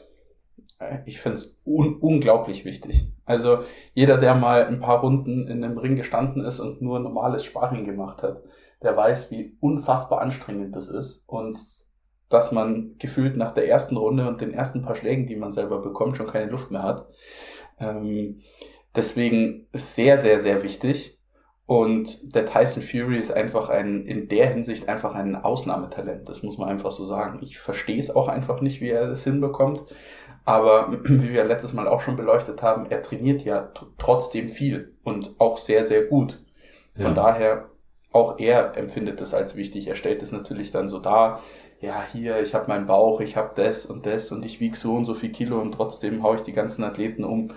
Äh, 0.78 0.98
ich 1.06 1.20
finde 1.20 1.38
es 1.38 1.56
un 1.64 1.96
unglaublich 1.96 2.64
wichtig. 2.64 3.12
Also 3.24 3.58
jeder, 3.94 4.18
der 4.18 4.34
mal 4.34 4.66
ein 4.66 4.80
paar 4.80 5.00
Runden 5.00 5.48
in 5.48 5.64
einem 5.64 5.78
Ring 5.78 5.96
gestanden 5.96 6.44
ist 6.44 6.60
und 6.60 6.82
nur 6.82 7.00
normales 7.00 7.44
Sparring 7.44 7.84
gemacht 7.84 8.22
hat, 8.22 8.42
der 8.82 8.96
weiß, 8.96 9.30
wie 9.30 9.56
unfassbar 9.60 10.20
anstrengend 10.20 10.76
das 10.76 10.88
ist 10.88 11.24
und 11.28 11.58
dass 12.28 12.52
man 12.52 12.96
gefühlt 12.98 13.36
nach 13.36 13.52
der 13.52 13.68
ersten 13.68 13.96
Runde 13.96 14.26
und 14.26 14.40
den 14.40 14.52
ersten 14.52 14.82
paar 14.82 14.96
Schlägen, 14.96 15.26
die 15.26 15.36
man 15.36 15.52
selber 15.52 15.80
bekommt, 15.80 16.16
schon 16.16 16.26
keine 16.26 16.50
Luft 16.50 16.70
mehr 16.70 16.82
hat. 16.82 17.08
Ähm, 17.78 18.40
deswegen 18.94 19.68
sehr, 19.72 20.18
sehr, 20.18 20.40
sehr 20.40 20.62
wichtig. 20.62 21.16
Und 21.66 22.34
der 22.34 22.46
Tyson 22.46 22.82
Fury 22.82 23.18
ist 23.18 23.32
einfach 23.32 23.68
ein, 23.70 24.06
in 24.06 24.28
der 24.28 24.48
Hinsicht 24.48 24.88
einfach 24.88 25.14
ein 25.14 25.34
Ausnahmetalent. 25.34 26.28
Das 26.28 26.44
muss 26.44 26.58
man 26.58 26.68
einfach 26.68 26.92
so 26.92 27.06
sagen. 27.06 27.40
Ich 27.42 27.58
verstehe 27.58 27.98
es 27.98 28.14
auch 28.14 28.28
einfach 28.28 28.60
nicht, 28.60 28.80
wie 28.80 28.90
er 28.90 29.08
das 29.08 29.24
hinbekommt. 29.24 29.82
Aber 30.46 30.90
wie 31.04 31.32
wir 31.32 31.44
letztes 31.44 31.74
Mal 31.74 31.86
auch 31.86 32.00
schon 32.00 32.16
beleuchtet 32.16 32.62
haben, 32.62 32.86
er 32.86 33.02
trainiert 33.02 33.44
ja 33.44 33.70
trotzdem 33.98 34.48
viel 34.48 34.96
und 35.04 35.34
auch 35.38 35.58
sehr, 35.58 35.84
sehr 35.84 36.04
gut. 36.04 36.42
Von 36.94 37.08
ja. 37.08 37.12
daher, 37.12 37.68
auch 38.12 38.38
er 38.38 38.74
empfindet 38.78 39.20
das 39.20 39.34
als 39.34 39.56
wichtig. 39.56 39.88
Er 39.88 39.96
stellt 39.96 40.22
es 40.22 40.32
natürlich 40.32 40.70
dann 40.70 40.88
so 40.88 40.98
dar, 40.98 41.42
ja, 41.80 42.02
hier, 42.12 42.40
ich 42.40 42.54
habe 42.54 42.68
meinen 42.68 42.86
Bauch, 42.86 43.20
ich 43.20 43.36
habe 43.36 43.50
das 43.54 43.84
und 43.84 44.06
das 44.06 44.32
und 44.32 44.46
ich 44.46 44.60
wiege 44.60 44.76
so 44.76 44.94
und 44.94 45.04
so 45.04 45.12
viel 45.12 45.30
Kilo 45.30 45.60
und 45.60 45.72
trotzdem 45.72 46.22
haue 46.22 46.36
ich 46.36 46.42
die 46.42 46.54
ganzen 46.54 46.84
Athleten 46.84 47.24
um. 47.24 47.50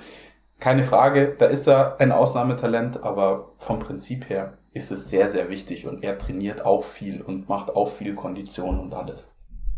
Keine 0.60 0.84
Frage, 0.84 1.36
da 1.38 1.46
ist 1.46 1.68
er 1.68 2.02
ein 2.02 2.12
Ausnahmetalent, 2.12 3.02
aber 3.02 3.54
vom 3.58 3.80
Prinzip 3.80 4.30
her 4.30 4.58
ist 4.74 4.92
es 4.92 5.10
sehr, 5.10 5.30
sehr 5.30 5.50
wichtig 5.50 5.88
und 5.88 6.04
er 6.04 6.18
trainiert 6.18 6.66
auch 6.66 6.84
viel 6.84 7.22
und 7.22 7.48
macht 7.48 7.74
auch 7.74 7.88
viel 7.88 8.14
Kondition 8.14 8.78
und 8.80 8.94
alles. 8.94 9.34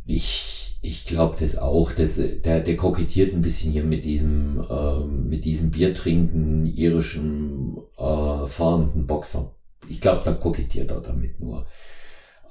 Ich, 0.08 0.61
ich 0.82 1.06
glaube 1.06 1.36
das 1.40 1.58
auch, 1.58 1.92
dass, 1.92 2.16
der, 2.16 2.60
der 2.60 2.76
kokettiert 2.76 3.34
ein 3.34 3.42
bisschen 3.42 3.72
hier 3.72 3.84
mit 3.84 4.04
diesem, 4.04 4.60
äh, 4.68 5.06
mit 5.06 5.46
diesem 5.46 5.70
biertrinkenden, 5.70 6.66
irischen, 6.66 7.78
äh, 7.98 8.48
fahrenden 8.48 9.06
Boxer. 9.06 9.56
Ich 9.88 10.02
glaube, 10.02 10.22
da 10.24 10.34
kokettiert 10.34 10.90
er 10.90 11.02
damit 11.02 11.40
nur. 11.40 11.68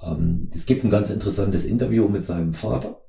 Ähm, 0.01 0.49
es 0.55 0.65
gibt 0.65 0.85
ein 0.85 0.91
ganz 0.91 1.11
interessantes 1.11 1.65
Interview 1.65 2.09
mit 2.09 2.23
seinem 2.23 2.55
Vater. 2.55 3.01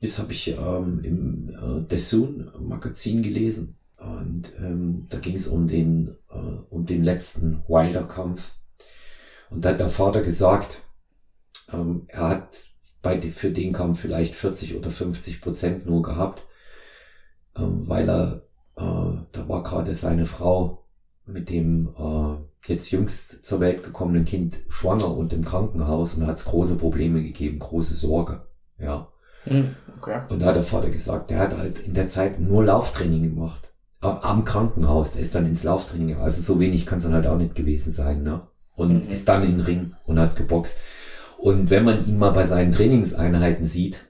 Das 0.00 0.18
habe 0.18 0.32
ich 0.32 0.48
ähm, 0.48 1.00
im 1.02 1.48
äh, 1.50 1.86
Dessun 1.88 2.50
Magazin 2.60 3.22
gelesen. 3.22 3.76
Und 3.96 4.52
ähm, 4.58 5.06
da 5.08 5.18
ging 5.18 5.34
es 5.34 5.48
um 5.48 5.66
den, 5.66 6.16
äh, 6.30 6.36
um 6.70 6.84
den 6.84 7.04
letzten 7.04 7.62
Wilder-Kampf. 7.68 8.54
Und 9.50 9.64
da 9.64 9.70
hat 9.70 9.80
der 9.80 9.88
Vater 9.88 10.22
gesagt, 10.22 10.82
ähm, 11.72 12.04
er 12.08 12.28
hat 12.28 12.67
bei 13.02 13.20
für 13.20 13.50
den 13.50 13.72
Kampf 13.72 14.00
vielleicht 14.00 14.34
40 14.34 14.76
oder 14.76 14.90
50 14.90 15.40
Prozent 15.40 15.86
nur 15.86 16.02
gehabt, 16.02 16.42
ähm, 17.56 17.88
weil 17.88 18.08
er, 18.08 18.42
äh, 18.76 19.20
da 19.32 19.48
war 19.48 19.62
gerade 19.62 19.94
seine 19.94 20.26
Frau 20.26 20.84
mit 21.26 21.50
dem 21.50 21.94
äh, 21.96 22.68
jetzt 22.68 22.90
jüngst 22.90 23.44
zur 23.44 23.60
Welt 23.60 23.82
gekommenen 23.82 24.24
Kind 24.24 24.58
schwanger 24.68 25.16
und 25.16 25.32
im 25.32 25.44
Krankenhaus 25.44 26.14
und 26.14 26.26
hat 26.26 26.38
es 26.38 26.44
große 26.44 26.76
Probleme 26.76 27.22
gegeben, 27.22 27.58
große 27.58 27.94
Sorge. 27.94 28.42
Ja. 28.78 29.08
Hm, 29.44 29.74
okay. 29.96 30.20
Und 30.28 30.42
da 30.42 30.46
hat 30.46 30.56
der 30.56 30.62
Vater 30.62 30.90
gesagt, 30.90 31.30
der 31.30 31.38
hat 31.38 31.56
halt 31.56 31.78
in 31.78 31.94
der 31.94 32.08
Zeit 32.08 32.40
nur 32.40 32.64
Lauftraining 32.64 33.22
gemacht. 33.22 33.68
Am 34.00 34.44
Krankenhaus, 34.44 35.12
der 35.12 35.20
ist 35.20 35.34
dann 35.34 35.46
ins 35.46 35.64
Lauftraining. 35.64 36.16
Also 36.16 36.40
so 36.40 36.60
wenig 36.60 36.86
kann 36.86 36.98
es 36.98 37.04
dann 37.04 37.14
halt 37.14 37.26
auch 37.26 37.38
nicht 37.38 37.54
gewesen 37.54 37.92
sein, 37.92 38.22
ne? 38.22 38.42
Und 38.76 39.06
mhm. 39.06 39.10
ist 39.10 39.28
dann 39.28 39.42
in 39.42 39.52
den 39.52 39.60
Ring 39.60 39.94
und 40.06 40.20
hat 40.20 40.36
geboxt. 40.36 40.78
Und 41.38 41.70
wenn 41.70 41.84
man 41.84 42.06
ihn 42.06 42.18
mal 42.18 42.32
bei 42.32 42.44
seinen 42.44 42.72
Trainingseinheiten 42.72 43.64
sieht, 43.64 44.06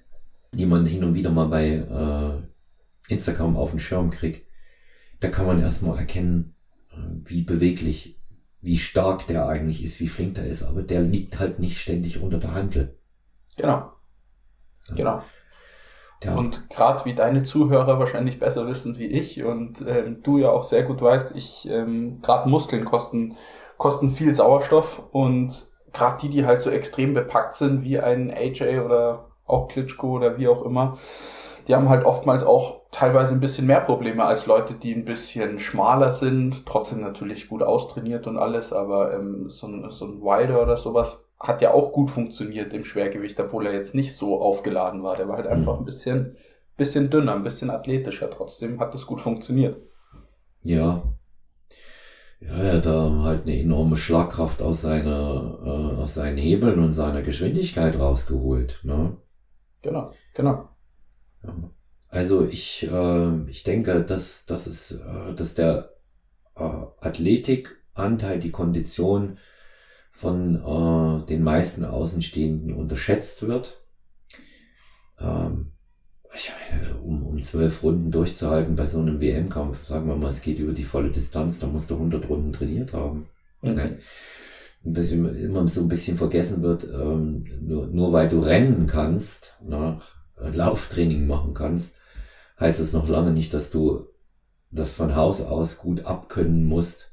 die 0.53 0.67
man 0.67 0.87
hin 0.87 1.05
und 1.05 1.15
wieder 1.15 1.31
mal 1.31 1.47
bei 1.47 1.69
äh, 1.69 3.13
Instagram 3.13 3.57
auf 3.57 3.71
den 3.71 3.79
Schirm 3.79 4.11
kriegt, 4.11 4.47
da 5.21 5.29
kann 5.29 5.47
man 5.47 5.61
erstmal 5.61 5.99
erkennen, 5.99 6.55
äh, 6.91 6.97
wie 7.25 7.43
beweglich 7.43 8.19
wie 8.61 8.79
stark 8.79 9.27
der 9.27 9.47
eigentlich 9.47 9.85
ist, 9.85 10.01
wie 10.01 10.09
flink 10.09 10.35
der 10.35 10.47
ist, 10.47 10.63
aber 10.63 10.83
der 10.83 11.01
liegt 11.03 11.39
halt 11.39 11.59
nicht 11.59 11.79
ständig 11.79 12.21
unter 12.21 12.39
der 12.39 12.55
Handel. 12.55 12.97
Genau. 13.57 13.93
Ja. 14.89 14.95
Genau. 14.97 15.23
Ja. 16.25 16.35
Und 16.35 16.69
gerade 16.69 17.05
wie 17.05 17.15
deine 17.15 17.45
Zuhörer 17.45 18.01
wahrscheinlich 18.01 18.41
besser 18.41 18.67
wissen 18.67 18.99
wie 18.99 19.07
ich 19.07 19.45
und 19.45 19.85
ähm, 19.87 20.23
du 20.25 20.39
ja 20.39 20.51
auch 20.51 20.65
sehr 20.65 20.83
gut 20.83 21.01
weißt, 21.01 21.37
ich 21.37 21.69
ähm, 21.71 22.21
gerade 22.23 22.49
Muskeln 22.49 22.85
kosten 22.85 23.37
kosten 23.77 24.11
viel 24.11 24.35
Sauerstoff 24.35 25.03
und 25.13 25.71
gerade 25.99 26.19
die, 26.23 26.29
die 26.29 26.47
halt 26.47 26.61
so 26.61 26.71
extrem 26.71 27.13
bepackt 27.13 27.55
sind 27.55 27.83
wie 27.83 27.99
ein 27.99 28.31
AJ 28.31 28.81
oder 28.81 29.27
auch 29.47 29.69
Klitschko 29.69 30.17
oder 30.17 30.39
wie 30.39 30.49
auch 30.49 30.63
immer, 30.63 30.97
die 31.67 31.75
haben 31.75 31.89
halt 31.89 32.07
oftmals 32.07 32.45
auch 32.45 32.83
teilweise 32.91 33.35
ein 33.35 33.41
bisschen 33.41 33.67
mehr 33.67 33.81
Probleme 33.81 34.25
als 34.25 34.47
Leute, 34.47 34.75
die 34.75 34.95
ein 34.95 35.05
bisschen 35.05 35.59
schmaler 35.59 36.11
sind, 36.11 36.65
trotzdem 36.65 37.01
natürlich 37.01 37.49
gut 37.49 37.63
austrainiert 37.63 38.27
und 38.27 38.39
alles, 38.39 38.73
aber 38.73 39.13
ähm, 39.13 39.51
so, 39.51 39.67
ein, 39.67 39.91
so 39.91 40.07
ein 40.07 40.23
Wilder 40.23 40.63
oder 40.63 40.77
sowas 40.77 41.29
hat 41.39 41.61
ja 41.61 41.73
auch 41.73 41.93
gut 41.93 42.11
funktioniert 42.11 42.73
im 42.73 42.85
Schwergewicht, 42.85 43.39
obwohl 43.39 43.67
er 43.67 43.73
jetzt 43.73 43.95
nicht 43.95 44.17
so 44.17 44.41
aufgeladen 44.41 45.03
war. 45.03 45.17
Der 45.17 45.29
war 45.29 45.37
halt 45.37 45.47
einfach 45.47 45.75
mhm. 45.75 45.83
ein 45.83 45.85
bisschen, 45.85 46.37
bisschen 46.77 47.11
dünner, 47.11 47.35
ein 47.35 47.45
bisschen 47.45 47.71
athletischer. 47.71 48.31
Trotzdem 48.31 48.81
hat 48.81 48.95
das 48.95 49.07
gut 49.07 49.21
funktioniert. 49.21 49.77
Ja. 50.63 51.03
Ja, 52.41 52.53
er 52.57 52.77
hat 52.77 52.87
da 52.87 53.23
halt 53.23 53.43
eine 53.43 53.59
enorme 53.59 53.97
Schlagkraft 53.97 54.63
aus 54.63 54.83
seiner, 54.83 55.59
äh, 55.65 56.01
aus 56.01 56.15
seinen 56.15 56.39
Hebeln 56.39 56.79
und 56.79 56.93
seiner 56.93 57.23
Geschwindigkeit 57.23 57.99
rausgeholt, 57.99 58.81
ne? 58.85 59.17
Genau, 59.83 60.13
genau. 60.35 60.69
Also 62.09 62.47
ich, 62.47 62.89
äh, 62.91 63.51
ich 63.51 63.65
denke, 63.65 64.03
dass, 64.03 64.47
dass, 64.47 64.67
es, 64.67 64.93
äh, 64.93 65.35
dass 65.35 65.55
der 65.55 65.95
äh, 66.57 66.63
Athletikanteil, 66.63 68.39
die 68.39 68.51
Kondition 68.51 69.39
von 70.13 70.57
äh, 70.57 71.27
den 71.27 71.43
meisten 71.43 71.85
Außenstehenden 71.85 72.75
unterschätzt 72.75 73.43
wird. 73.43 73.85
Ähm, 75.21 75.73
um, 77.03 77.27
um 77.27 77.43
zwölf 77.43 77.83
Runden 77.83 78.11
durchzuhalten 78.11 78.77
bei 78.77 78.87
so 78.87 79.01
einem 79.01 79.21
WM-Kampf, 79.21 79.85
sagen 79.85 80.09
wir 80.09 80.17
mal, 80.17 80.31
es 80.31 80.43
geht 80.43 80.59
über 80.59 80.73
die 80.73 80.85
volle 80.85 81.11
Distanz, 81.11 81.59
da 81.59 81.67
musst 81.67 81.91
du 81.91 81.95
100 81.95 82.29
Runden 82.29 82.53
trainiert 82.53 82.93
haben. 82.93 83.27
Mhm. 83.63 83.99
Ein 84.85 84.93
bisschen, 84.93 85.37
immer 85.37 85.67
so 85.67 85.81
ein 85.81 85.89
bisschen 85.89 86.17
vergessen 86.17 86.63
wird, 86.63 86.85
ähm, 86.85 87.45
nur, 87.61 87.89
nur 87.89 88.13
weil 88.13 88.29
du 88.29 88.39
rennen 88.39 88.87
kannst, 88.87 89.57
nach 89.61 90.07
Lauftraining 90.37 91.27
machen 91.27 91.55
kannst, 91.55 91.97
heißt 92.61 92.81
es 92.81 92.93
noch 92.93 93.09
lange 93.09 93.33
nicht, 93.33 93.53
dass 93.55 93.71
du 93.71 94.07
das 94.71 94.93
von 94.93 95.17
Haus 95.17 95.41
aus 95.41 95.79
gut 95.79 96.05
abkönnen 96.05 96.65
musst, 96.65 97.13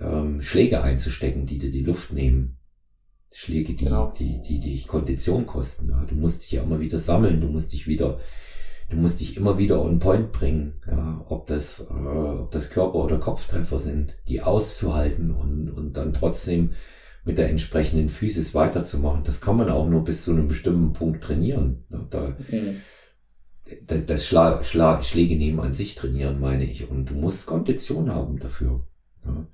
ähm, 0.00 0.40
Schläge 0.42 0.82
einzustecken, 0.82 1.46
die 1.46 1.58
dir 1.58 1.70
die 1.70 1.84
Luft 1.84 2.12
nehmen. 2.12 2.58
Schläge, 3.38 3.74
die, 3.74 3.84
genau. 3.84 4.10
die, 4.18 4.40
die, 4.40 4.58
die 4.58 4.70
dich 4.70 4.86
Kondition 4.86 5.44
kosten. 5.44 5.90
Ja, 5.90 6.02
du 6.06 6.14
musst 6.14 6.44
dich 6.44 6.52
ja 6.52 6.62
immer 6.62 6.80
wieder 6.80 6.96
sammeln, 6.96 7.42
du 7.42 7.48
musst 7.48 7.70
dich 7.74 7.86
wieder, 7.86 8.18
du 8.88 8.96
musst 8.96 9.20
dich 9.20 9.36
immer 9.36 9.58
wieder 9.58 9.82
on 9.82 9.98
point 9.98 10.32
bringen, 10.32 10.80
ja, 10.90 11.22
ob 11.28 11.46
das, 11.46 11.80
äh, 11.80 11.92
ob 11.92 12.50
das 12.50 12.70
Körper- 12.70 13.04
oder 13.04 13.18
Kopftreffer 13.18 13.78
sind, 13.78 14.14
die 14.26 14.40
auszuhalten 14.40 15.32
und, 15.32 15.68
und 15.68 15.98
dann 15.98 16.14
trotzdem 16.14 16.70
mit 17.26 17.36
der 17.36 17.50
entsprechenden 17.50 18.08
Physis 18.08 18.54
weiterzumachen. 18.54 19.22
Das 19.22 19.42
kann 19.42 19.58
man 19.58 19.68
auch 19.68 19.86
nur 19.86 20.02
bis 20.02 20.24
zu 20.24 20.30
einem 20.30 20.48
bestimmten 20.48 20.94
Punkt 20.94 21.22
trainieren. 21.22 21.84
Da, 22.08 22.34
mhm. 22.48 22.80
das, 23.86 24.06
das 24.06 24.26
Schla 24.26 24.64
Schla 24.64 25.02
Schläge 25.02 25.36
nehmen 25.36 25.60
an 25.60 25.74
sich 25.74 25.94
trainieren, 25.94 26.40
meine 26.40 26.64
ich. 26.64 26.88
Und 26.88 27.10
du 27.10 27.14
musst 27.14 27.44
Kondition 27.44 28.14
haben 28.14 28.38
dafür. 28.38 28.86
Ja. 29.26 29.46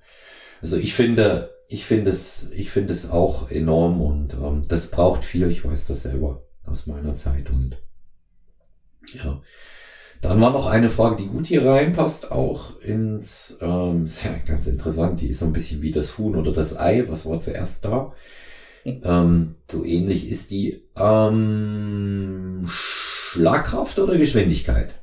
Also 0.60 0.76
ich 0.76 0.94
finde, 0.94 1.50
ich 1.72 1.86
finde 1.86 2.10
es, 2.10 2.50
ich 2.52 2.70
finde 2.70 2.92
es 2.92 3.10
auch 3.10 3.50
enorm 3.50 4.02
und 4.02 4.34
ähm, 4.34 4.62
das 4.68 4.90
braucht 4.90 5.24
viel. 5.24 5.48
Ich 5.48 5.64
weiß 5.64 5.86
das 5.86 6.02
selber 6.02 6.44
aus 6.66 6.86
meiner 6.86 7.14
Zeit 7.14 7.48
und 7.48 7.78
ja. 9.14 9.40
Dann 10.20 10.40
war 10.40 10.52
noch 10.52 10.66
eine 10.66 10.88
Frage, 10.88 11.16
die 11.16 11.26
gut 11.26 11.46
hier 11.46 11.64
reinpasst, 11.64 12.30
auch 12.30 12.78
ins, 12.80 13.58
ähm, 13.60 14.02
ist 14.04 14.24
ja 14.24 14.32
ganz 14.46 14.66
interessant, 14.66 15.20
die 15.20 15.28
ist 15.28 15.38
so 15.38 15.46
ein 15.46 15.52
bisschen 15.52 15.80
wie 15.80 15.90
das 15.90 16.18
Huhn 16.18 16.36
oder 16.36 16.52
das 16.52 16.78
Ei, 16.78 17.04
was 17.08 17.24
war 17.26 17.40
zuerst 17.40 17.84
da? 17.84 18.12
Ähm, 18.84 19.54
so 19.70 19.84
ähnlich 19.84 20.28
ist 20.28 20.50
die 20.50 20.82
ähm, 20.96 22.64
Schlagkraft 22.66 24.00
oder 24.00 24.18
Geschwindigkeit? 24.18 25.01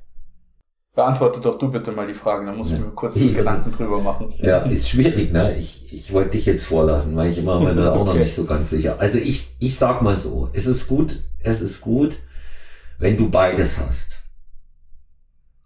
Beantworte 1.00 1.40
doch 1.40 1.58
du 1.58 1.72
bitte 1.72 1.94
mal 1.94 2.06
die 2.06 2.14
Fragen, 2.14 2.46
dann 2.46 2.58
muss 2.58 2.72
ich 2.72 2.78
mir 2.78 2.88
kurz. 2.88 3.14
Gedanken 3.20 3.72
drüber 3.72 4.02
machen. 4.02 4.34
Ja, 4.38 4.64
ist 4.64 4.90
schwierig, 4.90 5.32
ne? 5.32 5.58
Ich, 5.58 5.94
ich 5.94 6.12
wollte 6.12 6.32
dich 6.32 6.46
jetzt 6.46 6.66
vorlassen, 6.66 7.16
weil 7.16 7.32
ich 7.32 7.38
immer 7.38 7.58
bin 7.66 7.78
da 7.78 7.94
auch 7.94 8.02
okay. 8.02 8.06
noch 8.06 8.16
nicht 8.16 8.36
so 8.36 8.44
ganz 8.44 8.70
sicher. 8.70 8.98
Also 9.00 9.18
ich, 9.18 9.56
ich 9.60 9.78
sag 9.78 10.02
mal 10.02 10.18
so, 10.18 10.50
es 10.52 10.68
ist 10.68 10.90
gut, 10.90 11.24
es 11.40 11.62
ist 11.62 11.80
gut, 11.80 12.18
wenn 12.98 13.16
du 13.16 13.30
beides 13.30 13.80
hast. 13.80 14.18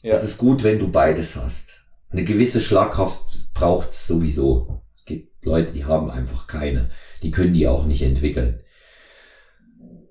Ja. 0.04 0.14
Es 0.14 0.24
ist 0.24 0.38
gut, 0.38 0.64
wenn 0.64 0.78
du 0.78 0.92
beides 0.92 1.36
hast. 1.36 1.80
Eine 2.12 2.26
gewisse 2.26 2.62
Schlagkraft 2.62 3.56
braucht's 3.56 4.06
sowieso. 4.06 4.84
Es 4.96 5.04
gibt 5.04 5.44
Leute, 5.44 5.72
die 5.72 5.86
haben 5.86 6.12
einfach 6.12 6.46
keine. 6.46 6.92
Die 7.24 7.32
können 7.32 7.54
die 7.54 7.68
auch 7.68 7.86
nicht 7.86 8.04
entwickeln. 8.04 8.60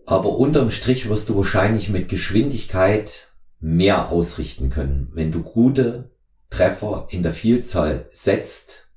Aber 0.05 0.31
unterm 0.31 0.71
Strich 0.71 1.09
wirst 1.09 1.29
du 1.29 1.37
wahrscheinlich 1.37 1.91
mit 1.91 2.09
Geschwindigkeit 2.09 3.32
mehr 3.63 4.11
ausrichten 4.11 4.69
können, 4.69 5.09
wenn 5.15 5.33
du 5.33 5.43
gute 5.43 6.11
Treffer 6.51 7.07
in 7.09 7.23
der 7.23 7.33
Vielzahl 7.33 8.07
setzt, 8.11 8.93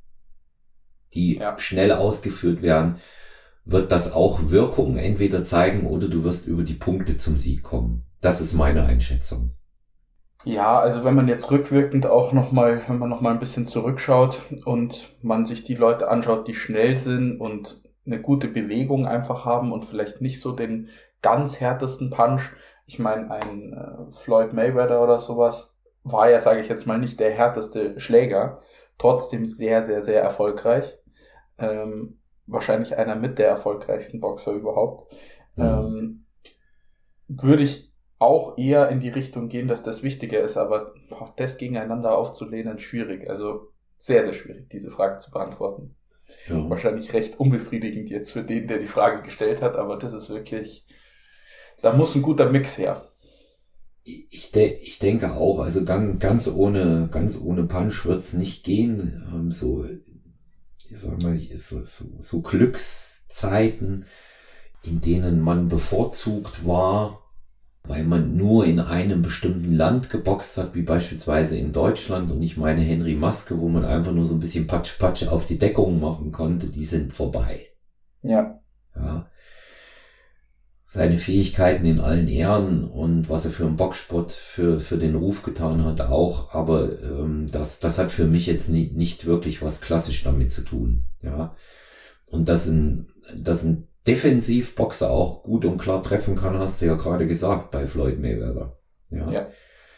die 1.13 1.37
ja. 1.37 1.57
schnell 1.57 1.93
ausgeführt 1.93 2.61
werden, 2.61 2.97
wird 3.63 3.91
das 3.91 4.11
auch 4.11 4.49
Wirkung 4.49 4.97
entweder 4.97 5.43
zeigen 5.43 5.87
oder 5.87 6.07
du 6.07 6.23
wirst 6.23 6.47
über 6.47 6.63
die 6.63 6.73
Punkte 6.73 7.15
zum 7.15 7.37
Sieg 7.37 7.63
kommen. 7.63 8.05
Das 8.21 8.41
ist 8.41 8.53
meine 8.53 8.85
Einschätzung. 8.85 9.51
Ja, 10.43 10.79
also 10.79 11.03
wenn 11.03 11.15
man 11.15 11.27
jetzt 11.27 11.49
rückwirkend 11.49 12.05
auch 12.05 12.33
nochmal, 12.33 12.83
wenn 12.87 12.99
man 12.99 13.09
nochmal 13.09 13.33
ein 13.33 13.39
bisschen 13.39 13.67
zurückschaut 13.67 14.41
und 14.65 15.15
man 15.21 15.45
sich 15.45 15.63
die 15.63 15.75
Leute 15.75 16.09
anschaut, 16.09 16.47
die 16.47 16.53
schnell 16.53 16.97
sind 16.97 17.39
und 17.39 17.83
eine 18.05 18.21
gute 18.21 18.47
Bewegung 18.47 19.07
einfach 19.07 19.45
haben 19.45 19.71
und 19.71 19.85
vielleicht 19.85 20.21
nicht 20.21 20.39
so 20.39 20.51
den 20.51 20.89
ganz 21.23 21.59
härtesten 21.59 22.11
Punch. 22.11 22.51
Ich 22.85 22.99
meine, 22.99 23.31
ein 23.31 23.73
äh, 23.73 24.11
Floyd 24.11 24.53
Mayweather 24.53 25.01
oder 25.01 25.19
sowas 25.19 25.77
war 26.03 26.29
ja, 26.29 26.39
sage 26.39 26.61
ich 26.61 26.69
jetzt 26.69 26.85
mal, 26.85 26.99
nicht 26.99 27.19
der 27.19 27.31
härteste 27.31 27.99
Schläger, 27.99 28.59
trotzdem 28.97 29.45
sehr, 29.45 29.83
sehr, 29.83 30.03
sehr 30.03 30.21
erfolgreich. 30.21 30.99
Ähm, 31.57 32.19
wahrscheinlich 32.45 32.95
einer 32.97 33.15
mit 33.15 33.39
der 33.39 33.47
erfolgreichsten 33.47 34.19
Boxer 34.19 34.51
überhaupt. 34.51 35.11
Mhm. 35.55 35.63
Ähm, 35.63 36.25
würde 37.27 37.63
ich 37.63 37.91
auch 38.19 38.57
eher 38.57 38.89
in 38.89 38.99
die 38.99 39.09
Richtung 39.09 39.49
gehen, 39.49 39.67
dass 39.67 39.83
das 39.83 40.03
wichtiger 40.03 40.39
ist, 40.39 40.57
aber 40.57 40.93
boah, 41.09 41.33
das 41.37 41.57
gegeneinander 41.57 42.17
aufzulehnen, 42.17 42.79
schwierig. 42.79 43.29
Also 43.29 43.71
sehr, 43.97 44.23
sehr 44.23 44.33
schwierig, 44.33 44.69
diese 44.69 44.91
Frage 44.91 45.17
zu 45.17 45.31
beantworten. 45.31 45.95
Ja. 46.47 46.69
Wahrscheinlich 46.69 47.13
recht 47.13 47.39
unbefriedigend 47.39 48.09
jetzt 48.09 48.31
für 48.31 48.43
den, 48.43 48.67
der 48.67 48.77
die 48.77 48.87
Frage 48.87 49.21
gestellt 49.21 49.61
hat, 49.61 49.75
aber 49.75 49.97
das 49.97 50.13
ist 50.13 50.29
wirklich, 50.29 50.85
da 51.85 51.93
muss 51.93 52.15
ein 52.15 52.23
guter 52.23 52.49
Mix 52.49 52.79
her. 52.79 53.09
Ich, 54.03 54.51
de 54.51 54.79
ich 54.79 54.97
denke 54.97 55.33
auch, 55.33 55.59
also 55.59 55.85
ganz, 55.85 56.19
ganz 56.19 56.47
ohne, 56.47 57.09
ganz 57.11 57.39
ohne 57.39 57.63
Punch 57.65 58.05
wird's 58.05 58.33
nicht 58.33 58.63
gehen. 58.63 59.23
Ähm, 59.31 59.51
so, 59.51 59.85
ich 60.89 60.99
sag 60.99 61.21
mal, 61.21 61.39
so, 61.55 61.81
so, 61.81 62.05
so 62.19 62.41
Glückszeiten, 62.41 64.05
in 64.81 64.99
denen 64.99 65.41
man 65.41 65.67
bevorzugt 65.67 66.65
war, 66.65 67.31
weil 67.83 68.03
man 68.03 68.35
nur 68.35 68.65
in 68.65 68.79
einem 68.79 69.21
bestimmten 69.21 69.75
Land 69.75 70.09
geboxt 70.09 70.57
hat, 70.57 70.73
wie 70.73 70.81
beispielsweise 70.81 71.55
in 71.55 71.71
Deutschland. 71.71 72.31
Und 72.31 72.41
ich 72.41 72.57
meine 72.57 72.81
Henry 72.81 73.13
Maske, 73.13 73.59
wo 73.59 73.69
man 73.69 73.85
einfach 73.85 74.11
nur 74.11 74.25
so 74.25 74.33
ein 74.33 74.39
bisschen 74.39 74.65
Patsch-Patsch 74.65 75.27
auf 75.27 75.45
die 75.45 75.59
Deckung 75.59 75.99
machen 75.99 76.31
konnte, 76.31 76.65
die 76.65 76.85
sind 76.85 77.13
vorbei. 77.13 77.67
Ja. 78.23 78.59
Ja. 78.95 79.29
Seine 80.95 81.17
Fähigkeiten 81.17 81.85
in 81.85 81.99
allen 81.99 82.29
Ehren 82.29 82.85
und 82.85 83.29
was 83.29 83.43
er 83.43 83.51
für 83.51 83.65
einen 83.65 83.75
Boxsport 83.75 84.31
für, 84.31 84.79
für 84.79 84.97
den 84.97 85.15
Ruf 85.15 85.43
getan 85.43 85.83
hat, 85.83 85.99
auch. 85.99 86.53
Aber 86.53 86.89
ähm, 87.03 87.47
das, 87.51 87.79
das 87.79 87.97
hat 87.97 88.13
für 88.13 88.27
mich 88.27 88.45
jetzt 88.45 88.69
nie, 88.69 88.93
nicht 88.95 89.25
wirklich 89.25 89.61
was 89.61 89.81
klassisch 89.81 90.23
damit 90.23 90.53
zu 90.53 90.61
tun. 90.61 91.03
Ja. 91.21 91.53
Und 92.27 92.47
das 92.47 92.67
ein, 92.67 93.09
das 93.37 93.65
ein 93.65 93.89
Defensivboxer 94.07 95.11
auch 95.11 95.43
gut 95.43 95.65
und 95.65 95.79
klar 95.79 96.01
treffen 96.01 96.37
kann, 96.37 96.57
hast 96.57 96.81
du 96.81 96.85
ja 96.85 96.95
gerade 96.95 97.27
gesagt 97.27 97.71
bei 97.71 97.87
Floyd 97.87 98.21
Mayweather. 98.21 98.77
Ja. 99.09 99.29
ja. 99.29 99.47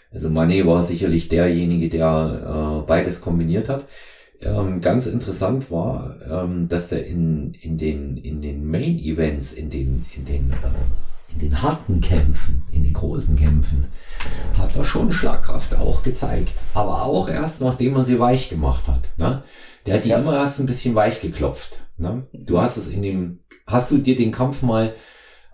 Also 0.10 0.30
Mané 0.30 0.66
war 0.66 0.82
sicherlich 0.82 1.30
derjenige, 1.30 1.90
der 1.90 2.82
äh, 2.82 2.88
beides 2.88 3.22
kombiniert 3.22 3.70
hat. 3.70 3.86
Ähm, 4.42 4.82
ganz 4.82 5.08
interessant 5.08 5.72
war, 5.72 6.16
ähm, 6.30 6.68
dass 6.68 6.90
der 6.90 7.08
in, 7.08 7.54
in 7.56 7.78
den, 7.78 8.18
in 8.18 8.42
den 8.42 8.70
Main 8.70 9.00
Events, 9.00 9.52
in 9.52 9.70
den, 9.70 10.06
in 10.16 10.26
den, 10.26 10.52
äh, 10.52 11.34
in 11.34 11.40
den 11.40 11.62
harten 11.62 12.02
Kämpfen, 12.02 12.64
in 12.72 12.84
den 12.84 12.94
großen 12.94 13.36
Kämpfen, 13.36 13.88
hat 14.58 14.76
er 14.76 14.84
schon 14.84 15.12
Schlagkraft 15.12 15.74
auch 15.76 16.04
gezeigt. 16.04 16.54
Aber 16.76 17.04
auch 17.04 17.30
erst, 17.30 17.62
nachdem 17.62 17.96
er 17.96 18.06
sie 18.06 18.20
weich 18.20 18.50
gemacht 18.50 18.88
hat. 18.88 19.10
Ne? 19.18 19.44
Der 19.86 19.96
hat 19.96 20.04
die 20.04 20.10
ja. 20.10 20.20
immer 20.20 20.36
erst 20.36 20.60
ein 20.60 20.68
bisschen 20.68 20.94
weich 20.94 21.20
geklopft. 21.20 21.82
Ne? 21.98 22.28
Du 22.32 22.62
hast 22.62 22.78
es 22.78 22.88
in 22.88 23.02
dem, 23.02 23.40
hast 23.66 23.90
du 23.90 23.98
dir 23.98 24.16
den 24.16 24.32
Kampf 24.32 24.62
mal 24.62 24.94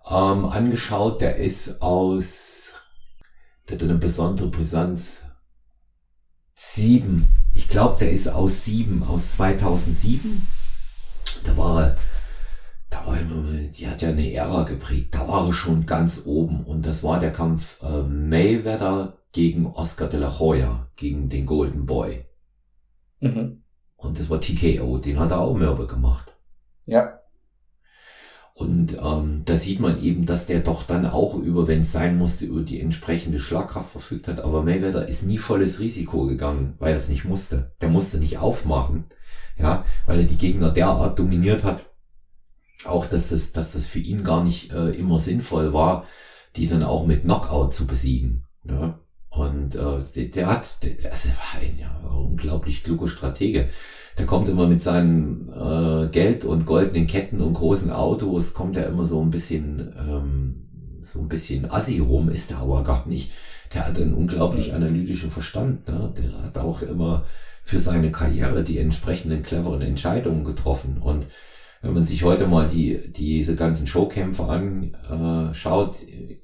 ähm, 0.10 0.46
angeschaut? 0.46 1.22
Der 1.22 1.38
ist 1.38 1.82
aus, 1.82 2.74
der 3.70 3.78
hat 3.78 3.84
eine 3.84 3.96
besondere 3.96 4.50
Brisanz. 4.50 5.22
Sieben. 6.54 7.28
Ich 7.54 7.68
glaube, 7.68 7.98
der 8.00 8.12
ist 8.12 8.28
aus 8.28 8.66
sieben, 8.66 9.04
aus 9.04 9.34
2007. 9.34 10.48
Da 11.44 11.58
war 11.58 11.84
er, 11.84 11.98
da 12.90 13.06
war 13.06 13.18
er, 13.18 13.24
die 13.24 13.88
hat 13.88 14.02
ja 14.02 14.10
eine 14.10 14.32
Ära 14.34 14.64
geprägt. 14.64 15.14
Da 15.16 15.28
war 15.28 15.48
er 15.48 15.54
schon 15.54 15.86
ganz 15.86 16.24
oben. 16.26 16.64
Und 16.64 16.86
das 16.86 17.04
war 17.04 17.20
der 17.20 17.32
Kampf 17.32 17.82
äh, 17.82 18.04
Mayweather 18.04 19.18
gegen 19.32 19.66
Oscar 19.66 20.08
de 20.08 20.20
la 20.20 20.40
Hoya, 20.40 20.88
gegen 20.96 21.30
den 21.30 21.46
Golden 21.46 21.86
Boy. 21.86 22.26
Mhm. 23.20 23.64
Und 23.96 24.20
das 24.20 24.30
war 24.30 24.40
TKO, 24.40 24.98
den 24.98 25.20
hat 25.20 25.32
er 25.32 25.40
auch 25.40 25.56
Mörbe 25.56 25.88
gemacht. 25.88 26.34
Ja. 26.86 27.20
Und 28.64 28.98
ähm, 29.04 29.42
da 29.44 29.58
sieht 29.58 29.82
man 29.82 30.02
eben, 30.02 30.26
dass 30.26 30.46
der 30.46 30.62
doch 30.62 30.84
dann 30.84 31.06
auch 31.06 31.36
über, 31.36 31.68
wenn 31.68 31.82
es 31.82 31.92
sein 31.92 32.18
musste, 32.18 32.46
über 32.46 32.62
die 32.62 32.80
entsprechende 32.80 33.38
Schlagkraft 33.38 33.92
verfügt 33.92 34.30
hat. 34.30 34.40
Aber 34.40 34.64
Mayweather 34.64 35.06
ist 35.06 35.24
nie 35.24 35.38
volles 35.38 35.80
Risiko 35.80 36.26
gegangen, 36.28 36.76
weil 36.80 36.92
er 36.92 36.96
es 36.96 37.10
nicht 37.10 37.26
musste. 37.26 37.74
Der 37.82 37.90
musste 37.90 38.20
nicht 38.20 38.38
aufmachen, 38.38 39.06
ja, 39.60 39.86
weil 40.06 40.20
er 40.20 40.26
die 40.26 40.38
Gegner 40.38 40.70
derart 40.70 41.20
dominiert 41.20 41.64
hat. 41.64 41.84
Auch, 42.86 43.06
dass 43.06 43.30
das, 43.30 43.52
dass 43.52 43.74
das 43.74 43.86
für 43.86 44.00
ihn 44.00 44.24
gar 44.24 44.44
nicht 44.44 44.72
äh, 44.72 44.92
immer 44.92 45.20
sinnvoll 45.20 45.74
war, 45.74 46.06
die 46.56 46.68
dann 46.68 46.84
auch 46.84 47.06
mit 47.06 47.24
Knockout 47.24 47.74
zu 47.74 47.86
besiegen. 47.86 48.46
Ja. 48.64 48.98
Und 49.30 49.76
äh, 49.76 50.00
der, 50.16 50.26
der 50.26 50.48
hat, 50.48 50.84
der, 50.84 51.10
das 51.10 51.28
war 51.28 51.62
ein 51.62 51.78
ja, 51.80 51.94
unglaublich 52.08 52.84
kluger 52.84 53.08
Stratege 53.08 53.70
der 54.18 54.26
kommt 54.26 54.48
immer 54.48 54.68
mit 54.68 54.82
seinen 54.82 55.50
äh, 55.50 56.08
Geld 56.10 56.46
und 56.46 56.66
goldenen 56.66 57.08
Ketten 57.08 57.42
und 57.42 57.54
großen 57.54 57.92
Autos, 57.92 58.54
kommt 58.54 58.78
er 58.78 58.88
immer 58.88 59.04
so 59.04 59.22
ein 59.22 59.32
bisschen, 59.32 59.94
ähm, 59.98 61.02
so 61.02 61.20
ein 61.20 61.28
bisschen 61.28 61.70
assi 61.70 62.00
rum, 62.00 62.30
ist 62.30 62.52
er 62.52 62.60
aber 62.60 62.84
gar 62.84 63.08
nicht. 63.08 63.32
Der 63.74 63.88
hat 63.88 64.00
einen 64.00 64.14
unglaublich 64.14 64.74
analytischen 64.74 65.32
Verstand, 65.32 65.88
ne? 65.88 66.14
Der 66.16 66.44
hat 66.44 66.58
auch 66.60 66.84
immer 66.84 67.26
für 67.64 67.80
seine 67.80 68.12
Karriere 68.12 68.64
die 68.64 68.78
entsprechenden 68.78 69.42
cleveren 69.42 69.82
Entscheidungen 69.82 70.44
getroffen. 70.44 70.98
Und 71.02 71.26
wenn 71.82 71.94
man 71.94 72.06
sich 72.06 72.24
heute 72.24 72.46
mal 72.46 72.68
die, 72.68 73.12
diese 73.12 73.56
ganzen 73.56 73.88
Showkämpfe 73.88 74.46
anschaut, 74.48 75.98
äh, 76.04 76.38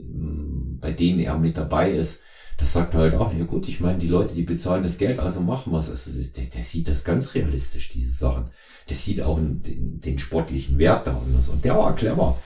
bei 0.81 0.91
denen 0.91 1.19
er 1.19 1.37
mit 1.37 1.55
dabei 1.55 1.91
ist, 1.91 2.21
das 2.59 2.73
sagt 2.73 2.93
halt 2.93 3.15
auch, 3.15 3.33
ja 3.33 3.45
gut, 3.45 3.67
ich 3.69 3.79
meine, 3.79 3.97
die 3.97 4.07
Leute, 4.07 4.35
die 4.35 4.43
bezahlen 4.43 4.83
das 4.83 4.97
Geld, 4.97 5.19
also 5.19 5.39
machen 5.39 5.71
wir 5.71 5.79
es. 5.79 5.89
Also 5.89 6.11
der, 6.11 6.43
der, 6.43 6.61
sieht 6.61 6.89
das 6.89 7.05
ganz 7.05 7.33
realistisch, 7.33 7.89
diese 7.89 8.11
Sachen. 8.11 8.49
Der 8.89 8.97
sieht 8.97 9.21
auch 9.21 9.37
den, 9.37 10.01
den 10.01 10.17
sportlichen 10.17 10.77
Wert 10.77 11.07
da 11.07 11.13
und, 11.13 11.35
das. 11.35 11.47
und 11.47 11.63
der 11.63 11.77
war 11.77 11.95
clever. 11.95 12.37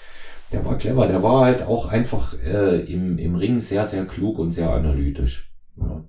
Der 0.52 0.64
war 0.64 0.78
clever, 0.78 1.08
der 1.08 1.24
war 1.24 1.42
halt 1.42 1.64
auch 1.64 1.88
einfach 1.88 2.36
äh, 2.44 2.82
im, 2.82 3.18
im 3.18 3.34
Ring 3.36 3.60
sehr, 3.60 3.86
sehr 3.86 4.06
klug 4.06 4.38
und 4.38 4.52
sehr 4.52 4.70
analytisch. 4.70 5.52
Ja. 5.78 6.04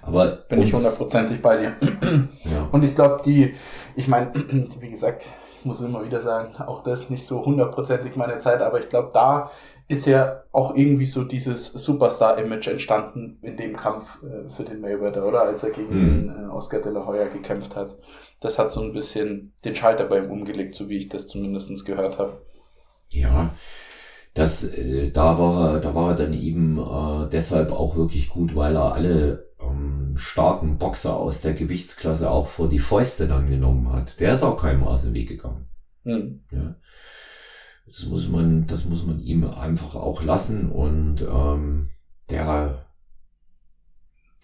Aber 0.00 0.26
bin 0.48 0.62
ich 0.62 0.74
hundertprozentig 0.74 1.40
bei 1.40 1.58
dir. 1.58 1.76
Ja. 2.44 2.68
Und 2.72 2.82
ich 2.82 2.96
glaube, 2.96 3.22
die, 3.24 3.54
ich 3.94 4.08
meine, 4.08 4.32
wie 4.80 4.90
gesagt, 4.90 5.26
ich 5.62 5.66
muss 5.66 5.80
immer 5.80 6.04
wieder 6.04 6.20
sagen, 6.20 6.56
auch 6.56 6.82
das 6.82 7.08
nicht 7.08 7.24
so 7.24 7.46
hundertprozentig 7.46 8.16
meine 8.16 8.40
Zeit, 8.40 8.60
aber 8.60 8.80
ich 8.80 8.88
glaube, 8.88 9.10
da 9.14 9.48
ist 9.86 10.06
ja 10.06 10.42
auch 10.50 10.74
irgendwie 10.74 11.06
so 11.06 11.22
dieses 11.22 11.66
Superstar-Image 11.72 12.66
entstanden 12.66 13.38
in 13.42 13.56
dem 13.56 13.76
Kampf 13.76 14.18
äh, 14.24 14.48
für 14.48 14.64
den 14.64 14.80
Mayweather, 14.80 15.24
oder? 15.24 15.42
Als 15.42 15.62
er 15.62 15.70
gegen 15.70 15.94
mhm. 15.94 16.08
den 16.08 16.46
äh, 16.46 16.48
Oscar 16.48 16.80
de 16.80 16.90
la 16.90 17.06
Hoya 17.06 17.28
gekämpft 17.28 17.76
hat. 17.76 17.96
Das 18.40 18.58
hat 18.58 18.72
so 18.72 18.82
ein 18.82 18.92
bisschen 18.92 19.52
den 19.64 19.76
Schalter 19.76 20.06
bei 20.06 20.18
ihm 20.18 20.32
umgelegt, 20.32 20.74
so 20.74 20.88
wie 20.88 20.96
ich 20.96 21.08
das 21.08 21.28
zumindest 21.28 21.86
gehört 21.86 22.18
habe. 22.18 22.42
Ja, 23.08 23.54
das, 24.34 24.64
äh, 24.64 25.12
da 25.12 25.38
war 25.38 25.74
er, 25.74 25.80
da 25.80 25.94
war 25.94 26.08
er 26.10 26.16
dann 26.16 26.32
eben 26.32 26.78
äh, 26.78 27.28
deshalb 27.30 27.70
auch 27.70 27.94
wirklich 27.94 28.30
gut, 28.30 28.56
weil 28.56 28.74
er 28.74 28.94
alle 28.94 29.46
ähm, 29.60 29.91
starken 30.16 30.78
Boxer 30.78 31.16
aus 31.16 31.40
der 31.40 31.54
Gewichtsklasse 31.54 32.30
auch 32.30 32.46
vor 32.46 32.68
die 32.68 32.78
Fäuste 32.78 33.28
dann 33.28 33.48
genommen 33.48 33.92
hat. 33.92 34.18
Der 34.20 34.34
ist 34.34 34.42
auch 34.42 34.60
keinem 34.60 34.84
aus 34.84 35.02
dem 35.02 35.14
Weg 35.14 35.28
gegangen. 35.28 35.68
Mhm. 36.04 36.44
Ja. 36.50 36.76
Das 37.86 38.06
muss 38.06 38.28
man, 38.28 38.66
das 38.66 38.84
muss 38.84 39.04
man 39.04 39.18
ihm 39.20 39.44
einfach 39.44 39.94
auch 39.94 40.22
lassen 40.22 40.70
und 40.70 41.22
ähm, 41.22 41.88
der, 42.30 42.86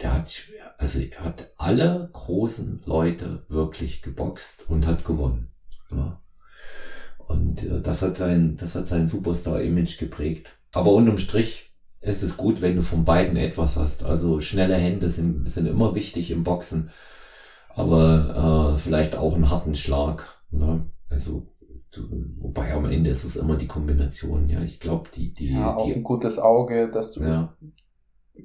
der 0.00 0.12
hat, 0.12 0.42
also 0.76 1.00
er 1.00 1.24
hat 1.24 1.52
alle 1.56 2.10
großen 2.12 2.82
Leute 2.84 3.44
wirklich 3.48 4.02
geboxt 4.02 4.68
und 4.68 4.86
hat 4.86 5.04
gewonnen. 5.04 5.50
Ja. 5.90 6.20
Und 7.28 7.62
äh, 7.62 7.80
das 7.80 8.02
hat 8.02 8.16
sein, 8.16 8.56
das 8.56 8.74
hat 8.74 8.88
sein 8.88 9.06
Superstar-Image 9.06 9.98
geprägt. 9.98 10.50
Aber 10.72 10.92
unterm 10.92 11.18
Strich 11.18 11.67
ist 12.00 12.22
es 12.22 12.36
gut, 12.36 12.60
wenn 12.62 12.76
du 12.76 12.82
von 12.82 13.04
beiden 13.04 13.36
etwas 13.36 13.76
hast. 13.76 14.04
Also 14.04 14.40
schnelle 14.40 14.76
Hände 14.76 15.08
sind, 15.08 15.50
sind 15.50 15.66
immer 15.66 15.94
wichtig 15.94 16.30
im 16.30 16.44
Boxen, 16.44 16.90
aber 17.74 18.74
äh, 18.74 18.78
vielleicht 18.78 19.16
auch 19.16 19.34
einen 19.34 19.50
harten 19.50 19.74
Schlag. 19.74 20.42
Ne? 20.50 20.86
Also 21.08 21.48
Wobei 22.38 22.72
am 22.74 22.84
Ende 22.86 23.10
ist 23.10 23.24
es 23.24 23.36
immer 23.36 23.56
die 23.56 23.66
Kombination, 23.66 24.48
ja. 24.48 24.60
Ich 24.60 24.80
glaube, 24.80 25.08
die, 25.14 25.32
die. 25.32 25.52
Ja, 25.52 25.74
auch 25.74 25.86
die, 25.86 25.94
ein 25.94 26.02
gutes 26.02 26.38
Auge, 26.38 26.90
dass 26.90 27.12
du 27.12 27.22
ja. 27.22 27.54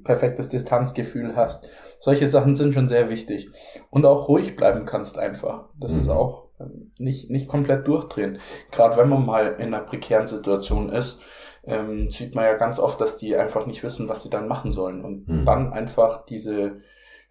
perfektes 0.02 0.48
Distanzgefühl 0.48 1.36
hast. 1.36 1.68
Solche 1.98 2.28
Sachen 2.28 2.54
sind 2.54 2.74
schon 2.74 2.88
sehr 2.88 3.10
wichtig. 3.10 3.50
Und 3.90 4.06
auch 4.06 4.28
ruhig 4.28 4.56
bleiben 4.56 4.86
kannst 4.86 5.18
einfach. 5.18 5.68
Das 5.78 5.92
mhm. 5.92 6.00
ist 6.00 6.08
auch 6.08 6.48
ähm, 6.58 6.92
nicht, 6.98 7.30
nicht 7.30 7.48
komplett 7.48 7.86
durchdrehen. 7.86 8.38
Gerade 8.70 8.96
wenn 8.96 9.08
man 9.08 9.24
mal 9.24 9.56
in 9.58 9.74
einer 9.74 9.80
prekären 9.80 10.26
Situation 10.26 10.88
ist. 10.88 11.20
Ähm, 11.66 12.10
sieht 12.10 12.34
man 12.34 12.44
ja 12.44 12.54
ganz 12.54 12.78
oft, 12.78 13.00
dass 13.00 13.16
die 13.16 13.36
einfach 13.36 13.66
nicht 13.66 13.82
wissen, 13.82 14.08
was 14.08 14.22
sie 14.22 14.30
dann 14.30 14.48
machen 14.48 14.72
sollen. 14.72 15.04
Und 15.04 15.28
Mhm. 15.28 15.44
dann 15.44 15.72
einfach 15.72 16.24
diese, 16.26 16.78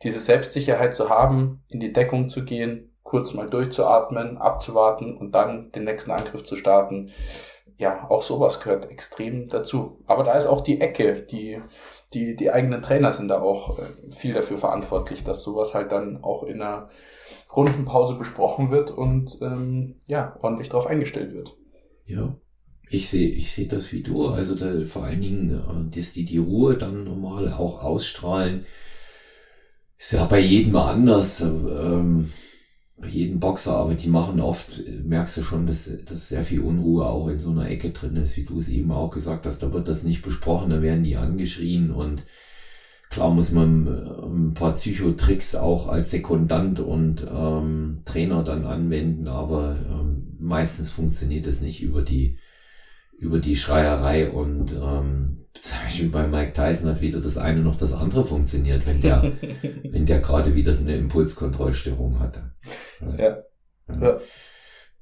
diese 0.02 0.20
Selbstsicherheit 0.20 0.94
zu 0.96 1.10
haben, 1.10 1.64
in 1.68 1.80
die 1.80 1.94
Deckung 1.94 2.30
zu 2.30 2.44
gehen, 2.44 2.96
kurz 3.04 3.34
mal 3.34 3.50
durchzuatmen, 3.50 4.38
abzuwarten 4.38 5.18
und 5.18 5.34
dann 5.34 5.72
den 5.72 5.84
nächsten 5.84 6.12
Angriff 6.12 6.44
zu 6.44 6.56
starten. 6.56 7.12
Ja, 7.78 8.10
auch 8.10 8.22
sowas 8.22 8.60
gehört 8.60 8.90
extrem 8.90 9.48
dazu. 9.50 10.00
Aber 10.08 10.24
da 10.24 10.34
ist 10.34 10.46
auch 10.48 10.62
die 10.62 10.80
Ecke, 10.80 11.22
die, 11.24 11.62
die, 12.14 12.36
die 12.36 12.52
eigenen 12.52 12.82
Trainer 12.82 13.12
sind 13.12 13.28
da 13.28 13.42
auch 13.42 13.80
äh, 13.80 14.12
viel 14.12 14.34
dafür 14.34 14.58
verantwortlich, 14.58 15.24
dass 15.24 15.44
sowas 15.44 15.74
halt 15.74 15.92
dann 15.92 16.24
auch 16.24 16.44
in 16.44 16.62
einer 16.62 16.90
Rundenpause 17.56 18.16
besprochen 18.16 18.72
wird 18.72 18.90
und 18.92 19.38
ähm, 19.42 20.00
ja, 20.08 20.36
ordentlich 20.42 20.70
drauf 20.70 20.88
eingestellt 20.88 21.34
wird. 21.34 21.56
Ja. 22.06 22.36
Ich 22.90 23.10
sehe, 23.10 23.30
ich 23.30 23.52
sehe 23.52 23.68
das 23.68 23.92
wie 23.92 24.04
du. 24.04 24.28
Also 24.28 24.56
da, 24.56 24.86
vor 24.86 25.04
allen 25.04 25.22
Dingen, 25.22 25.52
äh, 25.52 25.96
dass 25.96 26.12
die 26.12 26.26
die 26.26 26.38
Ruhe 26.38 26.78
dann 26.78 27.04
normal 27.04 27.52
auch 27.54 27.84
ausstrahlen, 27.84 28.66
ist 29.98 30.12
ja 30.12 30.26
bei 30.26 30.40
jedem 30.40 30.76
anders. 30.76 31.42
Ähm, 31.42 32.30
bei 33.04 33.10
jedem 33.10 33.40
Boxer, 33.40 33.76
aber 33.76 33.96
die 33.96 34.08
machen 34.08 34.40
oft, 34.40 34.80
äh, 34.80 35.02
merkst 35.04 35.38
du 35.38 35.44
schon, 35.44 35.68
dass, 35.68 35.90
dass 36.06 36.30
sehr 36.30 36.44
viel 36.44 36.62
Unruhe 36.62 37.06
auch 37.06 37.28
in 37.28 37.40
so 37.40 37.52
einer 37.52 37.70
Ecke 37.70 37.92
drin 37.92 38.16
ist, 38.16 38.38
wie 38.38 38.46
du 38.46 38.58
es 38.58 38.70
eben 38.70 38.92
auch 38.92 39.12
gesagt 39.12 39.46
hast. 39.46 39.62
Da 39.62 39.74
wird 39.74 39.88
das 39.88 40.04
nicht 40.04 40.22
besprochen, 40.22 40.70
da 40.70 40.82
werden 40.82 41.04
die 41.04 41.18
angeschrien 41.18 41.92
und 41.92 42.24
klar 43.10 43.32
muss 43.32 43.52
man 43.52 43.88
äh, 43.88 44.26
ein 44.26 44.54
paar 44.54 44.74
Psychotricks 44.74 45.56
auch 45.56 45.88
als 45.88 46.12
Sekundant 46.12 46.80
und 46.80 47.26
ähm, 47.30 48.02
Trainer 48.06 48.44
dann 48.44 48.66
anwenden, 48.66 49.28
aber 49.28 49.76
ähm, 49.90 50.38
meistens 50.40 50.90
funktioniert 50.90 51.46
es 51.46 51.62
nicht 51.62 51.82
über 51.82 52.02
die 52.02 52.38
über 53.18 53.40
die 53.40 53.56
Schreierei 53.56 54.30
und 54.30 54.72
ähm, 54.74 55.46
zum 55.60 55.78
Beispiel 55.84 56.10
bei 56.10 56.28
Mike 56.28 56.54
Tyson 56.54 56.90
hat 56.90 57.02
weder 57.02 57.22
das 57.22 57.38
eine 57.38 57.62
noch 57.62 57.76
das 57.76 57.94
andere 57.94 58.26
funktioniert, 58.26 58.86
wenn 58.86 59.02
der 59.02 59.34
wenn 59.92 60.06
der 60.06 60.20
gerade 60.20 60.56
wieder 60.56 60.76
eine 60.78 60.96
Impulskontrollstörung 60.96 62.20
hatte. 62.20 62.54
Ja. 63.18 63.38
Ja. 63.90 64.20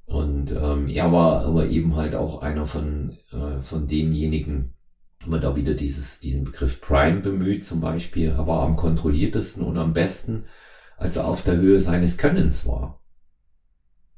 Und 0.05 0.51
ähm, 0.51 0.87
er 0.89 1.11
war 1.11 1.45
aber 1.45 1.67
eben 1.67 1.95
halt 1.95 2.15
auch 2.15 2.41
einer 2.41 2.65
von, 2.65 3.17
äh, 3.31 3.61
von 3.61 3.87
denjenigen, 3.87 4.73
wenn 5.21 5.29
man 5.29 5.41
da 5.41 5.55
wieder 5.55 5.73
dieses, 5.73 6.19
diesen 6.19 6.43
Begriff 6.43 6.81
Prime 6.81 7.21
bemüht 7.21 7.63
zum 7.63 7.79
Beispiel, 7.79 8.29
er 8.29 8.45
war 8.47 8.61
am 8.63 8.75
kontrolliertesten 8.75 9.63
und 9.63 9.77
am 9.77 9.93
besten, 9.93 10.45
als 10.97 11.15
er 11.15 11.27
auf 11.27 11.43
der 11.43 11.55
Höhe 11.57 11.79
seines 11.79 12.17
Könnens 12.17 12.65
war. 12.65 13.01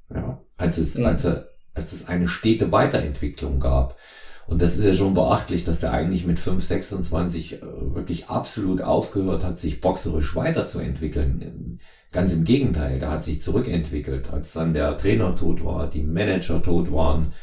Ja, 0.10 0.41
als 0.58 0.78
es, 0.78 0.96
Mhm. 0.96 1.06
als 1.06 1.26
er, 1.26 1.50
als 1.74 1.94
es 1.94 2.08
eine 2.08 2.28
stete 2.28 2.72
Weiterentwicklung 2.72 3.60
gab. 3.60 3.98
Und 4.46 4.62
das 4.62 4.76
ist 4.76 4.84
ja 4.84 4.94
schon 4.94 5.14
beachtlich, 5.14 5.64
dass 5.64 5.80
der 5.80 5.94
eigentlich 5.94 6.26
mit 6.26 6.38
5, 6.38 6.64
26 6.64 7.54
äh, 7.54 7.62
wirklich 7.62 8.28
absolut 8.28 8.82
aufgehört 8.82 9.44
hat, 9.44 9.60
sich 9.60 9.80
boxerisch 9.80 10.36
weiterzuentwickeln. 10.36 11.80
Ganz 12.12 12.34
im 12.34 12.44
Gegenteil, 12.44 13.00
der 13.00 13.10
hat 13.10 13.24
sich 13.24 13.42
zurückentwickelt, 13.42 14.32
als 14.32 14.54
dann 14.54 14.74
der 14.74 14.98
Trainer 14.98 15.36
tot 15.36 15.64
war, 15.64 15.90
die 15.90 16.04
Manager 16.04 16.62
tot 16.62 16.92
waren. 16.92 17.34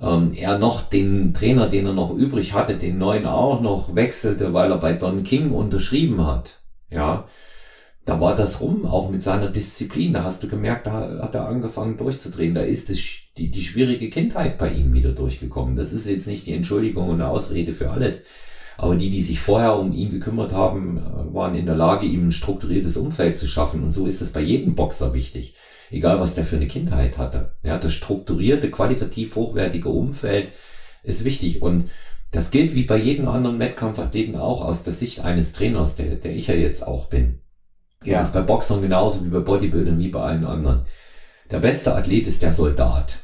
Ähm, 0.00 0.32
er 0.34 0.58
noch 0.58 0.88
den 0.88 1.34
Trainer, 1.34 1.68
den 1.68 1.86
er 1.86 1.92
noch 1.92 2.14
übrig 2.14 2.54
hatte, 2.54 2.76
den 2.76 2.96
neuen 2.96 3.26
auch 3.26 3.60
noch 3.60 3.94
wechselte, 3.94 4.54
weil 4.54 4.70
er 4.70 4.78
bei 4.78 4.94
Don 4.94 5.24
King 5.24 5.50
unterschrieben 5.50 6.26
hat. 6.26 6.62
Ja, 6.90 7.26
da 8.04 8.20
war 8.20 8.34
das 8.34 8.60
rum, 8.60 8.86
auch 8.86 9.10
mit 9.10 9.22
seiner 9.22 9.48
Disziplin. 9.48 10.12
Da 10.14 10.24
hast 10.24 10.42
du 10.42 10.48
gemerkt, 10.48 10.86
da 10.86 11.20
hat 11.22 11.34
er 11.34 11.46
angefangen 11.46 11.96
durchzudrehen. 11.96 12.54
Da 12.54 12.62
ist 12.62 12.88
es 12.88 13.00
die, 13.40 13.50
die 13.50 13.62
schwierige 13.62 14.10
Kindheit 14.10 14.58
bei 14.58 14.70
ihm 14.70 14.92
wieder 14.92 15.12
durchgekommen. 15.12 15.74
Das 15.74 15.92
ist 15.92 16.06
jetzt 16.06 16.26
nicht 16.26 16.46
die 16.46 16.52
Entschuldigung 16.52 17.08
und 17.08 17.20
eine 17.20 17.30
Ausrede 17.30 17.72
für 17.72 17.90
alles. 17.90 18.24
Aber 18.76 18.96
die, 18.96 19.10
die 19.10 19.22
sich 19.22 19.40
vorher 19.40 19.78
um 19.78 19.92
ihn 19.92 20.10
gekümmert 20.10 20.52
haben, 20.52 20.98
äh, 20.98 21.34
waren 21.34 21.54
in 21.54 21.66
der 21.66 21.74
Lage, 21.74 22.06
ihm 22.06 22.28
ein 22.28 22.32
strukturiertes 22.32 22.96
Umfeld 22.96 23.36
zu 23.36 23.46
schaffen. 23.46 23.82
Und 23.82 23.92
so 23.92 24.06
ist 24.06 24.20
es 24.20 24.32
bei 24.32 24.40
jedem 24.40 24.74
Boxer 24.74 25.14
wichtig. 25.14 25.54
Egal, 25.90 26.20
was 26.20 26.34
der 26.34 26.44
für 26.44 26.56
eine 26.56 26.68
Kindheit 26.68 27.18
hatte. 27.18 27.56
Ja, 27.64 27.76
das 27.78 27.92
strukturierte, 27.92 28.70
qualitativ 28.70 29.34
hochwertige 29.34 29.88
Umfeld 29.88 30.50
ist 31.02 31.24
wichtig. 31.24 31.62
Und 31.62 31.90
das 32.30 32.50
gilt 32.50 32.74
wie 32.74 32.84
bei 32.84 32.96
jedem 32.96 33.26
anderen 33.26 33.58
Wettkampfathleten 33.58 34.36
auch 34.36 34.64
aus 34.64 34.82
der 34.84 34.92
Sicht 34.92 35.20
eines 35.20 35.52
Trainers, 35.52 35.96
der, 35.96 36.14
der 36.14 36.34
ich 36.34 36.46
ja 36.46 36.54
jetzt 36.54 36.86
auch 36.86 37.06
bin. 37.06 37.40
Ja. 38.04 38.18
Das 38.18 38.26
ist 38.26 38.32
bei 38.32 38.42
Boxern 38.42 38.82
genauso 38.82 39.24
wie 39.24 39.30
bei 39.30 39.40
Bodybuildern, 39.40 39.98
wie 39.98 40.08
bei 40.08 40.20
allen 40.20 40.44
anderen. 40.44 40.86
Der 41.50 41.58
beste 41.58 41.94
Athlet 41.94 42.26
ist 42.26 42.40
der 42.42 42.52
Soldat. 42.52 43.18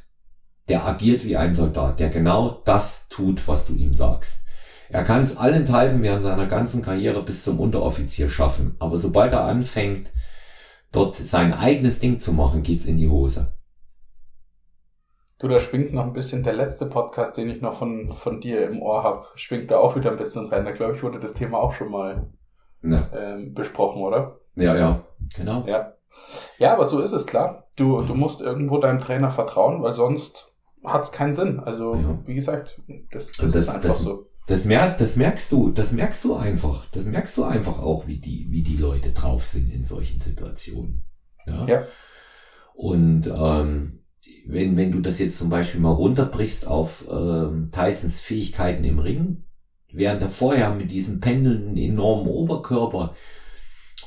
Der 0.69 0.87
agiert 0.87 1.25
wie 1.25 1.37
ein 1.37 1.55
Soldat, 1.55 2.01
der 2.01 2.09
genau 2.09 2.63
das 2.65 3.09
tut, 3.09 3.47
was 3.47 3.67
du 3.67 3.75
ihm 3.75 3.93
sagst. 3.93 4.41
Er 4.89 5.05
kann 5.05 5.23
es 5.23 5.37
allenthalben 5.37 6.03
während 6.03 6.23
seiner 6.23 6.47
ganzen 6.47 6.83
Karriere 6.83 7.23
bis 7.23 7.45
zum 7.45 7.61
Unteroffizier 7.61 8.29
schaffen. 8.29 8.77
Aber 8.79 8.97
sobald 8.97 9.33
er 9.33 9.45
anfängt, 9.45 10.11
dort 10.93 11.17
sein 11.17 11.53
eigenes 11.53 11.99
Ding 11.99 12.19
zu 12.19 12.33
machen, 12.33 12.63
geht's 12.63 12.85
in 12.85 12.97
die 12.97 13.09
Hose. 13.09 13.53
Du, 15.39 15.49
da 15.49 15.61
schwingt 15.61 15.93
noch 15.93 16.05
ein 16.05 16.13
bisschen 16.15 16.43
der 16.43 16.55
letzte 16.55 16.87
Podcast, 16.87 17.37
den 17.37 17.51
ich 17.51 17.61
noch 17.61 17.79
von, 17.79 18.13
von 18.13 18.41
dir 18.41 18.67
im 18.67 18.81
Ohr 18.81 19.03
habe, 19.03 19.27
schwingt 19.35 19.71
da 19.71 19.79
auch 19.79 19.95
wieder 19.95 20.11
ein 20.11 20.17
bisschen 20.17 20.47
rein. 20.47 20.65
Da 20.65 20.71
glaube 20.71 20.95
ich, 20.95 21.03
wurde 21.03 21.21
das 21.21 21.35
Thema 21.35 21.59
auch 21.59 21.75
schon 21.75 21.91
mal 21.91 22.29
Ne. 22.81 23.09
ähm, 23.15 23.53
besprochen, 23.53 24.03
oder? 24.03 24.39
Ja, 24.55 24.77
ja, 24.77 25.01
genau. 25.35 25.65
Ja. 25.67 25.93
Ja, 26.59 26.73
aber 26.73 26.87
so 26.87 27.01
ist 27.01 27.13
es, 27.13 27.27
klar. 27.27 27.67
Du, 27.77 28.01
du 28.03 28.15
musst 28.15 28.41
irgendwo 28.41 28.79
deinem 28.79 29.01
Trainer 29.01 29.31
vertrauen, 29.31 29.83
weil 29.83 29.93
sonst 29.93 30.56
hat 30.87 31.03
es 31.05 31.13
keinen 31.13 31.35
Sinn. 31.35 31.61
Also, 31.61 31.95
Ja. 31.95 32.19
wie 32.27 32.35
gesagt, 32.35 32.81
das, 33.11 33.33
das, 33.33 33.53
das- 33.53 33.55
ist 33.55 33.69
einfach 33.71 33.89
das- 33.89 33.99
so. 34.01 34.27
Das, 34.49 34.65
mer 34.65 34.95
das 34.97 35.17
merkst 35.17 35.51
du, 35.51 35.71
das 35.71 35.91
merkst 35.91 36.23
du 36.25 36.37
einfach. 36.37 36.87
Das 36.93 37.05
merkst 37.05 37.37
du 37.37 37.43
einfach 37.43 37.81
auch, 37.81 38.07
wie 38.07 38.19
die, 38.19 38.47
wie 38.51 38.63
die 38.63 38.77
Leute 38.77 39.11
drauf 39.11 39.45
sind 39.45 39.73
in 39.73 39.85
solchen 39.85 40.21
Situationen. 40.21 41.03
Ja. 41.47 41.67
Ja. 41.67 41.83
Und 42.75 43.27
ähm, 43.27 44.01
wenn, 44.47 44.77
wenn 44.77 44.93
du 44.93 45.01
das 45.01 45.19
jetzt 45.19 45.39
zum 45.39 45.49
Beispiel 45.51 45.81
mal 45.81 45.91
runterbrichst 45.91 46.65
auf 46.67 47.05
ähm, 47.11 47.71
Tysons 47.73 48.21
Fähigkeiten 48.21 48.85
im 48.85 49.01
Ring, 49.01 49.45
während 49.93 50.23
er 50.23 50.29
vorher 50.31 50.73
mit 50.75 50.93
diesem 50.93 51.19
pendelnden 51.21 51.77
enormen 51.77 52.29
Oberkörper 52.29 53.17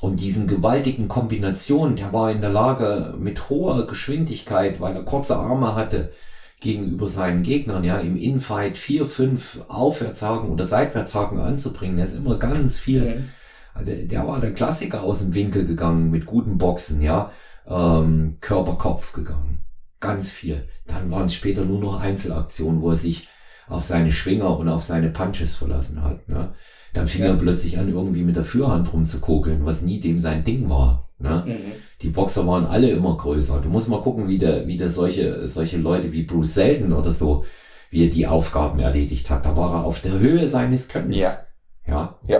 und 0.01 0.21
diesen 0.21 0.47
gewaltigen 0.47 1.09
Kombinationen, 1.09 1.97
der 1.97 2.13
war 2.13 2.31
in 2.31 2.39
der 2.41 2.51
Lage 2.51 3.15
mit 3.19 3.49
hoher 3.49 3.87
Geschwindigkeit, 3.87 4.79
weil 4.79 4.95
er 4.95 5.03
kurze 5.03 5.35
Arme 5.35 5.75
hatte, 5.75 6.11
gegenüber 6.59 7.07
seinen 7.07 7.43
Gegnern, 7.43 7.83
ja, 7.83 7.99
im 7.99 8.17
Infight 8.17 8.77
vier, 8.77 9.05
fünf 9.05 9.59
Aufwärtshaken 9.67 10.49
oder 10.49 10.65
Seitwärtshaken 10.65 11.39
anzubringen. 11.39 11.97
Der 11.97 12.05
ist 12.05 12.15
immer 12.15 12.37
ganz 12.37 12.77
viel 12.77 13.01
Mhm. 13.01 13.29
also 13.73 13.91
der 13.93 14.27
war 14.27 14.39
der 14.41 14.53
Klassiker 14.53 15.03
aus 15.03 15.19
dem 15.19 15.33
Winkel 15.33 15.65
gegangen 15.65 16.09
mit 16.11 16.25
guten 16.25 16.57
Boxen, 16.57 17.01
ja. 17.01 17.31
Ähm, 17.67 18.37
Körper-Kopf 18.41 19.13
gegangen. 19.13 19.59
Ganz 19.99 20.31
viel. 20.31 20.67
Dann 20.87 21.11
waren 21.11 21.25
es 21.25 21.33
später 21.35 21.63
nur 21.65 21.79
noch 21.79 21.99
Einzelaktionen, 22.01 22.81
wo 22.81 22.89
er 22.91 22.95
sich 22.95 23.27
auf 23.67 23.83
seine 23.83 24.11
Schwinger 24.11 24.57
und 24.57 24.67
auf 24.69 24.81
seine 24.81 25.09
Punches 25.09 25.55
verlassen 25.55 26.01
hat. 26.03 26.27
Ne? 26.27 26.53
Dann 26.93 27.05
fing 27.05 27.21
Ja. 27.21 27.27
er 27.27 27.35
plötzlich 27.35 27.77
an, 27.77 27.89
irgendwie 27.89 28.23
mit 28.23 28.35
der 28.35 28.43
Führhand 28.43 28.91
rumzukokeln, 28.91 29.65
was 29.65 29.81
nie 29.83 29.99
dem 29.99 30.17
sein 30.17 30.43
Ding 30.43 30.69
war. 30.69 31.09
Ne? 31.19 31.43
Mhm. 31.45 31.53
Die 32.01 32.09
Boxer 32.09 32.47
waren 32.47 32.65
alle 32.65 32.89
immer 32.91 33.17
größer. 33.17 33.59
Du 33.61 33.69
musst 33.69 33.89
mal 33.89 34.01
gucken, 34.01 34.27
wie 34.27 34.37
der, 34.37 34.67
wie 34.67 34.77
der 34.77 34.89
solche, 34.89 35.45
solche 35.45 35.77
Leute 35.77 36.11
wie 36.13 36.23
Bruce 36.23 36.53
Selden 36.53 36.93
oder 36.93 37.11
so, 37.11 37.43
wie 37.89 38.05
er 38.05 38.09
die 38.09 38.27
Aufgaben 38.27 38.79
erledigt 38.79 39.29
hat. 39.29 39.45
Da 39.45 39.57
war 39.57 39.73
er 39.73 39.85
auf 39.85 39.99
der 39.99 40.17
Höhe 40.19 40.47
seines 40.47 40.87
Könnens. 40.87 41.17
Ja. 41.17 41.37
Ja 41.85 42.19
Ja. 42.27 42.39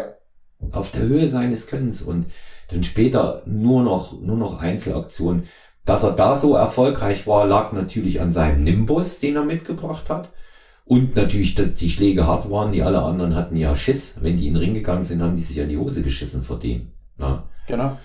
auf 0.71 0.91
der 0.91 1.01
Höhe 1.01 1.27
seines 1.27 1.67
Könnens 1.67 2.01
und 2.01 2.27
dann 2.69 2.83
später 2.83 3.41
nur 3.45 3.83
noch, 3.83 4.19
nur 4.21 4.37
noch 4.37 4.61
Einzelaktionen. 4.61 5.43
Dass 5.85 6.03
er 6.03 6.11
da 6.11 6.37
so 6.37 6.55
erfolgreich 6.55 7.25
war, 7.25 7.47
lag 7.47 7.71
natürlich 7.73 8.21
an 8.21 8.31
seinem 8.31 8.63
Nimbus, 8.63 9.19
den 9.19 9.35
er 9.35 9.43
mitgebracht 9.43 10.09
hat. 10.09 10.29
Und 10.85 11.15
natürlich, 11.15 11.55
dass 11.55 11.73
die 11.73 11.89
Schläge 11.89 12.27
hart 12.27 12.49
waren. 12.49 12.71
Die 12.71 12.83
alle 12.83 13.01
anderen 13.01 13.35
hatten 13.35 13.55
ja 13.55 13.75
Schiss. 13.75 14.17
Wenn 14.21 14.37
die 14.37 14.47
in 14.47 14.53
den 14.53 14.63
Ring 14.63 14.73
gegangen 14.73 15.03
sind, 15.03 15.21
haben 15.21 15.35
die 15.35 15.41
sich 15.43 15.61
an 15.61 15.69
die 15.69 15.77
Hose 15.77 16.01
geschissen 16.01 16.43
vor 16.43 16.59
dem. 16.59 16.91
Ja. 17.17 17.47
Genau. 17.67 17.97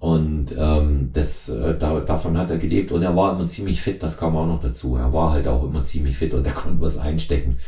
Und 0.00 0.56
ähm, 0.58 1.12
das, 1.12 1.50
äh, 1.50 1.78
da, 1.78 2.00
davon 2.00 2.38
hat 2.38 2.50
er 2.50 2.58
gelebt 2.58 2.92
und 2.92 3.02
er 3.04 3.16
war 3.16 3.34
immer 3.34 3.46
ziemlich 3.48 3.82
fit, 3.82 4.02
das 4.02 4.18
kam 4.18 4.36
auch 4.36 4.46
noch 4.46 4.60
dazu. 4.62 4.96
Er 4.96 5.12
war 5.12 5.32
halt 5.32 5.48
auch 5.48 5.64
immer 5.64 5.84
ziemlich 5.84 6.18
fit 6.18 6.34
und 6.34 6.46
er 6.48 6.54
konnte 6.54 6.82
was 6.82 6.98
einstecken. 6.98 7.60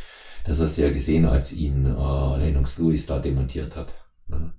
Das 0.47 0.61
hast 0.61 0.79
du 0.79 0.83
ja 0.83 0.91
gesehen, 0.93 1.27
als 1.27 1.53
ihn 1.53 1.87
äh, 1.87 2.39
Lennox 2.39 2.79
Lewis 2.79 3.07
da 3.07 3.21
demontiert 3.21 3.77
hat. 3.77 3.95
Ne? 4.29 4.55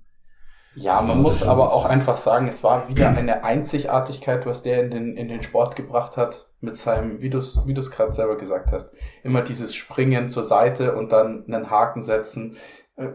Ja, 0.76 1.02
man 1.02 1.20
Ja, 1.22 1.22
muss 1.22 1.42
aber 1.44 1.72
auch 1.72 1.84
einfach 1.84 2.16
sagen, 2.16 2.48
es 2.48 2.64
war 2.64 2.88
wieder 2.88 3.10
eine 3.16 3.44
Einzigartigkeit, 3.44 4.44
was 4.44 4.62
der 4.62 4.82
in 4.84 4.90
den, 4.90 5.16
in 5.16 5.28
den 5.28 5.42
Sport 5.42 5.76
gebracht 5.76 6.16
hat, 6.16 6.50
mit 6.60 6.76
seinem, 6.76 7.20
wie 7.22 7.30
du 7.30 7.38
es 7.38 7.64
wie 7.66 7.74
du's 7.74 7.90
gerade 7.92 8.12
selber 8.12 8.36
gesagt 8.36 8.72
hast, 8.72 8.92
immer 9.22 9.42
dieses 9.42 9.74
Springen 9.74 10.30
zur 10.30 10.42
Seite 10.44 10.96
und 10.96 11.12
dann 11.12 11.44
einen 11.46 11.70
Haken 11.70 12.02
setzen. 12.02 12.56
Äh, 12.96 13.10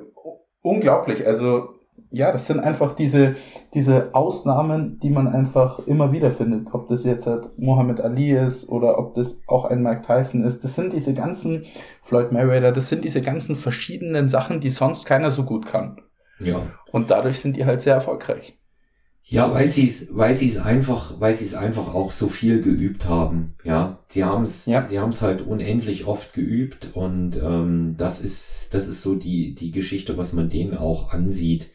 unglaublich, 0.61 1.27
also 1.27 1.78
ja, 2.11 2.31
das 2.31 2.47
sind 2.47 2.59
einfach 2.59 2.93
diese, 2.93 3.35
diese 3.73 4.13
Ausnahmen, 4.13 4.99
die 4.99 5.09
man 5.09 5.27
einfach 5.27 5.79
immer 5.87 6.11
wieder 6.11 6.31
findet. 6.31 6.73
Ob 6.73 6.87
das 6.87 7.03
jetzt 7.03 7.27
halt 7.27 7.51
Muhammad 7.57 8.01
Ali 8.01 8.31
ist 8.31 8.69
oder 8.69 8.97
ob 8.99 9.13
das 9.13 9.41
auch 9.47 9.65
ein 9.65 9.81
Mike 9.83 10.01
Tyson 10.05 10.43
ist. 10.43 10.63
Das 10.63 10.75
sind 10.75 10.93
diese 10.93 11.13
ganzen 11.13 11.63
Floyd 12.01 12.31
Mayweather, 12.31 12.71
das 12.71 12.89
sind 12.89 13.03
diese 13.05 13.21
ganzen 13.21 13.55
verschiedenen 13.55 14.29
Sachen, 14.29 14.59
die 14.59 14.69
sonst 14.69 15.05
keiner 15.05 15.31
so 15.31 15.43
gut 15.43 15.65
kann. 15.65 16.01
Ja. 16.39 16.61
Und 16.91 17.11
dadurch 17.11 17.39
sind 17.39 17.57
die 17.57 17.65
halt 17.65 17.81
sehr 17.81 17.95
erfolgreich. 17.95 18.55
Ja, 19.31 19.53
weil 19.53 19.67
sie 19.67 19.85
es, 19.87 20.07
weil 20.09 20.33
sie 20.33 20.47
es 20.47 20.57
einfach, 20.57 21.19
weil 21.19 21.35
sie 21.35 21.45
es 21.45 21.53
einfach 21.53 21.93
auch 21.93 22.09
so 22.09 22.29
viel 22.29 22.61
geübt 22.63 23.05
haben. 23.05 23.53
Ja, 23.63 23.99
sie 24.07 24.23
haben 24.23 24.41
es, 24.41 24.65
Ja. 24.65 24.83
sie 24.83 24.97
haben 24.97 25.09
es 25.09 25.21
halt 25.21 25.41
unendlich 25.45 26.07
oft 26.07 26.33
geübt 26.33 26.89
und 26.95 27.35
ähm, 27.35 27.93
das 27.95 28.21
ist, 28.21 28.69
das 28.71 28.87
ist 28.87 29.03
so 29.03 29.13
die 29.13 29.53
die 29.53 29.69
Geschichte, 29.69 30.17
was 30.17 30.33
man 30.33 30.49
denen 30.49 30.75
auch 30.75 31.13
ansieht, 31.13 31.69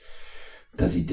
dass 0.77 0.93
sie, 0.93 1.07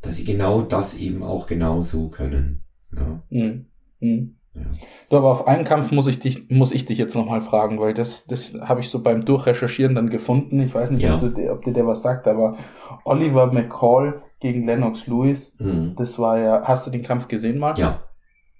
dass 0.00 0.16
sie 0.16 0.24
genau 0.24 0.62
das 0.62 0.94
eben 0.96 1.22
auch 1.22 1.46
genauso 1.46 2.08
können. 2.08 2.62
Ja, 2.96 3.22
Mhm. 3.30 3.66
Mhm. 4.00 4.34
Ja. 4.54 4.62
Du, 5.10 5.16
aber 5.18 5.30
auf 5.30 5.46
einen 5.46 5.64
Kampf 5.64 5.92
muss 5.92 6.06
ich 6.08 6.18
dich, 6.18 6.50
muss 6.50 6.72
ich 6.72 6.84
dich 6.86 6.98
jetzt 6.98 7.14
nochmal 7.14 7.40
fragen, 7.42 7.78
weil 7.78 7.94
das, 7.94 8.24
das 8.26 8.54
habe 8.60 8.80
ich 8.80 8.88
so 8.90 9.02
beim 9.02 9.20
Durchrecherchieren 9.20 9.94
dann 9.94 10.10
gefunden. 10.10 10.58
Ich 10.60 10.74
weiß 10.74 10.90
nicht, 10.90 11.02
Ja. 11.02 11.14
ob, 11.14 11.20
du, 11.20 11.28
dir- 11.28 11.52
ob 11.52 11.64
dir 11.64 11.72
der 11.72 11.86
was 11.86 12.02
sagt, 12.02 12.26
aber 12.26 12.56
Oliver 13.04 13.52
McCall 13.52 14.22
gegen 14.40 14.66
Lennox 14.66 15.06
Lewis, 15.06 15.54
mhm. 15.60 15.94
das 15.96 16.18
war 16.18 16.38
ja, 16.38 16.62
hast 16.64 16.86
du 16.86 16.90
den 16.90 17.02
Kampf 17.02 17.28
gesehen 17.28 17.58
mal? 17.58 17.78
ja, 17.78 18.02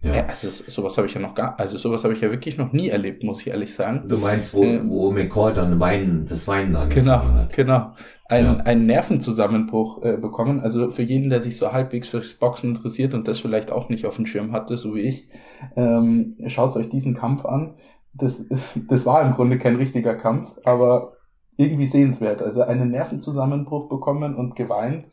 Ja, 0.02 0.12
ja. 0.14 0.26
also 0.26 0.48
sowas 0.68 0.96
habe 0.96 1.08
ich 1.08 1.14
ja 1.14 1.20
noch 1.20 1.34
gar, 1.34 1.58
also 1.58 1.76
sowas 1.76 2.04
habe 2.04 2.14
ich 2.14 2.20
ja 2.20 2.30
wirklich 2.30 2.56
noch 2.58 2.72
nie 2.72 2.88
erlebt, 2.88 3.24
muss 3.24 3.40
ich 3.40 3.48
ehrlich 3.48 3.74
sagen. 3.74 4.04
Du 4.08 4.18
meinst, 4.18 4.54
wo, 4.54 4.62
Ähm. 4.62 4.88
wo 4.90 5.10
McCall 5.10 5.52
dann 5.54 5.80
Weinen, 5.80 6.24
das 6.28 6.46
Weinen 6.46 6.72
Genau, 6.90 7.14
angefangen 7.14 7.34
hat? 7.34 7.52
genau. 7.56 7.92
Ein, 8.30 8.44
Ja. 8.44 8.56
einen 8.58 8.86
Nervenzusammenbruch 8.86 10.02
äh, 10.02 10.16
bekommen. 10.18 10.60
Also 10.60 10.90
für 10.90 11.02
jeden, 11.02 11.30
der 11.30 11.40
sich 11.40 11.56
so 11.56 11.72
halbwegs 11.72 12.08
fürs 12.08 12.34
Boxen 12.34 12.70
interessiert 12.70 13.14
und 13.14 13.26
das 13.26 13.38
vielleicht 13.38 13.70
auch 13.72 13.88
nicht 13.88 14.04
auf 14.04 14.16
dem 14.16 14.26
Schirm 14.26 14.52
hatte, 14.52 14.76
so 14.76 14.94
wie 14.94 15.00
ich, 15.00 15.28
ähm, 15.76 16.36
schaut 16.46 16.76
euch 16.76 16.90
diesen 16.90 17.14
Kampf 17.14 17.44
an. 17.46 17.74
Das, 18.12 18.44
das 18.88 19.06
war 19.06 19.22
im 19.22 19.32
Grunde 19.32 19.58
kein 19.58 19.76
richtiger 19.76 20.14
Kampf, 20.14 20.58
aber 20.64 21.14
irgendwie 21.56 21.86
sehenswert. 21.86 22.42
Also 22.42 22.62
einen 22.62 22.90
Nervenzusammenbruch 22.90 23.88
bekommen 23.88 24.34
und 24.36 24.54
geweint. 24.56 25.06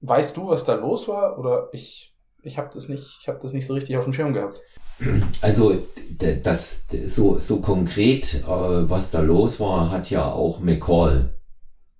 Weißt 0.00 0.36
du, 0.36 0.48
was 0.48 0.64
da 0.64 0.74
los 0.74 1.08
war? 1.08 1.38
Oder 1.38 1.68
ich, 1.72 2.14
ich 2.42 2.58
habe 2.58 2.68
das 2.72 2.88
nicht, 2.88 3.18
ich 3.22 3.28
habe 3.28 3.38
das 3.40 3.52
nicht 3.52 3.66
so 3.66 3.74
richtig 3.74 3.96
auf 3.96 4.04
dem 4.04 4.12
Schirm 4.12 4.34
gehabt. 4.34 4.60
Also 5.40 5.76
das 6.42 6.84
so 7.04 7.36
so 7.38 7.60
konkret, 7.60 8.42
äh, 8.44 8.48
was 8.90 9.10
da 9.10 9.20
los 9.20 9.60
war, 9.60 9.90
hat 9.90 10.10
ja 10.10 10.30
auch 10.30 10.60
McCall 10.60 11.35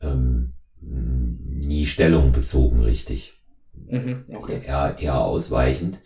ähm, 0.01 0.53
nie 0.81 1.87
Stellung 1.87 2.33
bezogen, 2.33 2.81
richtig. 2.81 3.35
Mhm, 3.75 4.25
okay. 4.35 4.63
Eher, 4.65 4.97
eher 4.99 5.21
ausweichend. 5.21 5.99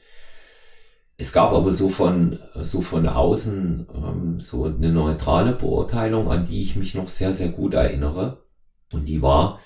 Es 1.17 1.33
gab 1.33 1.53
aber 1.53 1.71
so 1.71 1.91
von 1.91 2.39
so 2.55 2.81
von 2.81 3.07
außen 3.07 3.87
ähm, 3.95 4.41
so 4.41 4.65
eine 4.65 4.91
neutrale 4.91 5.53
Beurteilung, 5.53 6.31
an 6.31 6.45
die 6.45 6.63
ich 6.63 6.77
mich 6.77 6.95
noch 6.95 7.09
sehr 7.09 7.33
sehr 7.35 7.49
gut 7.49 7.75
erinnere. 7.75 8.45
Und 8.91 9.07
die 9.07 9.21
war, 9.21 9.61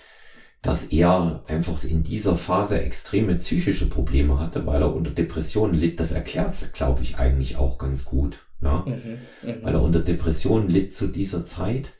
dass 0.62 0.84
er 0.84 1.44
einfach 1.46 1.82
in 1.84 2.02
dieser 2.02 2.34
Phase 2.34 2.80
extreme 2.80 3.36
psychische 3.36 3.88
Probleme 3.88 4.38
hatte, 4.40 4.66
weil 4.66 4.82
er 4.82 4.94
unter 4.94 5.12
Depressionen 5.12 5.74
litt. 5.74 6.00
Das 6.00 6.10
erklärt, 6.10 6.72
glaube 6.72 7.02
ich, 7.02 7.18
eigentlich 7.18 7.56
auch 7.56 7.78
ganz 7.78 8.04
gut. 8.04 8.38
Ja? 8.60 8.84
Mhm, 8.86 9.18
mhm. 9.48 9.62
Weil 9.62 9.74
er 9.74 9.82
unter 9.82 10.00
Depressionen 10.00 10.68
litt 10.68 10.94
zu 10.94 11.06
dieser 11.06 11.46
Zeit 11.46 11.90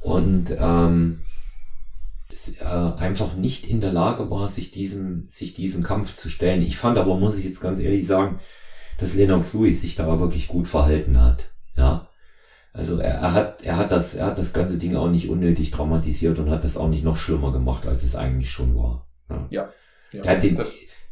und 0.00 0.50
ähm, 0.58 1.20
äh, 1.20 1.27
einfach 2.98 3.34
nicht 3.34 3.66
in 3.66 3.80
der 3.80 3.92
Lage 3.92 4.30
war, 4.30 4.48
sich 4.48 4.70
diesem, 4.70 5.28
sich 5.28 5.54
diesem 5.54 5.82
Kampf 5.82 6.14
zu 6.14 6.28
stellen. 6.28 6.62
Ich 6.62 6.76
fand 6.76 6.98
aber, 6.98 7.16
muss 7.16 7.38
ich 7.38 7.44
jetzt 7.44 7.60
ganz 7.60 7.78
ehrlich 7.78 8.06
sagen, 8.06 8.38
dass 8.98 9.14
Lennox 9.14 9.54
Lewis 9.54 9.80
sich 9.80 9.94
da 9.94 10.20
wirklich 10.20 10.48
gut 10.48 10.68
verhalten 10.68 11.22
hat. 11.22 11.50
Ja. 11.76 12.08
Also 12.72 12.98
er, 12.98 13.14
er 13.14 13.32
hat, 13.32 13.62
er 13.62 13.76
hat 13.76 13.90
das, 13.90 14.14
er 14.14 14.26
hat 14.26 14.38
das 14.38 14.52
ganze 14.52 14.76
Ding 14.78 14.94
auch 14.94 15.08
nicht 15.08 15.28
unnötig 15.28 15.70
traumatisiert 15.70 16.38
und 16.38 16.50
hat 16.50 16.64
das 16.64 16.76
auch 16.76 16.88
nicht 16.88 17.04
noch 17.04 17.16
schlimmer 17.16 17.52
gemacht, 17.52 17.86
als 17.86 18.02
es 18.02 18.14
eigentlich 18.14 18.50
schon 18.50 18.76
war. 18.76 19.06
Ja. 19.50 19.70
Ja, 20.12 20.22
Er, 20.24 20.36
hat 20.36 20.42
den, 20.42 20.58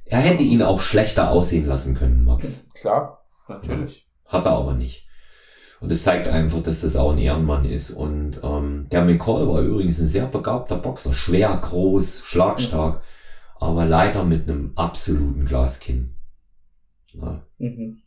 er 0.04 0.18
hätte 0.20 0.42
ihn 0.42 0.62
auch 0.62 0.80
schlechter 0.80 1.30
aussehen 1.30 1.66
lassen 1.66 1.94
können, 1.94 2.24
Max. 2.24 2.64
klar, 2.74 3.26
natürlich. 3.48 4.06
Hat 4.26 4.46
er 4.46 4.52
aber 4.52 4.74
nicht. 4.74 5.05
Und 5.86 5.92
es 5.92 6.02
zeigt 6.02 6.26
einfach, 6.26 6.64
dass 6.64 6.80
das 6.80 6.96
auch 6.96 7.12
ein 7.12 7.18
Ehrenmann 7.18 7.64
ist. 7.64 7.92
Und 7.92 8.40
ähm, 8.42 8.88
der 8.90 9.04
McCall 9.04 9.46
war 9.46 9.60
übrigens 9.60 10.00
ein 10.00 10.08
sehr 10.08 10.26
begabter 10.26 10.78
Boxer. 10.78 11.12
Schwer, 11.12 11.56
groß, 11.62 12.22
schlagstark, 12.24 13.02
aber 13.60 13.84
leider 13.84 14.24
mit 14.24 14.48
einem 14.48 14.72
absoluten 14.74 15.44
Glaskinn. 15.44 16.16
Ja, 17.12 17.40
Mhm. 17.58 18.02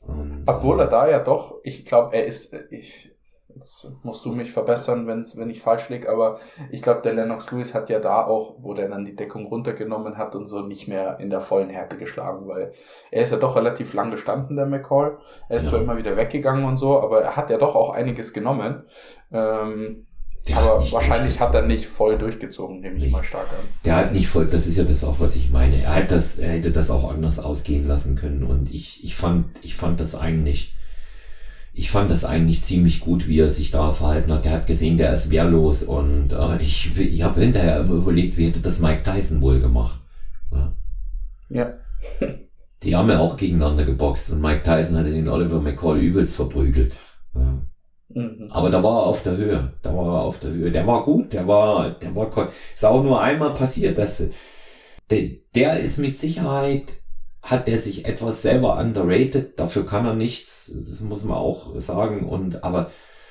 und, 0.00 0.42
Obwohl 0.46 0.80
äh, 0.80 0.82
er 0.82 0.90
da 0.90 1.08
ja 1.08 1.22
doch, 1.22 1.60
ich 1.62 1.86
glaube, 1.86 2.16
er 2.16 2.26
ist, 2.26 2.52
äh, 2.54 2.64
ich, 2.72 3.12
jetzt 3.60 3.86
musst 4.02 4.24
du 4.24 4.32
mich 4.32 4.50
verbessern, 4.52 5.06
wenn's, 5.06 5.36
wenn 5.36 5.50
ich 5.50 5.60
falsch 5.60 5.90
lieg, 5.90 6.08
aber 6.08 6.38
ich 6.70 6.80
glaube, 6.82 7.02
der 7.02 7.12
Lennox 7.12 7.50
Lewis 7.50 7.74
hat 7.74 7.90
ja 7.90 7.98
da 8.00 8.24
auch, 8.26 8.54
wo 8.60 8.72
der 8.72 8.88
dann 8.88 9.04
die 9.04 9.14
Deckung 9.14 9.46
runtergenommen 9.46 10.16
hat 10.16 10.34
und 10.34 10.46
so 10.46 10.60
nicht 10.62 10.88
mehr 10.88 11.20
in 11.20 11.28
der 11.28 11.42
vollen 11.42 11.68
Härte 11.68 11.98
geschlagen, 11.98 12.48
weil 12.48 12.72
er 13.10 13.22
ist 13.22 13.32
ja 13.32 13.36
doch 13.36 13.56
relativ 13.56 13.92
lang 13.92 14.10
gestanden, 14.10 14.56
der 14.56 14.66
McCall. 14.66 15.18
Er 15.50 15.58
ist 15.58 15.64
Ja. 15.64 15.70
zwar 15.70 15.80
immer 15.82 15.98
wieder 15.98 16.16
weggegangen 16.16 16.64
und 16.64 16.78
so, 16.78 17.00
aber 17.00 17.20
er 17.22 17.36
hat 17.36 17.50
ja 17.50 17.58
doch 17.58 17.74
auch 17.74 17.90
einiges 17.90 18.32
genommen. 18.32 18.84
Ähm, 19.30 20.06
der 20.48 20.56
hat 20.56 20.64
aber 20.70 20.80
nicht 20.80 20.92
wahrscheinlich 20.94 21.38
hat 21.38 21.54
er 21.54 21.62
nicht 21.62 21.86
voll 21.86 22.16
durchgezogen, 22.16 22.80
nehme 22.80 22.96
ich 22.96 23.04
Nee. 23.04 23.10
mal 23.10 23.22
stark 23.22 23.46
an. 23.50 23.68
Der 23.84 23.96
hat 23.96 24.12
nicht 24.12 24.26
voll, 24.28 24.46
das 24.46 24.66
ist 24.66 24.76
ja 24.78 24.84
das 24.84 25.04
auch, 25.04 25.20
was 25.20 25.36
ich 25.36 25.50
meine. 25.50 25.82
Er 25.82 25.94
hat 25.96 26.10
das, 26.10 26.38
er 26.38 26.48
hätte 26.48 26.70
das 26.72 26.90
auch 26.90 27.10
anders 27.10 27.38
ausgehen 27.38 27.86
lassen 27.86 28.16
können. 28.16 28.42
Und 28.44 28.72
ich, 28.72 29.04
ich 29.04 29.16
fand, 29.16 29.48
ich 29.60 29.76
fand 29.76 30.00
das 30.00 30.14
eigentlich, 30.14 30.74
ich 31.72 31.90
fand 31.90 32.10
das 32.10 32.24
eigentlich 32.24 32.62
ziemlich 32.62 33.00
gut, 33.00 33.28
wie 33.28 33.40
er 33.40 33.48
sich 33.48 33.70
da 33.70 33.90
verhalten 33.90 34.32
hat. 34.32 34.44
Der 34.44 34.52
hat 34.52 34.66
gesehen, 34.66 34.96
der 34.96 35.12
ist 35.12 35.30
wehrlos 35.30 35.82
und 35.82 36.32
äh, 36.32 36.60
ich, 36.60 36.96
ich 36.98 37.22
habe 37.22 37.40
hinterher 37.40 37.80
immer 37.80 37.94
überlegt, 37.94 38.36
wie 38.36 38.48
hätte 38.48 38.60
das 38.60 38.80
Mike 38.80 39.02
Tyson 39.02 39.40
wohl 39.40 39.60
gemacht. 39.60 40.00
Ja. 40.52 40.72
Ja. 41.48 41.74
Die 42.82 42.96
haben 42.96 43.10
ja 43.10 43.18
auch 43.18 43.36
gegeneinander 43.36 43.84
geboxt 43.84 44.30
und 44.30 44.40
Mike 44.40 44.62
Tyson 44.62 44.96
hatte 44.96 45.10
den 45.10 45.28
Oliver 45.28 45.60
McCall 45.60 45.98
übelst 45.98 46.34
verprügelt. 46.34 46.96
Ja. 47.34 47.58
Mhm. 48.08 48.48
Aber 48.50 48.70
da 48.70 48.82
war 48.82 49.02
er 49.02 49.06
auf 49.06 49.22
der 49.22 49.36
Höhe. 49.36 49.72
Da 49.82 49.94
war 49.94 50.20
er 50.20 50.22
auf 50.22 50.38
der 50.40 50.50
Höhe. 50.50 50.70
Der 50.70 50.86
war 50.86 51.04
gut, 51.04 51.32
der 51.32 51.46
war, 51.46 51.90
der 51.90 52.16
war, 52.16 52.50
ist 52.74 52.84
auch 52.84 53.02
nur 53.02 53.20
einmal 53.20 53.52
passiert, 53.52 53.98
dass, 53.98 54.30
der, 55.10 55.28
der 55.54 55.80
ist 55.80 55.98
mit 55.98 56.16
Sicherheit, 56.16 56.99
hat 57.42 57.68
der 57.68 57.78
sich 57.78 58.04
etwas 58.04 58.42
selber 58.42 58.78
underrated. 58.78 59.58
Dafür 59.58 59.84
kann 59.86 60.06
er 60.06 60.14
nichts. 60.14 60.70
Das 60.74 61.00
muss 61.00 61.24
man 61.24 61.38
auch 61.38 61.78
sagen. 61.78 62.28
Und, 62.28 62.64
aber 62.64 62.90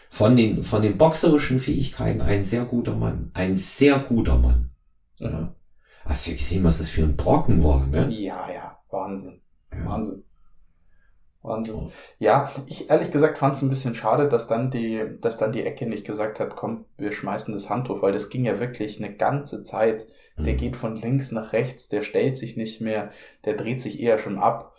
von 0.09 0.35
den, 0.35 0.63
von 0.63 0.81
den 0.81 0.97
boxerischen 0.97 1.59
Fähigkeiten 1.59 2.21
ein 2.21 2.43
sehr 2.43 2.65
guter 2.65 2.95
Mann. 2.95 3.31
Ein 3.33 3.55
sehr 3.55 3.99
guter 3.99 4.37
Mann. 4.37 4.71
Ja. 5.17 5.53
Hast 6.05 6.25
du 6.25 6.31
ja 6.31 6.37
gesehen, 6.37 6.63
was 6.63 6.79
das 6.79 6.89
für 6.89 7.03
ein 7.03 7.15
Brocken 7.15 7.63
war, 7.63 7.85
ne? 7.85 8.09
Ja, 8.09 8.51
ja, 8.51 8.79
Wahnsinn. 8.89 9.41
Ja. 9.71 9.85
Wahnsinn. 9.85 10.23
Wahnsinn. 11.41 11.91
Ja, 12.17 12.51
ich 12.65 12.89
ehrlich 12.89 13.11
gesagt 13.11 13.37
fand 13.37 13.55
es 13.55 13.61
ein 13.61 13.69
bisschen 13.69 13.95
schade, 13.95 14.27
dass 14.27 14.47
dann 14.47 14.71
die, 14.71 15.03
dass 15.21 15.37
dann 15.37 15.51
die 15.51 15.63
Ecke 15.63 15.85
nicht 15.87 16.05
gesagt 16.05 16.39
hat, 16.39 16.55
komm, 16.55 16.85
wir 16.97 17.11
schmeißen 17.11 17.53
das 17.53 17.69
Handtuch, 17.69 18.01
weil 18.01 18.11
das 18.11 18.29
ging 18.29 18.43
ja 18.43 18.59
wirklich 18.59 18.97
eine 18.97 19.15
ganze 19.15 19.63
Zeit. 19.63 20.07
Der 20.39 20.53
Mhm. 20.53 20.57
geht 20.57 20.75
von 20.75 20.95
links 20.95 21.31
nach 21.31 21.53
rechts, 21.53 21.89
der 21.89 22.01
stellt 22.01 22.37
sich 22.37 22.55
nicht 22.57 22.81
mehr, 22.81 23.09
der 23.45 23.55
dreht 23.55 23.81
sich 23.81 23.99
eher 23.99 24.19
schon 24.19 24.37
ab. 24.39 24.73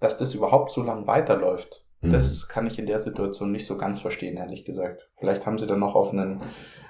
Dass 0.00 0.18
das 0.18 0.34
überhaupt 0.34 0.70
so 0.70 0.82
lang 0.82 1.06
weiterläuft, 1.06 1.86
Mhm. 2.02 2.10
das 2.10 2.48
kann 2.48 2.66
ich 2.66 2.78
in 2.78 2.86
der 2.86 3.00
Situation 3.00 3.50
nicht 3.52 3.66
so 3.66 3.78
ganz 3.78 4.00
verstehen, 4.00 4.36
ehrlich 4.36 4.64
gesagt. 4.64 5.10
Vielleicht 5.16 5.46
haben 5.46 5.58
sie 5.58 5.66
dann 5.66 5.80
noch 5.80 5.94
auf 5.94 6.12
einen 6.12 6.40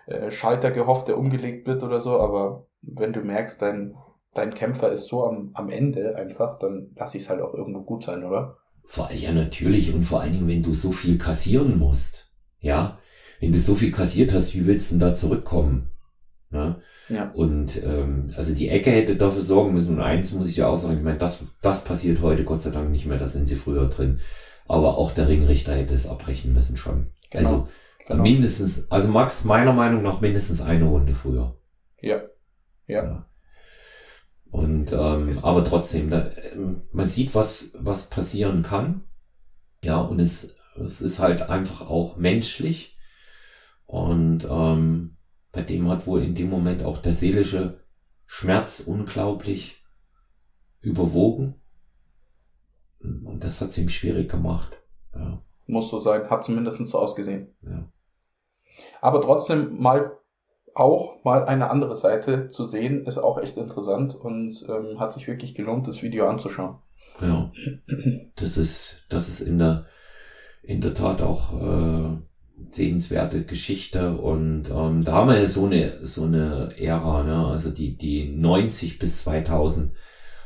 äh, 0.07 0.31
Schalter 0.31 0.71
gehofft, 0.71 1.09
der 1.09 1.19
umgelegt 1.19 1.67
wird 1.67 1.83
oder 1.83 2.01
so, 2.01 2.19
aber 2.21 2.67
wenn 2.83 3.12
du 3.12 3.21
merkst, 3.21 3.61
dein, 3.62 3.97
dein 4.35 4.55
Kämpfer 4.55 4.91
ist 4.93 5.07
so 5.09 5.25
am, 5.25 5.51
am 5.55 5.69
Ende 5.69 6.17
einfach, 6.17 6.59
dann 6.59 6.93
lass 6.97 7.14
ich 7.14 7.23
es 7.25 7.29
halt 7.31 7.41
auch 7.41 7.55
irgendwo 7.55 7.83
gut 7.83 8.05
sein, 8.05 8.23
oder? 8.25 8.57
Vor, 8.85 9.11
ja, 9.12 9.33
natürlich. 9.33 9.93
Und 9.93 10.05
vor 10.05 10.21
allen 10.21 10.33
Dingen, 10.33 10.49
wenn 10.49 10.62
du 10.62 10.75
so 10.75 10.93
viel 10.93 11.19
kassieren 11.19 11.79
musst. 11.79 12.31
Ja. 12.61 12.99
Wenn 13.41 13.51
du 13.53 13.59
so 13.59 13.75
viel 13.75 13.91
kassiert 13.91 14.33
hast, 14.33 14.55
wie 14.55 14.67
willst 14.67 14.91
du 14.91 14.95
denn 14.95 15.01
da 15.09 15.14
zurückkommen? 15.14 15.91
Ja. 16.51 16.80
Ja. 17.09 17.30
Und 17.32 17.82
ähm, 17.82 18.32
also 18.36 18.55
die 18.55 18.68
Ecke 18.68 18.90
hätte 18.90 19.16
dafür 19.16 19.42
sorgen 19.42 19.72
müssen. 19.72 19.94
Und 19.97 20.01
eins 20.03 20.32
muss 20.32 20.49
ich 20.49 20.57
ja 20.57 20.68
auch 20.68 20.76
sagen, 20.76 20.97
ich 20.99 21.03
meine, 21.03 21.18
das, 21.18 21.40
das 21.62 21.84
passiert 21.84 22.20
heute 22.22 22.44
Gott 22.44 22.62
sei 22.62 22.70
Dank 22.70 22.90
nicht 22.90 23.07
mehr, 23.07 23.18
da 23.18 23.26
sind 23.26 23.47
sie 23.47 23.57
früher 23.57 23.88
drin. 23.88 24.20
Aber 24.68 24.99
auch 24.99 25.12
der 25.12 25.28
Ringrichter 25.28 25.74
hätte 25.74 25.94
es 25.94 26.07
abbrechen 26.07 26.53
müssen 26.53 26.76
schon. 26.76 27.12
Genau, 27.30 27.49
Also 27.49 27.68
genau. 28.07 28.22
mindestens, 28.22 28.90
also 28.90 29.09
Max, 29.09 29.44
meiner 29.44 29.72
Meinung 29.72 30.03
nach 30.03 30.20
mindestens 30.20 30.61
eine 30.61 30.84
Runde 30.86 31.14
früher. 31.14 31.57
Ja. 32.01 32.22
Ja. 32.86 33.26
Und 34.51 34.92
ähm, 34.92 35.28
Ist- 35.28 35.44
aber 35.44 35.64
trotzdem, 35.64 36.11
da, 36.11 36.30
ähm, 36.55 36.82
man 36.92 37.07
sieht, 37.09 37.34
was 37.34 37.72
was 37.78 38.09
passieren 38.09 38.62
kann. 38.62 39.03
Ja, 39.84 40.01
und 40.01 40.20
es, 40.20 40.55
es 40.82 41.01
ist 41.01 41.18
halt 41.18 41.42
einfach 41.42 41.82
auch 41.82 42.16
menschlich. 42.16 42.97
Und 43.86 44.47
ähm, 44.49 45.16
bei 45.57 45.63
dem 45.63 45.89
hat 45.89 46.07
wohl 46.07 46.23
in 46.23 46.35
dem 46.35 46.51
Moment 46.51 46.85
auch 46.85 46.99
der 46.99 47.13
seelische 47.13 47.81
Schmerz 48.27 48.81
unglaublich 48.81 49.83
überwogen. 50.83 51.55
Und 53.01 53.43
das 53.43 53.63
hat 53.63 53.71
es 53.71 53.79
ihm 53.79 53.89
schwierig 53.89 54.31
gemacht. 54.31 54.77
Ja. 55.15 55.43
Muss 55.67 55.89
so 55.89 55.99
sein, 55.99 56.29
hat 56.29 56.45
zumindest 56.45 56.87
so 56.87 56.99
ausgesehen. 56.99 57.57
Ja. 57.63 57.91
Aber 59.01 59.23
trotzdem 59.23 59.81
mal 59.81 60.19
auch 60.75 61.25
mal 61.25 61.47
eine 61.47 61.71
andere 61.71 61.97
Seite 61.97 62.51
zu 62.51 62.67
sehen, 62.67 63.07
ist 63.07 63.17
auch 63.17 63.39
echt 63.39 63.57
interessant 63.57 64.15
und 64.15 64.63
ähm, 64.69 65.01
hat 65.01 65.15
sich 65.15 65.27
wirklich 65.27 65.55
gelohnt, 65.55 65.89
das 65.89 66.03
Video 66.03 66.29
anzuschauen. 66.29 66.81
Ja, 67.23 67.51
das 68.37 68.59
ist, 68.59 69.07
das 69.09 69.31
ist 69.31 69.41
in 69.41 69.57
der, 69.57 69.87
in 70.63 70.83
der 70.83 70.93
Tat 70.93 71.23
auch 71.23 71.55
äh, 71.55 72.19
sehenswerte 72.71 73.45
Geschichte 73.45 74.17
und 74.17 74.71
ähm, 74.71 75.05
da 75.05 75.13
haben 75.13 75.31
wir 75.31 75.39
ja 75.39 75.47
so 75.47 75.67
eine, 75.67 76.05
so 76.05 76.25
eine 76.25 76.73
Ära, 76.79 77.23
ne? 77.23 77.47
also 77.47 77.71
die, 77.71 77.97
die 77.97 78.31
90 78.31 78.99
bis 78.99 79.23
2000 79.23 79.93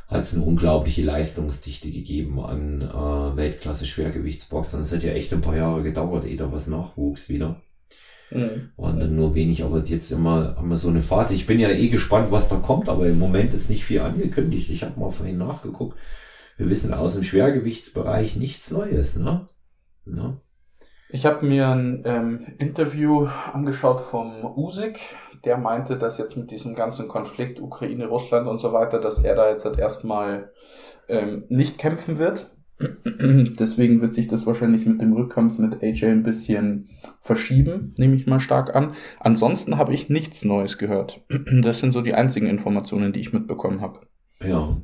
hat 0.09 0.23
es 0.23 0.35
eine 0.35 0.45
unglaubliche 0.45 1.03
Leistungsdichte 1.03 1.91
gegeben 1.91 2.41
an 2.41 2.83
äh, 2.83 3.37
Weltklasse-Schwergewichtsboxern. 3.37 4.83
Es 4.83 4.93
hat 4.93 5.05
ja 5.05 5.13
echt 5.13 5.33
ein 5.33 5.41
paar 5.41 5.57
Jahre 5.57 5.83
gedauert, 5.83 6.25
ehe 6.25 6.37
da 6.37 6.51
was 6.51 6.67
nachwuchs 6.67 7.29
wieder. 7.29 7.63
Mhm. 8.33 8.71
Waren 8.77 8.99
dann 8.99 9.15
nur 9.15 9.35
wenig, 9.35 9.63
aber 9.63 9.83
jetzt 9.85 10.11
immer 10.11 10.57
haben 10.57 10.69
wir 10.69 10.77
so 10.77 10.89
eine 10.89 11.03
Phase. 11.03 11.35
Ich 11.35 11.47
bin 11.47 11.61
ja 11.61 11.71
eh 11.71 11.89
gespannt, 11.89 12.33
was 12.33 12.49
da 12.49 12.57
kommt, 12.57 12.89
aber 12.89 13.07
im 13.07 13.21
Moment 13.21 13.55
ist 13.55 13.71
nicht 13.71 13.85
viel 13.85 14.01
angekündigt. 14.01 14.69
Ich 14.71 14.83
habe 14.83 14.99
mal 14.99 15.11
vorhin 15.11 15.39
nachgeguckt. 15.39 15.97
Wir 16.57 16.69
wissen 16.69 16.93
aus 16.93 17.15
dem 17.15 17.23
Schwergewichtsbereich 17.23 18.37
nichts 18.37 18.71
Neues, 18.71 19.17
ne? 19.17 19.49
ne? 20.05 20.41
Ich 21.13 21.27
habe 21.27 21.45
mir 21.45 21.69
ein 21.69 22.03
ähm, 22.05 22.47
Interview 22.59 23.27
angeschaut 23.53 24.01
vom 24.01 24.45
Usik. 24.45 25.01
Der 25.45 25.57
meinte, 25.57 25.97
dass 25.97 26.19
jetzt 26.19 26.37
mit 26.37 26.51
diesem 26.51 26.75
ganzen 26.75 27.09
Konflikt 27.09 27.61
Ukraine, 27.61 28.07
Russland 28.07 28.47
und 28.47 28.59
so 28.59 28.73
weiter, 28.73 29.01
dass 29.01 29.19
er 29.19 29.35
da 29.35 29.51
jetzt 29.51 29.65
halt 29.65 29.79
erstmal 29.79 30.53
ähm, 31.09 31.45
nicht 31.49 31.79
kämpfen 31.79 32.19
wird. 32.19 32.51
Deswegen 33.05 34.01
wird 34.01 34.15
sich 34.15 34.29
das 34.29 34.47
wahrscheinlich 34.47 34.87
mit 34.87 35.01
dem 35.01 35.13
Rückkampf 35.13 35.59
mit 35.59 35.83
AJ 35.83 36.07
ein 36.07 36.23
bisschen 36.23 36.89
verschieben, 37.21 37.95
nehme 37.99 38.17
ich 38.17 38.27
mal 38.27 38.41
stark 38.41 38.75
an. 38.75 38.95
Ansonsten 39.19 39.77
habe 39.77 39.93
ich 39.93 40.09
nichts 40.09 40.45
Neues 40.45 40.79
gehört. 40.79 41.25
Das 41.63 41.81
sind 41.81 41.93
so 41.93 42.01
die 42.01 42.15
einzigen 42.15 42.47
Informationen, 42.47 43.13
die 43.13 43.21
ich 43.21 43.33
mitbekommen 43.33 43.81
habe. 43.81 44.01
Ja. 44.43 44.81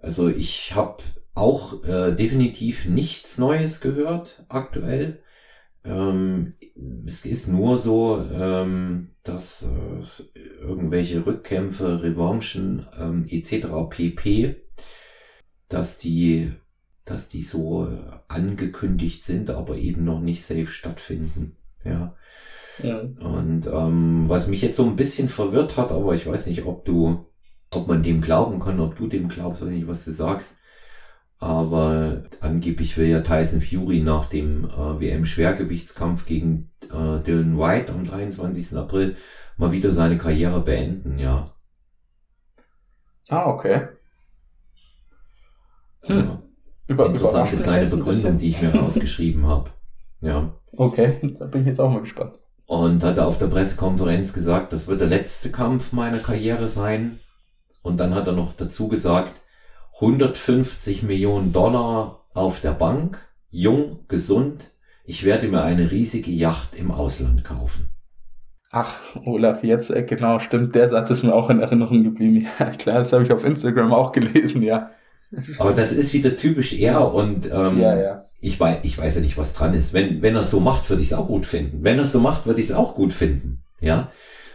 Also 0.00 0.28
ich 0.28 0.74
habe 0.74 1.02
auch 1.34 1.84
äh, 1.84 2.12
definitiv 2.12 2.86
nichts 2.86 3.38
Neues 3.38 3.80
gehört 3.80 4.44
aktuell. 4.48 5.22
Ähm, 5.84 6.54
es 7.06 7.24
ist 7.24 7.48
nur 7.48 7.76
so, 7.76 8.24
ähm, 8.32 9.10
dass 9.22 9.62
äh, 9.62 10.38
irgendwelche 10.60 11.24
Rückkämpfe, 11.24 12.02
Revanchen 12.02 12.86
ähm, 12.98 13.26
etc. 13.28 13.66
pp, 13.88 14.56
dass 15.68 15.98
die 15.98 16.52
dass 17.06 17.26
die 17.26 17.42
so 17.42 17.88
angekündigt 18.28 19.24
sind, 19.24 19.50
aber 19.50 19.76
eben 19.76 20.04
noch 20.04 20.20
nicht 20.20 20.44
safe 20.44 20.66
stattfinden. 20.66 21.56
Ja. 21.84 22.14
ja. 22.82 23.00
Und 23.00 23.66
ähm, 23.66 24.24
was 24.28 24.46
mich 24.46 24.62
jetzt 24.62 24.76
so 24.76 24.84
ein 24.84 24.96
bisschen 24.96 25.28
verwirrt 25.28 25.76
hat, 25.76 25.90
aber 25.90 26.14
ich 26.14 26.26
weiß 26.26 26.46
nicht, 26.46 26.64
ob 26.66 26.84
du, 26.84 27.26
ob 27.70 27.88
man 27.88 28.02
dem 28.02 28.20
glauben 28.20 28.60
kann, 28.60 28.80
ob 28.80 28.96
du 28.96 29.06
dem 29.06 29.28
glaubst, 29.28 29.62
weiß 29.62 29.70
nicht, 29.70 29.88
was 29.88 30.04
du 30.04 30.12
sagst. 30.12 30.56
Aber 31.40 32.22
angeblich 32.40 32.98
will 32.98 33.06
ja 33.06 33.20
Tyson 33.20 33.62
Fury 33.62 34.00
nach 34.00 34.26
dem 34.26 34.66
äh, 34.66 35.00
WM-Schwergewichtskampf 35.00 36.26
gegen 36.26 36.70
äh, 36.92 37.20
Dylan 37.22 37.58
White 37.58 37.92
am 37.92 38.04
23. 38.04 38.76
April 38.76 39.16
mal 39.56 39.72
wieder 39.72 39.90
seine 39.90 40.18
Karriere 40.18 40.60
beenden, 40.60 41.18
ja. 41.18 41.54
Ah, 43.30 43.46
okay. 43.46 43.88
Hm. 46.02 46.18
Ja. 46.18 46.42
Über, 46.88 47.06
Interessant 47.06 47.52
ist 47.52 47.64
seine 47.64 47.88
Begründung, 47.88 48.36
die 48.36 48.48
ich 48.48 48.60
mir 48.60 48.74
rausgeschrieben 48.74 49.46
habe. 49.46 49.70
Ja. 50.20 50.52
Okay, 50.76 51.18
da 51.38 51.46
bin 51.46 51.62
ich 51.62 51.68
jetzt 51.68 51.80
auch 51.80 51.90
mal 51.90 52.00
gespannt. 52.00 52.38
Und 52.66 53.02
hat 53.02 53.16
er 53.16 53.26
auf 53.26 53.38
der 53.38 53.46
Pressekonferenz 53.46 54.32
gesagt, 54.32 54.72
das 54.72 54.88
wird 54.88 55.00
der 55.00 55.08
letzte 55.08 55.50
Kampf 55.50 55.92
meiner 55.92 56.18
Karriere 56.18 56.68
sein. 56.68 57.18
Und 57.82 57.98
dann 57.98 58.14
hat 58.14 58.26
er 58.26 58.32
noch 58.32 58.52
dazu 58.52 58.88
gesagt, 58.88 59.39
150 60.00 61.02
Millionen 61.02 61.52
Dollar 61.52 62.24
auf 62.32 62.60
der 62.60 62.72
Bank, 62.72 63.18
jung, 63.50 64.00
gesund. 64.08 64.70
Ich 65.04 65.24
werde 65.24 65.48
mir 65.48 65.62
eine 65.62 65.90
riesige 65.90 66.30
Yacht 66.30 66.74
im 66.74 66.90
Ausland 66.90 67.44
kaufen. 67.44 67.90
Ach, 68.70 68.98
Olaf, 69.26 69.62
jetzt, 69.62 69.90
äh, 69.90 70.04
genau, 70.04 70.38
stimmt. 70.38 70.74
Der 70.74 70.88
Satz 70.88 71.10
ist 71.10 71.22
mir 71.22 71.34
auch 71.34 71.50
in 71.50 71.60
Erinnerung 71.60 72.02
geblieben. 72.02 72.46
Ja, 72.58 72.70
klar, 72.70 72.98
das 73.00 73.12
habe 73.12 73.24
ich 73.24 73.32
auf 73.32 73.44
Instagram 73.44 73.92
auch 73.92 74.12
gelesen, 74.12 74.62
ja. 74.62 74.90
Aber 75.58 75.74
das 75.74 75.92
ist 75.92 76.14
wieder 76.14 76.34
typisch 76.34 76.72
er 76.72 77.12
und 77.12 77.46
ähm, 77.52 77.78
ja, 77.78 77.96
ja. 77.96 78.24
Ich, 78.40 78.58
weiß, 78.58 78.78
ich 78.84 78.96
weiß 78.96 79.16
ja 79.16 79.20
nicht, 79.20 79.36
was 79.36 79.52
dran 79.52 79.74
ist. 79.74 79.92
Wenn, 79.92 80.22
wenn 80.22 80.34
er 80.34 80.40
es 80.40 80.50
so 80.50 80.60
macht, 80.60 80.88
würde 80.88 81.02
ich 81.02 81.08
es 81.08 81.16
auch 81.16 81.26
gut 81.26 81.44
finden. 81.44 81.84
Wenn 81.84 81.98
er 81.98 82.04
es 82.04 82.12
so 82.12 82.20
macht, 82.20 82.46
würde 82.46 82.60
ich 82.60 82.70
es 82.70 82.74
auch 82.74 82.94
gut 82.94 83.12
finden. 83.12 83.62
Ja, 83.80 84.10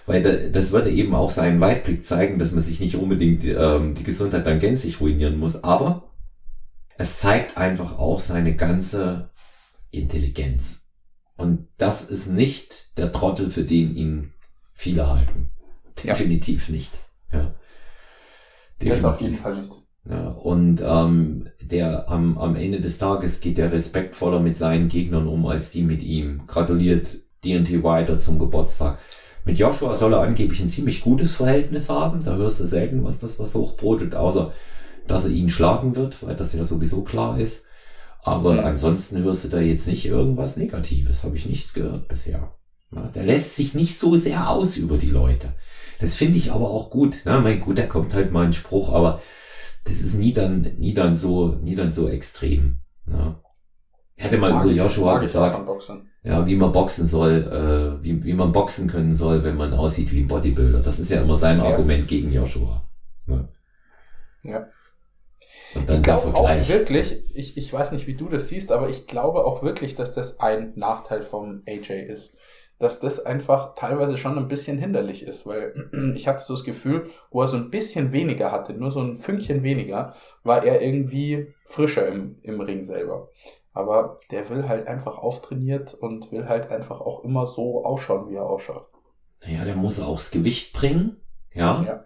weil 0.06 0.22
da, 0.22 0.32
das 0.32 0.72
würde 0.72 0.92
eben 0.92 1.16
auch 1.16 1.30
seinen 1.30 1.60
Weitblick 1.60 2.06
zeigen, 2.06 2.40
dass 2.40 2.52
man 2.52 2.64
sich 2.64 2.80
nicht 2.80 2.96
unbedingt 2.96 3.44
ähm, 3.46 3.94
die 3.94 4.04
Gesundheit 4.04 4.46
dann 4.46 4.60
gänzlich 4.60 5.02
ruinieren 5.02 5.38
muss. 5.38 5.64
Aber 5.64 6.12
es 6.98 7.20
zeigt 7.20 7.58
einfach 7.58 7.98
auch 7.98 8.20
seine 8.20 8.56
ganze 8.56 9.30
Intelligenz. 9.92 10.82
Und 11.38 11.68
das 11.78 12.04
ist 12.04 12.28
nicht 12.28 12.98
der 12.98 13.12
Trottel, 13.12 13.50
für 13.50 13.64
den 13.64 13.96
ihn 13.96 14.34
viele 14.74 15.10
halten. 15.10 15.52
Definitiv 16.04 16.70
ja. 16.70 16.76
nicht. 16.76 16.92
Ja. 17.32 17.56
Definitiv. 18.82 19.02
Das 19.02 19.04
auf 19.04 19.22
jeden 19.22 19.36
Fall 19.36 19.56
nicht. 19.56 19.72
Ja, 20.08 20.28
und 20.28 20.82
ähm, 20.86 21.50
der 21.60 22.10
am, 22.10 22.38
am 22.38 22.56
Ende 22.56 22.80
des 22.80 23.00
Tages 23.00 23.40
geht 23.42 23.58
der 23.58 23.72
respektvoller 23.72 24.40
mit 24.40 24.56
seinen 24.56 24.88
Gegnern 24.88 25.28
um 25.28 25.46
als 25.48 25.72
die 25.72 25.82
mit 25.82 26.04
ihm. 26.04 26.44
Gratuliert 26.46 27.18
DNT 27.44 27.84
Wilder 27.84 28.20
zum 28.20 28.38
Geburtstag. 28.38 29.00
Mit 29.46 29.60
Joshua 29.60 29.94
soll 29.94 30.14
er 30.14 30.22
angeblich 30.22 30.60
ein 30.60 30.68
ziemlich 30.68 31.02
gutes 31.02 31.36
Verhältnis 31.36 31.88
haben. 31.88 32.24
Da 32.24 32.36
hörst 32.36 32.60
du 32.60 32.66
selten, 32.66 33.04
was 33.04 33.20
das 33.20 33.40
was 33.40 33.54
hochbrodelt, 33.54 34.16
außer 34.16 34.52
dass 35.08 35.26
er 35.26 35.32
ihn 35.32 35.50
schlagen 35.50 35.96
wird, 35.96 36.26
weil 36.26 36.36
das 36.36 36.54
ja 36.54 36.64
sowieso 36.64 37.04
klar 37.04 37.40
ist. 37.40 37.66
Aber 38.24 38.54
mhm. 38.54 38.60
ansonsten 38.60 39.24
hörst 39.24 39.44
du 39.46 39.50
da 39.50 39.60
jetzt 39.60 39.88
nicht 39.88 40.08
irgendwas 40.08 40.58
Negatives. 40.58 41.24
Habe 41.24 41.36
ich 41.36 41.46
nichts 41.46 41.76
gehört 41.76 42.08
bisher. 42.08 42.56
Ja, 42.92 43.04
der 43.14 43.24
lässt 43.24 43.56
sich 43.56 43.76
nicht 43.76 44.00
so 44.00 44.16
sehr 44.16 44.50
aus 44.50 44.78
über 44.78 44.98
die 44.98 45.10
Leute. 45.10 45.54
Das 46.00 46.16
finde 46.16 46.40
ich 46.40 46.52
aber 46.52 46.70
auch 46.70 46.90
gut. 46.90 47.18
Na, 47.24 47.40
mein 47.40 47.60
gut, 47.60 47.78
da 47.78 47.86
kommt 47.86 48.16
halt 48.16 48.32
mal 48.32 48.46
ein 48.46 48.54
Spruch, 48.54 48.92
aber 48.92 49.22
das 49.84 50.02
ist 50.02 50.16
nie 50.16 50.34
dann, 50.34 50.62
nie 50.78 50.96
dann 50.96 51.16
so, 51.16 51.56
nie 51.62 51.76
dann 51.76 51.92
so 51.92 52.10
extrem. 52.10 52.80
Ja. 53.08 53.40
Hätte 54.16 54.38
mal 54.38 54.52
über 54.52 54.72
Joshua 54.72 55.20
gesagt, 55.20 55.68
ja, 56.26 56.46
wie 56.46 56.56
man 56.56 56.72
boxen 56.72 57.08
soll, 57.08 58.00
äh, 58.02 58.04
wie, 58.04 58.24
wie 58.24 58.34
man 58.34 58.52
boxen 58.52 58.90
können 58.90 59.16
soll, 59.16 59.44
wenn 59.44 59.58
man 59.58 59.74
aussieht 59.74 60.12
wie 60.12 60.22
ein 60.22 60.28
Bodybuilder. 60.28 60.80
Das 60.80 61.00
ist 61.00 61.10
ja 61.10 61.22
immer 61.22 61.36
sein 61.36 61.60
ja. 61.60 61.66
Argument 61.66 62.08
gegen 62.08 62.34
Joshua. 62.34 62.84
Ja. 63.28 63.48
ja. 64.44 64.68
ich 65.88 66.02
glaube 66.02 66.36
auch 66.36 66.68
wirklich, 66.68 67.24
ich, 67.36 67.58
ich 67.58 67.72
weiß 67.72 67.92
nicht, 67.92 68.08
wie 68.08 68.16
du 68.16 68.28
das 68.28 68.50
siehst, 68.50 68.72
aber 68.72 68.90
ich 68.90 69.08
glaube 69.08 69.46
auch 69.46 69.62
wirklich, 69.62 69.96
dass 69.96 70.14
das 70.14 70.40
ein 70.40 70.74
Nachteil 70.76 71.24
vom 71.24 71.62
AJ 71.68 71.92
ist 72.08 72.36
dass 72.78 73.00
das 73.00 73.26
einfach 73.26 73.76
teilweise 73.76 74.18
schon 74.18 74.38
ein 74.38 74.48
bisschen 74.48 74.78
hinderlich 74.78 75.24
ist, 75.24 75.48
weil 75.48 75.90
ich 76.16 76.28
hatte 76.28 76.44
so 76.44 76.54
das 76.54 76.64
Gefühl, 76.64 77.10
wo 77.32 77.42
er 77.42 77.48
so 77.48 77.58
ein 77.58 77.70
bisschen 77.70 78.12
weniger 78.12 78.52
hatte, 78.52 78.74
nur 78.74 78.92
so 78.92 79.02
ein 79.02 79.18
Fünkchen 79.18 79.64
weniger, 79.64 80.14
war 80.44 80.64
er 80.64 80.82
irgendwie 80.82 81.54
frischer 81.64 82.08
im, 82.08 82.38
im 82.42 82.60
Ring 82.60 82.84
selber. 82.84 83.30
Aber 83.76 84.22
der 84.32 84.50
will 84.50 84.68
halt 84.70 84.88
einfach 84.88 85.18
auftrainiert 85.18 85.94
und 85.94 86.32
will 86.32 86.48
halt 86.48 86.72
einfach 86.72 87.02
auch 87.02 87.26
immer 87.26 87.46
so 87.46 87.84
ausschauen, 87.84 88.30
wie 88.30 88.36
er 88.36 88.50
ausschaut. 88.50 88.88
Ja, 89.46 89.66
der 89.66 89.76
muss 89.76 90.00
auch 90.00 90.16
das 90.16 90.32
Gewicht 90.32 90.72
bringen, 90.72 91.18
ja. 91.54 91.84
ja. 91.84 92.06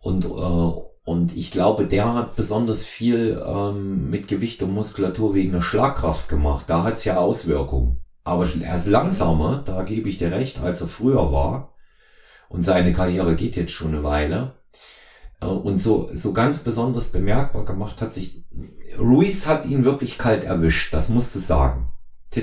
Und, 0.00 0.24
äh, 0.24 0.80
und 1.04 1.36
ich 1.36 1.50
glaube, 1.50 1.86
der 1.86 2.14
hat 2.14 2.34
besonders 2.34 2.82
viel 2.82 3.40
ähm, 3.46 4.08
mit 4.08 4.26
Gewicht 4.26 4.62
und 4.62 4.72
Muskulatur 4.72 5.34
wegen 5.34 5.52
der 5.52 5.60
Schlagkraft 5.60 6.30
gemacht. 6.30 6.64
Da 6.68 6.82
hat's 6.82 7.04
ja 7.04 7.18
Auswirkungen. 7.18 8.02
Aber 8.24 8.46
er 8.60 8.74
ist 8.74 8.86
langsamer, 8.86 9.62
da 9.66 9.82
gebe 9.82 10.08
ich 10.08 10.16
dir 10.16 10.32
recht, 10.32 10.60
als 10.60 10.80
er 10.80 10.88
früher 10.88 11.30
war. 11.30 11.74
Und 12.48 12.62
seine 12.62 12.92
Karriere 12.92 13.36
geht 13.36 13.54
jetzt 13.54 13.72
schon 13.72 13.88
eine 13.88 14.02
Weile. 14.02 14.54
Äh, 15.40 15.46
und 15.46 15.78
so, 15.78 16.08
so 16.12 16.32
ganz 16.32 16.60
besonders 16.60 17.08
bemerkbar 17.08 17.64
gemacht 17.64 18.00
hat 18.00 18.12
sich, 18.12 18.44
Ruiz 18.98 19.46
hat 19.46 19.66
ihn 19.66 19.84
wirklich 19.84 20.18
kalt 20.18 20.44
erwischt, 20.44 20.94
das 20.94 21.08
musst 21.08 21.34
du 21.34 21.38
sagen. 21.38 21.88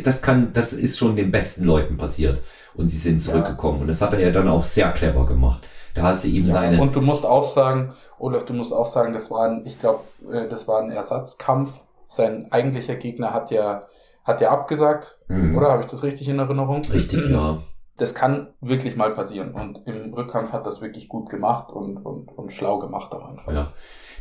Das 0.03 0.21
kann, 0.21 0.53
das 0.53 0.73
ist 0.73 0.97
schon 0.97 1.15
den 1.15 1.29
besten 1.29 1.65
Leuten 1.65 1.97
passiert. 1.97 2.41
Und 2.73 2.87
sie 2.87 2.97
sind 2.97 3.21
zurückgekommen. 3.21 3.77
Ja. 3.77 3.81
Und 3.81 3.87
das 3.87 4.01
hat 4.01 4.13
er 4.13 4.19
ja 4.19 4.31
dann 4.31 4.47
auch 4.47 4.63
sehr 4.63 4.91
clever 4.91 5.27
gemacht. 5.27 5.67
Da 5.93 6.03
hast 6.03 6.23
du 6.23 6.29
ihm 6.29 6.45
ja, 6.45 6.53
seine. 6.53 6.81
Und 6.81 6.95
du 6.95 7.01
musst 7.01 7.25
auch 7.25 7.47
sagen, 7.47 7.93
Olaf, 8.17 8.45
du 8.45 8.53
musst 8.53 8.73
auch 8.73 8.87
sagen, 8.87 9.13
das 9.13 9.29
war 9.29 9.47
ein, 9.47 9.63
ich 9.65 9.79
glaube, 9.79 10.03
äh, 10.31 10.47
das 10.47 10.67
war 10.67 10.81
ein 10.81 10.89
Ersatzkampf. 10.89 11.71
Sein 12.07 12.51
eigentlicher 12.51 12.95
Gegner 12.95 13.33
hat 13.33 13.51
ja 13.51 13.85
hat 14.23 14.39
der 14.39 14.51
abgesagt, 14.51 15.19
mhm. 15.27 15.57
oder? 15.57 15.71
Habe 15.71 15.83
ich 15.83 15.89
das 15.89 16.03
richtig 16.03 16.29
in 16.29 16.39
Erinnerung? 16.39 16.83
Richtig, 16.85 17.29
ja. 17.29 17.61
Das 17.97 18.15
kann 18.15 18.53
wirklich 18.61 18.95
mal 18.95 19.13
passieren. 19.13 19.53
Und 19.53 19.81
im 19.85 20.13
Rückkampf 20.13 20.51
hat 20.51 20.65
das 20.65 20.81
wirklich 20.81 21.07
gut 21.07 21.29
gemacht 21.29 21.71
und, 21.71 21.97
und, 21.97 22.29
und 22.29 22.51
schlau 22.51 22.79
gemacht 22.79 23.11
auch 23.13 23.29
einfach. 23.29 23.53
Ja, 23.53 23.73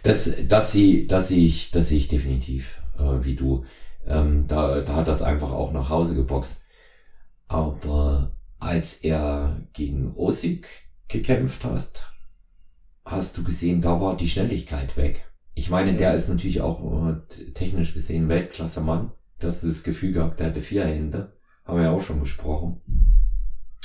das, 0.02 0.30
das 0.46 0.72
sie, 0.72 1.06
das 1.06 1.28
sehe 1.28 1.44
ich, 1.44 1.70
das 1.70 1.88
sehe 1.88 1.98
ich 1.98 2.08
definitiv, 2.08 2.82
äh, 2.98 3.24
wie 3.24 3.34
du. 3.34 3.64
Ähm, 4.06 4.46
da, 4.46 4.80
da 4.80 4.96
hat 4.96 5.08
das 5.08 5.22
einfach 5.22 5.52
auch 5.52 5.72
nach 5.72 5.88
Hause 5.88 6.14
geboxt. 6.14 6.60
Aber 7.48 8.32
als 8.58 8.94
er 8.94 9.62
gegen 9.72 10.14
Osik 10.16 10.68
gekämpft 11.08 11.64
hat, 11.64 12.12
hast 13.04 13.36
du 13.36 13.44
gesehen, 13.44 13.80
da 13.80 14.00
war 14.00 14.16
die 14.16 14.28
Schnelligkeit 14.28 14.96
weg. 14.96 15.30
Ich 15.54 15.68
meine, 15.68 15.94
der 15.94 16.14
ist 16.14 16.28
natürlich 16.28 16.60
auch 16.60 17.08
äh, 17.08 17.52
technisch 17.52 17.94
gesehen 17.94 18.28
Weltklasse 18.28 18.80
Mann. 18.80 19.12
Das 19.38 19.64
ist 19.64 19.78
das 19.78 19.82
Gefühl 19.82 20.12
gehabt, 20.12 20.40
der 20.40 20.48
hatte 20.48 20.60
vier 20.60 20.84
Hände. 20.84 21.36
Haben 21.64 21.78
wir 21.78 21.84
ja 21.84 21.90
auch 21.92 22.00
schon 22.00 22.20
besprochen. 22.20 22.80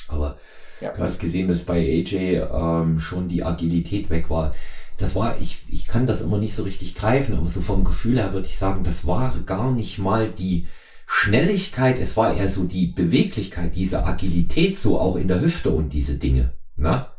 Aber 0.09 0.37
ja. 0.81 0.91
du 0.91 1.01
hast 1.01 1.19
gesehen, 1.19 1.47
dass 1.47 1.63
bei 1.63 1.79
AJ 1.79 2.41
ähm, 2.51 2.99
schon 2.99 3.27
die 3.27 3.43
Agilität 3.43 4.09
weg 4.09 4.29
war. 4.29 4.53
Das 4.97 5.15
war, 5.15 5.37
ich, 5.39 5.63
ich 5.69 5.85
kann 5.85 6.07
das 6.07 6.21
immer 6.21 6.39
nicht 6.39 6.55
so 6.55 6.63
richtig 6.63 6.95
greifen, 6.95 7.37
aber 7.37 7.47
so 7.47 7.61
vom 7.61 7.83
Gefühl 7.83 8.17
her 8.17 8.33
würde 8.33 8.47
ich 8.47 8.57
sagen, 8.57 8.83
das 8.83 9.05
war 9.05 9.33
gar 9.45 9.71
nicht 9.71 9.99
mal 9.99 10.29
die 10.29 10.67
Schnelligkeit, 11.05 11.99
es 11.99 12.17
war 12.17 12.35
eher 12.35 12.49
so 12.49 12.63
die 12.63 12.87
Beweglichkeit, 12.87 13.75
diese 13.75 14.05
Agilität 14.05 14.77
so 14.77 14.99
auch 14.99 15.15
in 15.15 15.27
der 15.27 15.39
Hüfte 15.39 15.69
und 15.69 15.93
diese 15.93 16.15
Dinge. 16.15 16.53
Na? 16.75 17.13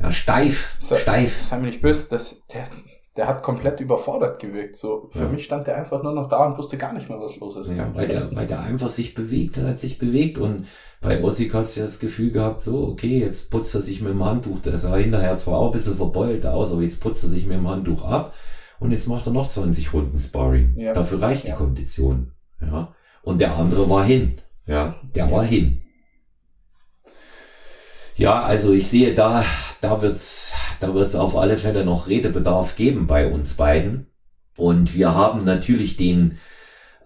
Ja, 0.00 0.10
steif, 0.10 0.76
so, 0.80 0.96
steif. 0.96 1.40
Sei 1.40 1.58
mir 1.58 1.68
nicht 1.68 1.80
böse, 1.80 2.08
das, 2.10 2.42
der, 2.52 2.66
der 3.16 3.28
hat 3.28 3.42
komplett 3.42 3.80
überfordert 3.80 4.40
gewirkt. 4.40 4.76
So, 4.76 5.08
für 5.12 5.24
ja. 5.24 5.28
mich 5.28 5.44
stand 5.44 5.66
der 5.66 5.76
einfach 5.76 6.02
nur 6.02 6.12
noch 6.12 6.26
da 6.26 6.44
und 6.46 6.58
wusste 6.58 6.76
gar 6.76 6.92
nicht 6.92 7.08
mehr, 7.08 7.20
was 7.20 7.36
los 7.36 7.56
ist. 7.56 7.70
Ja, 7.70 7.88
weil 7.94 8.08
der, 8.08 8.34
weil 8.34 8.46
der 8.46 8.60
einfach 8.60 8.88
sich 8.88 9.14
bewegt, 9.14 9.56
er 9.56 9.68
hat 9.68 9.80
sich 9.80 9.98
bewegt 9.98 10.38
und 10.38 10.66
bei 11.00 11.22
Ossik 11.22 11.54
hast 11.54 11.76
du 11.76 11.80
ja 11.80 11.86
das 11.86 12.00
Gefühl 12.00 12.30
gehabt, 12.32 12.60
so, 12.60 12.88
okay, 12.88 13.20
jetzt 13.20 13.50
putzt 13.50 13.74
er 13.74 13.82
sich 13.82 14.00
mit 14.00 14.10
dem 14.10 14.24
Handtuch, 14.24 14.58
der 14.60 14.76
sah 14.76 14.96
hinterher 14.96 15.36
zwar 15.36 15.58
auch 15.58 15.66
ein 15.66 15.72
bisschen 15.72 15.96
verbeult 15.96 16.44
aus, 16.44 16.72
aber 16.72 16.82
jetzt 16.82 17.00
putzt 17.00 17.22
er 17.22 17.30
sich 17.30 17.46
mit 17.46 17.56
dem 17.56 17.68
Handtuch 17.68 18.04
ab 18.04 18.34
und 18.80 18.90
jetzt 18.90 19.06
macht 19.06 19.26
er 19.26 19.32
noch 19.32 19.46
20 19.46 19.92
Runden 19.92 20.18
Sparring. 20.18 20.74
Ja. 20.76 20.92
Dafür 20.92 21.22
reicht 21.22 21.46
die 21.46 21.52
Kondition. 21.52 22.32
Ja. 22.60 22.94
Und 23.22 23.40
der 23.40 23.56
andere 23.56 23.88
war 23.88 24.04
hin. 24.04 24.40
Ja, 24.66 24.96
der 25.14 25.30
war 25.30 25.44
hin. 25.44 25.83
Ja, 28.16 28.44
also 28.44 28.72
ich 28.72 28.86
sehe, 28.86 29.12
da, 29.12 29.44
da 29.80 30.00
wird's, 30.00 30.52
da 30.78 30.94
wird's 30.94 31.16
auf 31.16 31.36
alle 31.36 31.56
Fälle 31.56 31.84
noch 31.84 32.06
Redebedarf 32.06 32.76
geben 32.76 33.08
bei 33.08 33.30
uns 33.30 33.54
beiden. 33.54 34.06
Und 34.56 34.94
wir 34.94 35.16
haben 35.16 35.44
natürlich 35.44 35.96
den 35.96 36.38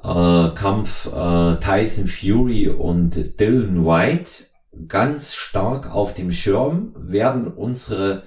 äh, 0.05 0.49
Kampf 0.51 1.07
äh, 1.07 1.57
Tyson 1.61 2.09
Fury 2.09 2.69
und 2.69 3.41
Dylan 3.41 3.87
White 3.87 4.45
ganz 4.87 5.35
stark 5.35 5.95
auf 5.95 6.13
dem 6.13 6.31
Schirm, 6.31 6.95
werden 6.99 7.49
unsere 7.49 8.25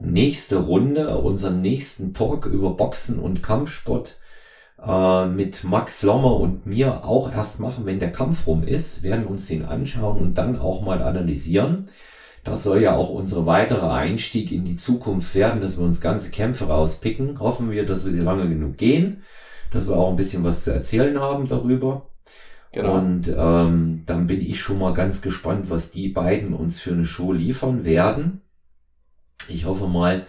nächste 0.00 0.56
Runde, 0.56 1.18
unseren 1.18 1.60
nächsten 1.60 2.14
Talk 2.14 2.46
über 2.46 2.74
Boxen 2.76 3.18
und 3.18 3.42
Kampfsport 3.42 4.16
äh, 4.82 5.26
mit 5.26 5.64
Max 5.64 6.02
Lommer 6.02 6.36
und 6.36 6.64
mir 6.64 7.04
auch 7.04 7.30
erst 7.30 7.60
machen, 7.60 7.84
wenn 7.84 8.00
der 8.00 8.10
Kampf 8.10 8.46
rum 8.46 8.64
ist, 8.64 9.02
werden 9.02 9.26
uns 9.26 9.48
den 9.48 9.66
anschauen 9.66 10.18
und 10.18 10.38
dann 10.38 10.58
auch 10.58 10.80
mal 10.80 11.02
analysieren. 11.02 11.86
Das 12.44 12.64
soll 12.64 12.82
ja 12.82 12.96
auch 12.96 13.08
unsere 13.08 13.46
weitere 13.46 13.86
Einstieg 13.88 14.50
in 14.50 14.64
die 14.64 14.76
Zukunft 14.76 15.34
werden, 15.34 15.60
dass 15.60 15.78
wir 15.78 15.84
uns 15.84 16.00
ganze 16.00 16.30
Kämpfe 16.30 16.66
rauspicken. 16.66 17.38
Hoffen 17.38 17.70
wir, 17.70 17.86
dass 17.86 18.04
wir 18.04 18.12
sie 18.12 18.20
lange 18.20 18.48
genug 18.48 18.76
gehen, 18.76 19.22
dass 19.70 19.86
wir 19.86 19.96
auch 19.96 20.10
ein 20.10 20.16
bisschen 20.16 20.42
was 20.42 20.64
zu 20.64 20.72
erzählen 20.72 21.20
haben 21.20 21.46
darüber. 21.46 22.06
Genau. 22.72 22.96
Und 22.96 23.28
ähm, 23.28 24.02
dann 24.06 24.26
bin 24.26 24.40
ich 24.40 24.60
schon 24.60 24.78
mal 24.78 24.92
ganz 24.92 25.22
gespannt, 25.22 25.70
was 25.70 25.92
die 25.92 26.08
beiden 26.08 26.52
uns 26.54 26.80
für 26.80 26.92
eine 26.92 27.04
Show 27.04 27.32
liefern 27.32 27.84
werden. 27.84 28.40
Ich 29.48 29.66
hoffe 29.66 29.86
mal, 29.86 30.26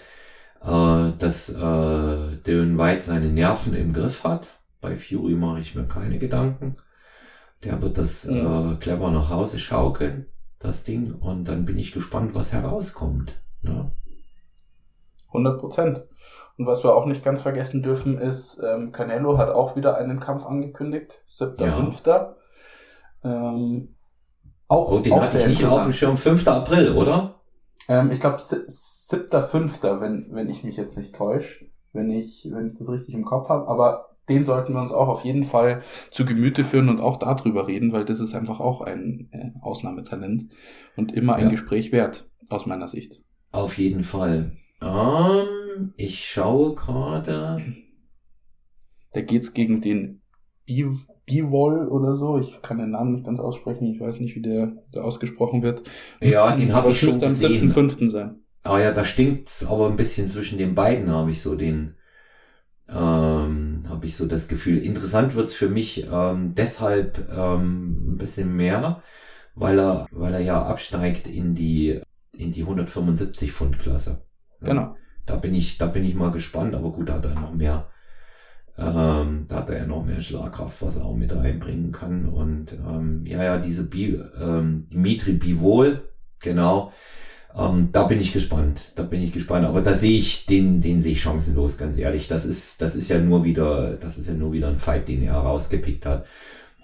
äh, 0.61 1.17
dass 1.17 1.49
äh, 1.49 2.37
Dylan 2.45 2.77
White 2.77 3.01
seine 3.01 3.29
Nerven 3.29 3.73
im 3.73 3.91
Griff 3.91 4.23
hat. 4.23 4.49
Bei 4.81 4.97
Fury 4.97 5.33
mache 5.33 5.61
ich 5.61 5.73
mir 5.73 5.85
keine 5.85 6.19
Gedanken. 6.19 6.75
Der 7.63 7.81
wird 7.81 7.97
das 7.97 8.25
mhm. 8.25 8.73
äh, 8.73 8.75
clever 8.75 9.09
nach 9.09 9.29
Hause 9.29 9.57
schaukeln 9.57 10.27
das 10.63 10.83
Ding. 10.83 11.13
Und 11.13 11.47
dann 11.47 11.65
bin 11.65 11.77
ich 11.77 11.91
gespannt, 11.91 12.35
was 12.35 12.53
herauskommt. 12.53 13.41
Ne? 13.61 13.91
100 15.27 15.59
Prozent. 15.59 16.03
Und 16.57 16.67
was 16.67 16.83
wir 16.83 16.95
auch 16.95 17.05
nicht 17.05 17.23
ganz 17.23 17.41
vergessen 17.41 17.81
dürfen, 17.81 18.17
ist, 18.17 18.61
ähm, 18.63 18.91
Canelo 18.91 19.37
hat 19.37 19.49
auch 19.49 19.75
wieder 19.75 19.97
einen 19.97 20.19
Kampf 20.19 20.45
angekündigt. 20.45 21.23
7.5. 21.29 22.07
Ja. 22.07 22.35
Ähm, 23.23 23.95
auch, 24.67 24.91
oh, 24.91 24.99
den 24.99 25.13
auch 25.13 25.21
hatte 25.21 25.39
ich 25.39 25.47
nicht 25.47 25.65
auf 25.65 25.83
dem 25.83 25.93
Schirm. 25.93 26.17
5. 26.17 26.47
April, 26.47 26.93
oder? 26.93 27.35
Ähm, 27.87 28.11
ich 28.11 28.19
glaube 28.19 28.37
7.5., 28.37 29.99
wenn, 29.99 30.27
wenn 30.31 30.49
ich 30.49 30.63
mich 30.63 30.77
jetzt 30.77 30.97
nicht 30.97 31.15
täusche. 31.15 31.65
Wenn 31.91 32.11
ich, 32.11 32.49
wenn 32.51 32.67
ich 32.67 32.75
das 32.75 32.89
richtig 32.89 33.13
im 33.15 33.25
Kopf 33.25 33.49
habe. 33.49 33.67
Aber 33.67 34.12
den 34.29 34.43
sollten 34.43 34.73
wir 34.73 34.81
uns 34.81 34.91
auch 34.91 35.07
auf 35.07 35.25
jeden 35.25 35.45
Fall 35.45 35.81
zu 36.11 36.25
Gemüte 36.25 36.63
führen 36.63 36.89
und 36.89 37.01
auch 37.01 37.17
darüber 37.17 37.67
reden, 37.67 37.91
weil 37.91 38.05
das 38.05 38.19
ist 38.19 38.33
einfach 38.33 38.59
auch 38.59 38.81
ein 38.81 39.29
äh, 39.31 39.51
Ausnahmetalent 39.61 40.47
und 40.95 41.11
immer 41.13 41.35
ein 41.35 41.45
ja. 41.45 41.49
Gespräch 41.49 41.91
wert, 41.91 42.29
aus 42.49 42.65
meiner 42.65 42.87
Sicht. 42.87 43.21
Auf 43.51 43.77
jeden 43.77 44.03
Fall. 44.03 44.53
Um, 44.81 45.93
ich 45.97 46.25
schaue 46.25 46.75
gerade. 46.75 47.61
Da 49.13 49.21
geht's 49.21 49.53
gegen 49.53 49.81
den 49.81 50.21
Bivol 51.25 51.87
oder 51.87 52.15
so. 52.15 52.39
Ich 52.39 52.61
kann 52.61 52.79
den 52.79 52.91
Namen 52.91 53.13
nicht 53.13 53.25
ganz 53.25 53.39
aussprechen. 53.39 53.87
Ich 53.87 53.99
weiß 53.99 54.19
nicht, 54.19 54.35
wie 54.35 54.41
der, 54.41 54.73
der 54.93 55.05
ausgesprochen 55.05 55.61
wird. 55.61 55.83
Ja, 56.19 56.55
den 56.55 56.73
habe 56.73 56.89
ich 56.89 56.99
schon 56.99 57.19
gesehen. 57.19 57.61
am 57.61 57.67
7.5. 57.69 58.09
sein. 58.09 58.39
Ah 58.63 58.79
ja, 58.79 58.91
da 58.91 59.03
stinkt's 59.03 59.65
aber 59.65 59.87
ein 59.87 59.97
bisschen 59.97 60.27
zwischen 60.27 60.57
den 60.57 60.73
beiden, 60.73 61.11
habe 61.11 61.31
ich 61.31 61.41
so 61.41 61.55
den 61.55 61.95
ähm, 62.87 63.62
habe 63.89 64.05
ich 64.05 64.15
so 64.15 64.25
das 64.25 64.47
Gefühl. 64.47 64.79
Interessant 64.79 65.35
wird's 65.35 65.53
für 65.53 65.69
mich 65.69 66.07
ähm, 66.11 66.53
deshalb 66.55 67.29
ähm, 67.35 68.13
ein 68.13 68.17
bisschen 68.17 68.55
mehr, 68.55 69.01
weil 69.55 69.79
er, 69.79 70.07
weil 70.11 70.33
er 70.33 70.41
ja 70.41 70.63
absteigt 70.63 71.27
in 71.27 71.53
die 71.53 72.01
in 72.37 72.51
die 72.51 72.61
175 72.61 73.51
Pfund 73.51 73.79
Klasse. 73.79 74.23
Genau. 74.61 74.95
Da 75.25 75.35
bin 75.37 75.53
ich, 75.53 75.77
da 75.77 75.87
bin 75.87 76.03
ich 76.03 76.15
mal 76.15 76.31
gespannt, 76.31 76.75
aber 76.75 76.91
gut, 76.91 77.09
da 77.09 77.13
hat 77.13 77.25
er 77.25 77.35
noch 77.35 77.53
mehr, 77.53 77.89
ähm, 78.77 79.45
da 79.47 79.57
hat 79.57 79.69
er 79.69 79.77
ja 79.77 79.85
noch 79.85 80.03
mehr 80.03 80.19
Schlagkraft, 80.19 80.81
was 80.81 80.97
er 80.97 81.05
auch 81.05 81.15
mit 81.15 81.33
reinbringen 81.33 81.91
kann. 81.91 82.27
Und 82.27 82.73
ähm, 82.73 83.25
ja, 83.25 83.43
ja, 83.43 83.57
diese 83.57 83.83
Bi, 83.87 84.19
ähm, 84.39 84.87
Dimitri 84.89 85.33
Bivol, 85.33 86.09
genau, 86.39 86.91
ähm, 87.55 87.89
da 87.91 88.05
bin 88.05 88.19
ich 88.19 88.33
gespannt. 88.33 88.93
Da 88.95 89.03
bin 89.03 89.21
ich 89.21 89.31
gespannt. 89.31 89.65
Aber 89.65 89.81
da 89.81 89.93
sehe 89.93 90.17
ich 90.17 90.45
den, 90.45 90.81
den 90.81 91.01
sehe 91.01 91.11
ich 91.11 91.21
chancenlos, 91.21 91.77
ganz 91.77 91.97
ehrlich. 91.97 92.27
Das 92.27 92.45
ist, 92.45 92.81
das 92.81 92.95
ist 92.95 93.09
ja 93.09 93.19
nur 93.19 93.43
wieder, 93.43 93.93
das 93.93 94.17
ist 94.17 94.27
ja 94.27 94.33
nur 94.33 94.53
wieder 94.53 94.67
ein 94.67 94.79
Fight, 94.79 95.07
den 95.07 95.23
er 95.23 95.35
rausgepickt 95.35 96.05
hat. 96.05 96.25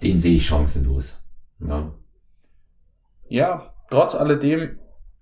Den 0.02 0.18
sehe 0.20 0.36
ich 0.36 0.46
chancenlos. 0.46 1.16
Ja. 1.66 1.92
ja, 3.28 3.74
trotz 3.90 4.14
alledem 4.14 4.78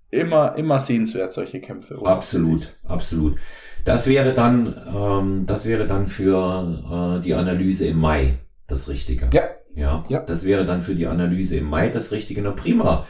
immer, 0.09 0.55
immer 0.55 0.79
sehenswert, 0.79 1.33
solche 1.33 1.59
Kämpfe. 1.59 1.97
Oder? 1.97 2.11
Absolut, 2.11 2.75
absolut. 2.85 3.37
Das 3.83 4.07
wäre 4.07 4.33
dann, 4.33 4.75
ähm, 4.95 5.45
das 5.45 5.65
wäre 5.65 5.85
dann 5.85 6.07
für 6.07 7.17
äh, 7.17 7.21
die 7.21 7.33
Analyse 7.33 7.87
im 7.87 7.97
Mai 7.97 8.37
das 8.67 8.87
Richtige. 8.87 9.29
Ja. 9.33 9.43
Ja, 9.75 10.03
ja. 10.09 10.19
Das 10.19 10.45
wäre 10.45 10.65
dann 10.65 10.81
für 10.81 10.95
die 10.95 11.07
Analyse 11.07 11.57
im 11.57 11.65
Mai 11.65 11.89
das 11.89 12.11
Richtige. 12.11 12.41
Na 12.41 12.51
prima 12.51 13.05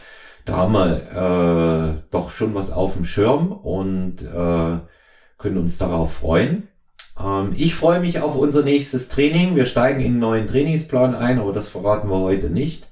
da 0.49 0.57
haben 0.57 0.73
wir 0.73 1.95
äh, 1.95 2.01
doch 2.09 2.31
schon 2.31 2.55
was 2.55 2.71
auf 2.71 2.93
dem 2.93 3.05
Schirm 3.05 3.51
und 3.51 4.23
äh, 4.23 4.79
können 5.37 5.57
uns 5.57 5.77
darauf 5.77 6.13
freuen. 6.13 6.67
Ähm, 7.23 7.53
ich 7.55 7.75
freue 7.75 7.99
mich 7.99 8.19
auf 8.19 8.35
unser 8.35 8.63
nächstes 8.63 9.09
Training. 9.09 9.55
Wir 9.55 9.65
steigen 9.65 9.99
in 9.99 10.13
einen 10.13 10.19
neuen 10.19 10.47
Trainingsplan 10.47 11.13
ein, 11.13 11.39
aber 11.39 11.53
das 11.53 11.67
verraten 11.67 12.09
wir 12.09 12.19
heute 12.19 12.49
nicht. 12.49 12.87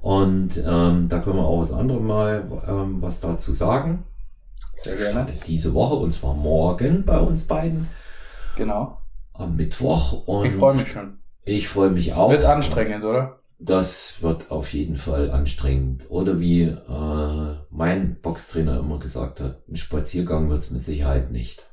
Und 0.00 0.56
ähm, 0.66 1.08
da 1.08 1.20
können 1.20 1.36
wir 1.36 1.44
auch 1.44 1.60
das 1.60 1.72
andere 1.72 2.00
Mal 2.00 2.50
ähm, 2.66 3.00
was 3.00 3.20
dazu 3.20 3.52
sagen. 3.52 4.02
Sehr 4.74 4.96
gerne. 4.96 5.26
Diese 5.46 5.74
Woche 5.74 5.94
und 5.94 6.12
zwar 6.12 6.34
morgen 6.34 7.04
bei 7.04 7.18
uns 7.18 7.44
beiden. 7.44 7.86
Genau. 8.56 8.98
Am 9.34 9.54
Mittwoch. 9.54 10.26
Und 10.26 10.46
ich 10.46 10.54
freue 10.54 10.74
mich 10.74 10.90
schon. 10.90 11.18
Ich 11.44 11.68
freue 11.68 11.90
mich 11.90 12.12
auch. 12.14 12.30
Wird 12.30 12.44
anstrengend, 12.44 13.04
oder? 13.04 13.38
Das 13.60 14.22
wird 14.22 14.52
auf 14.52 14.72
jeden 14.72 14.96
Fall 14.96 15.30
anstrengend. 15.32 16.06
Oder 16.08 16.38
wie 16.38 16.62
äh, 16.62 17.56
mein 17.70 18.20
Boxtrainer 18.20 18.78
immer 18.78 19.00
gesagt 19.00 19.40
hat, 19.40 19.68
ein 19.68 19.76
Spaziergang 19.76 20.48
wird 20.48 20.60
es 20.60 20.70
mit 20.70 20.84
Sicherheit 20.84 21.32
nicht. 21.32 21.68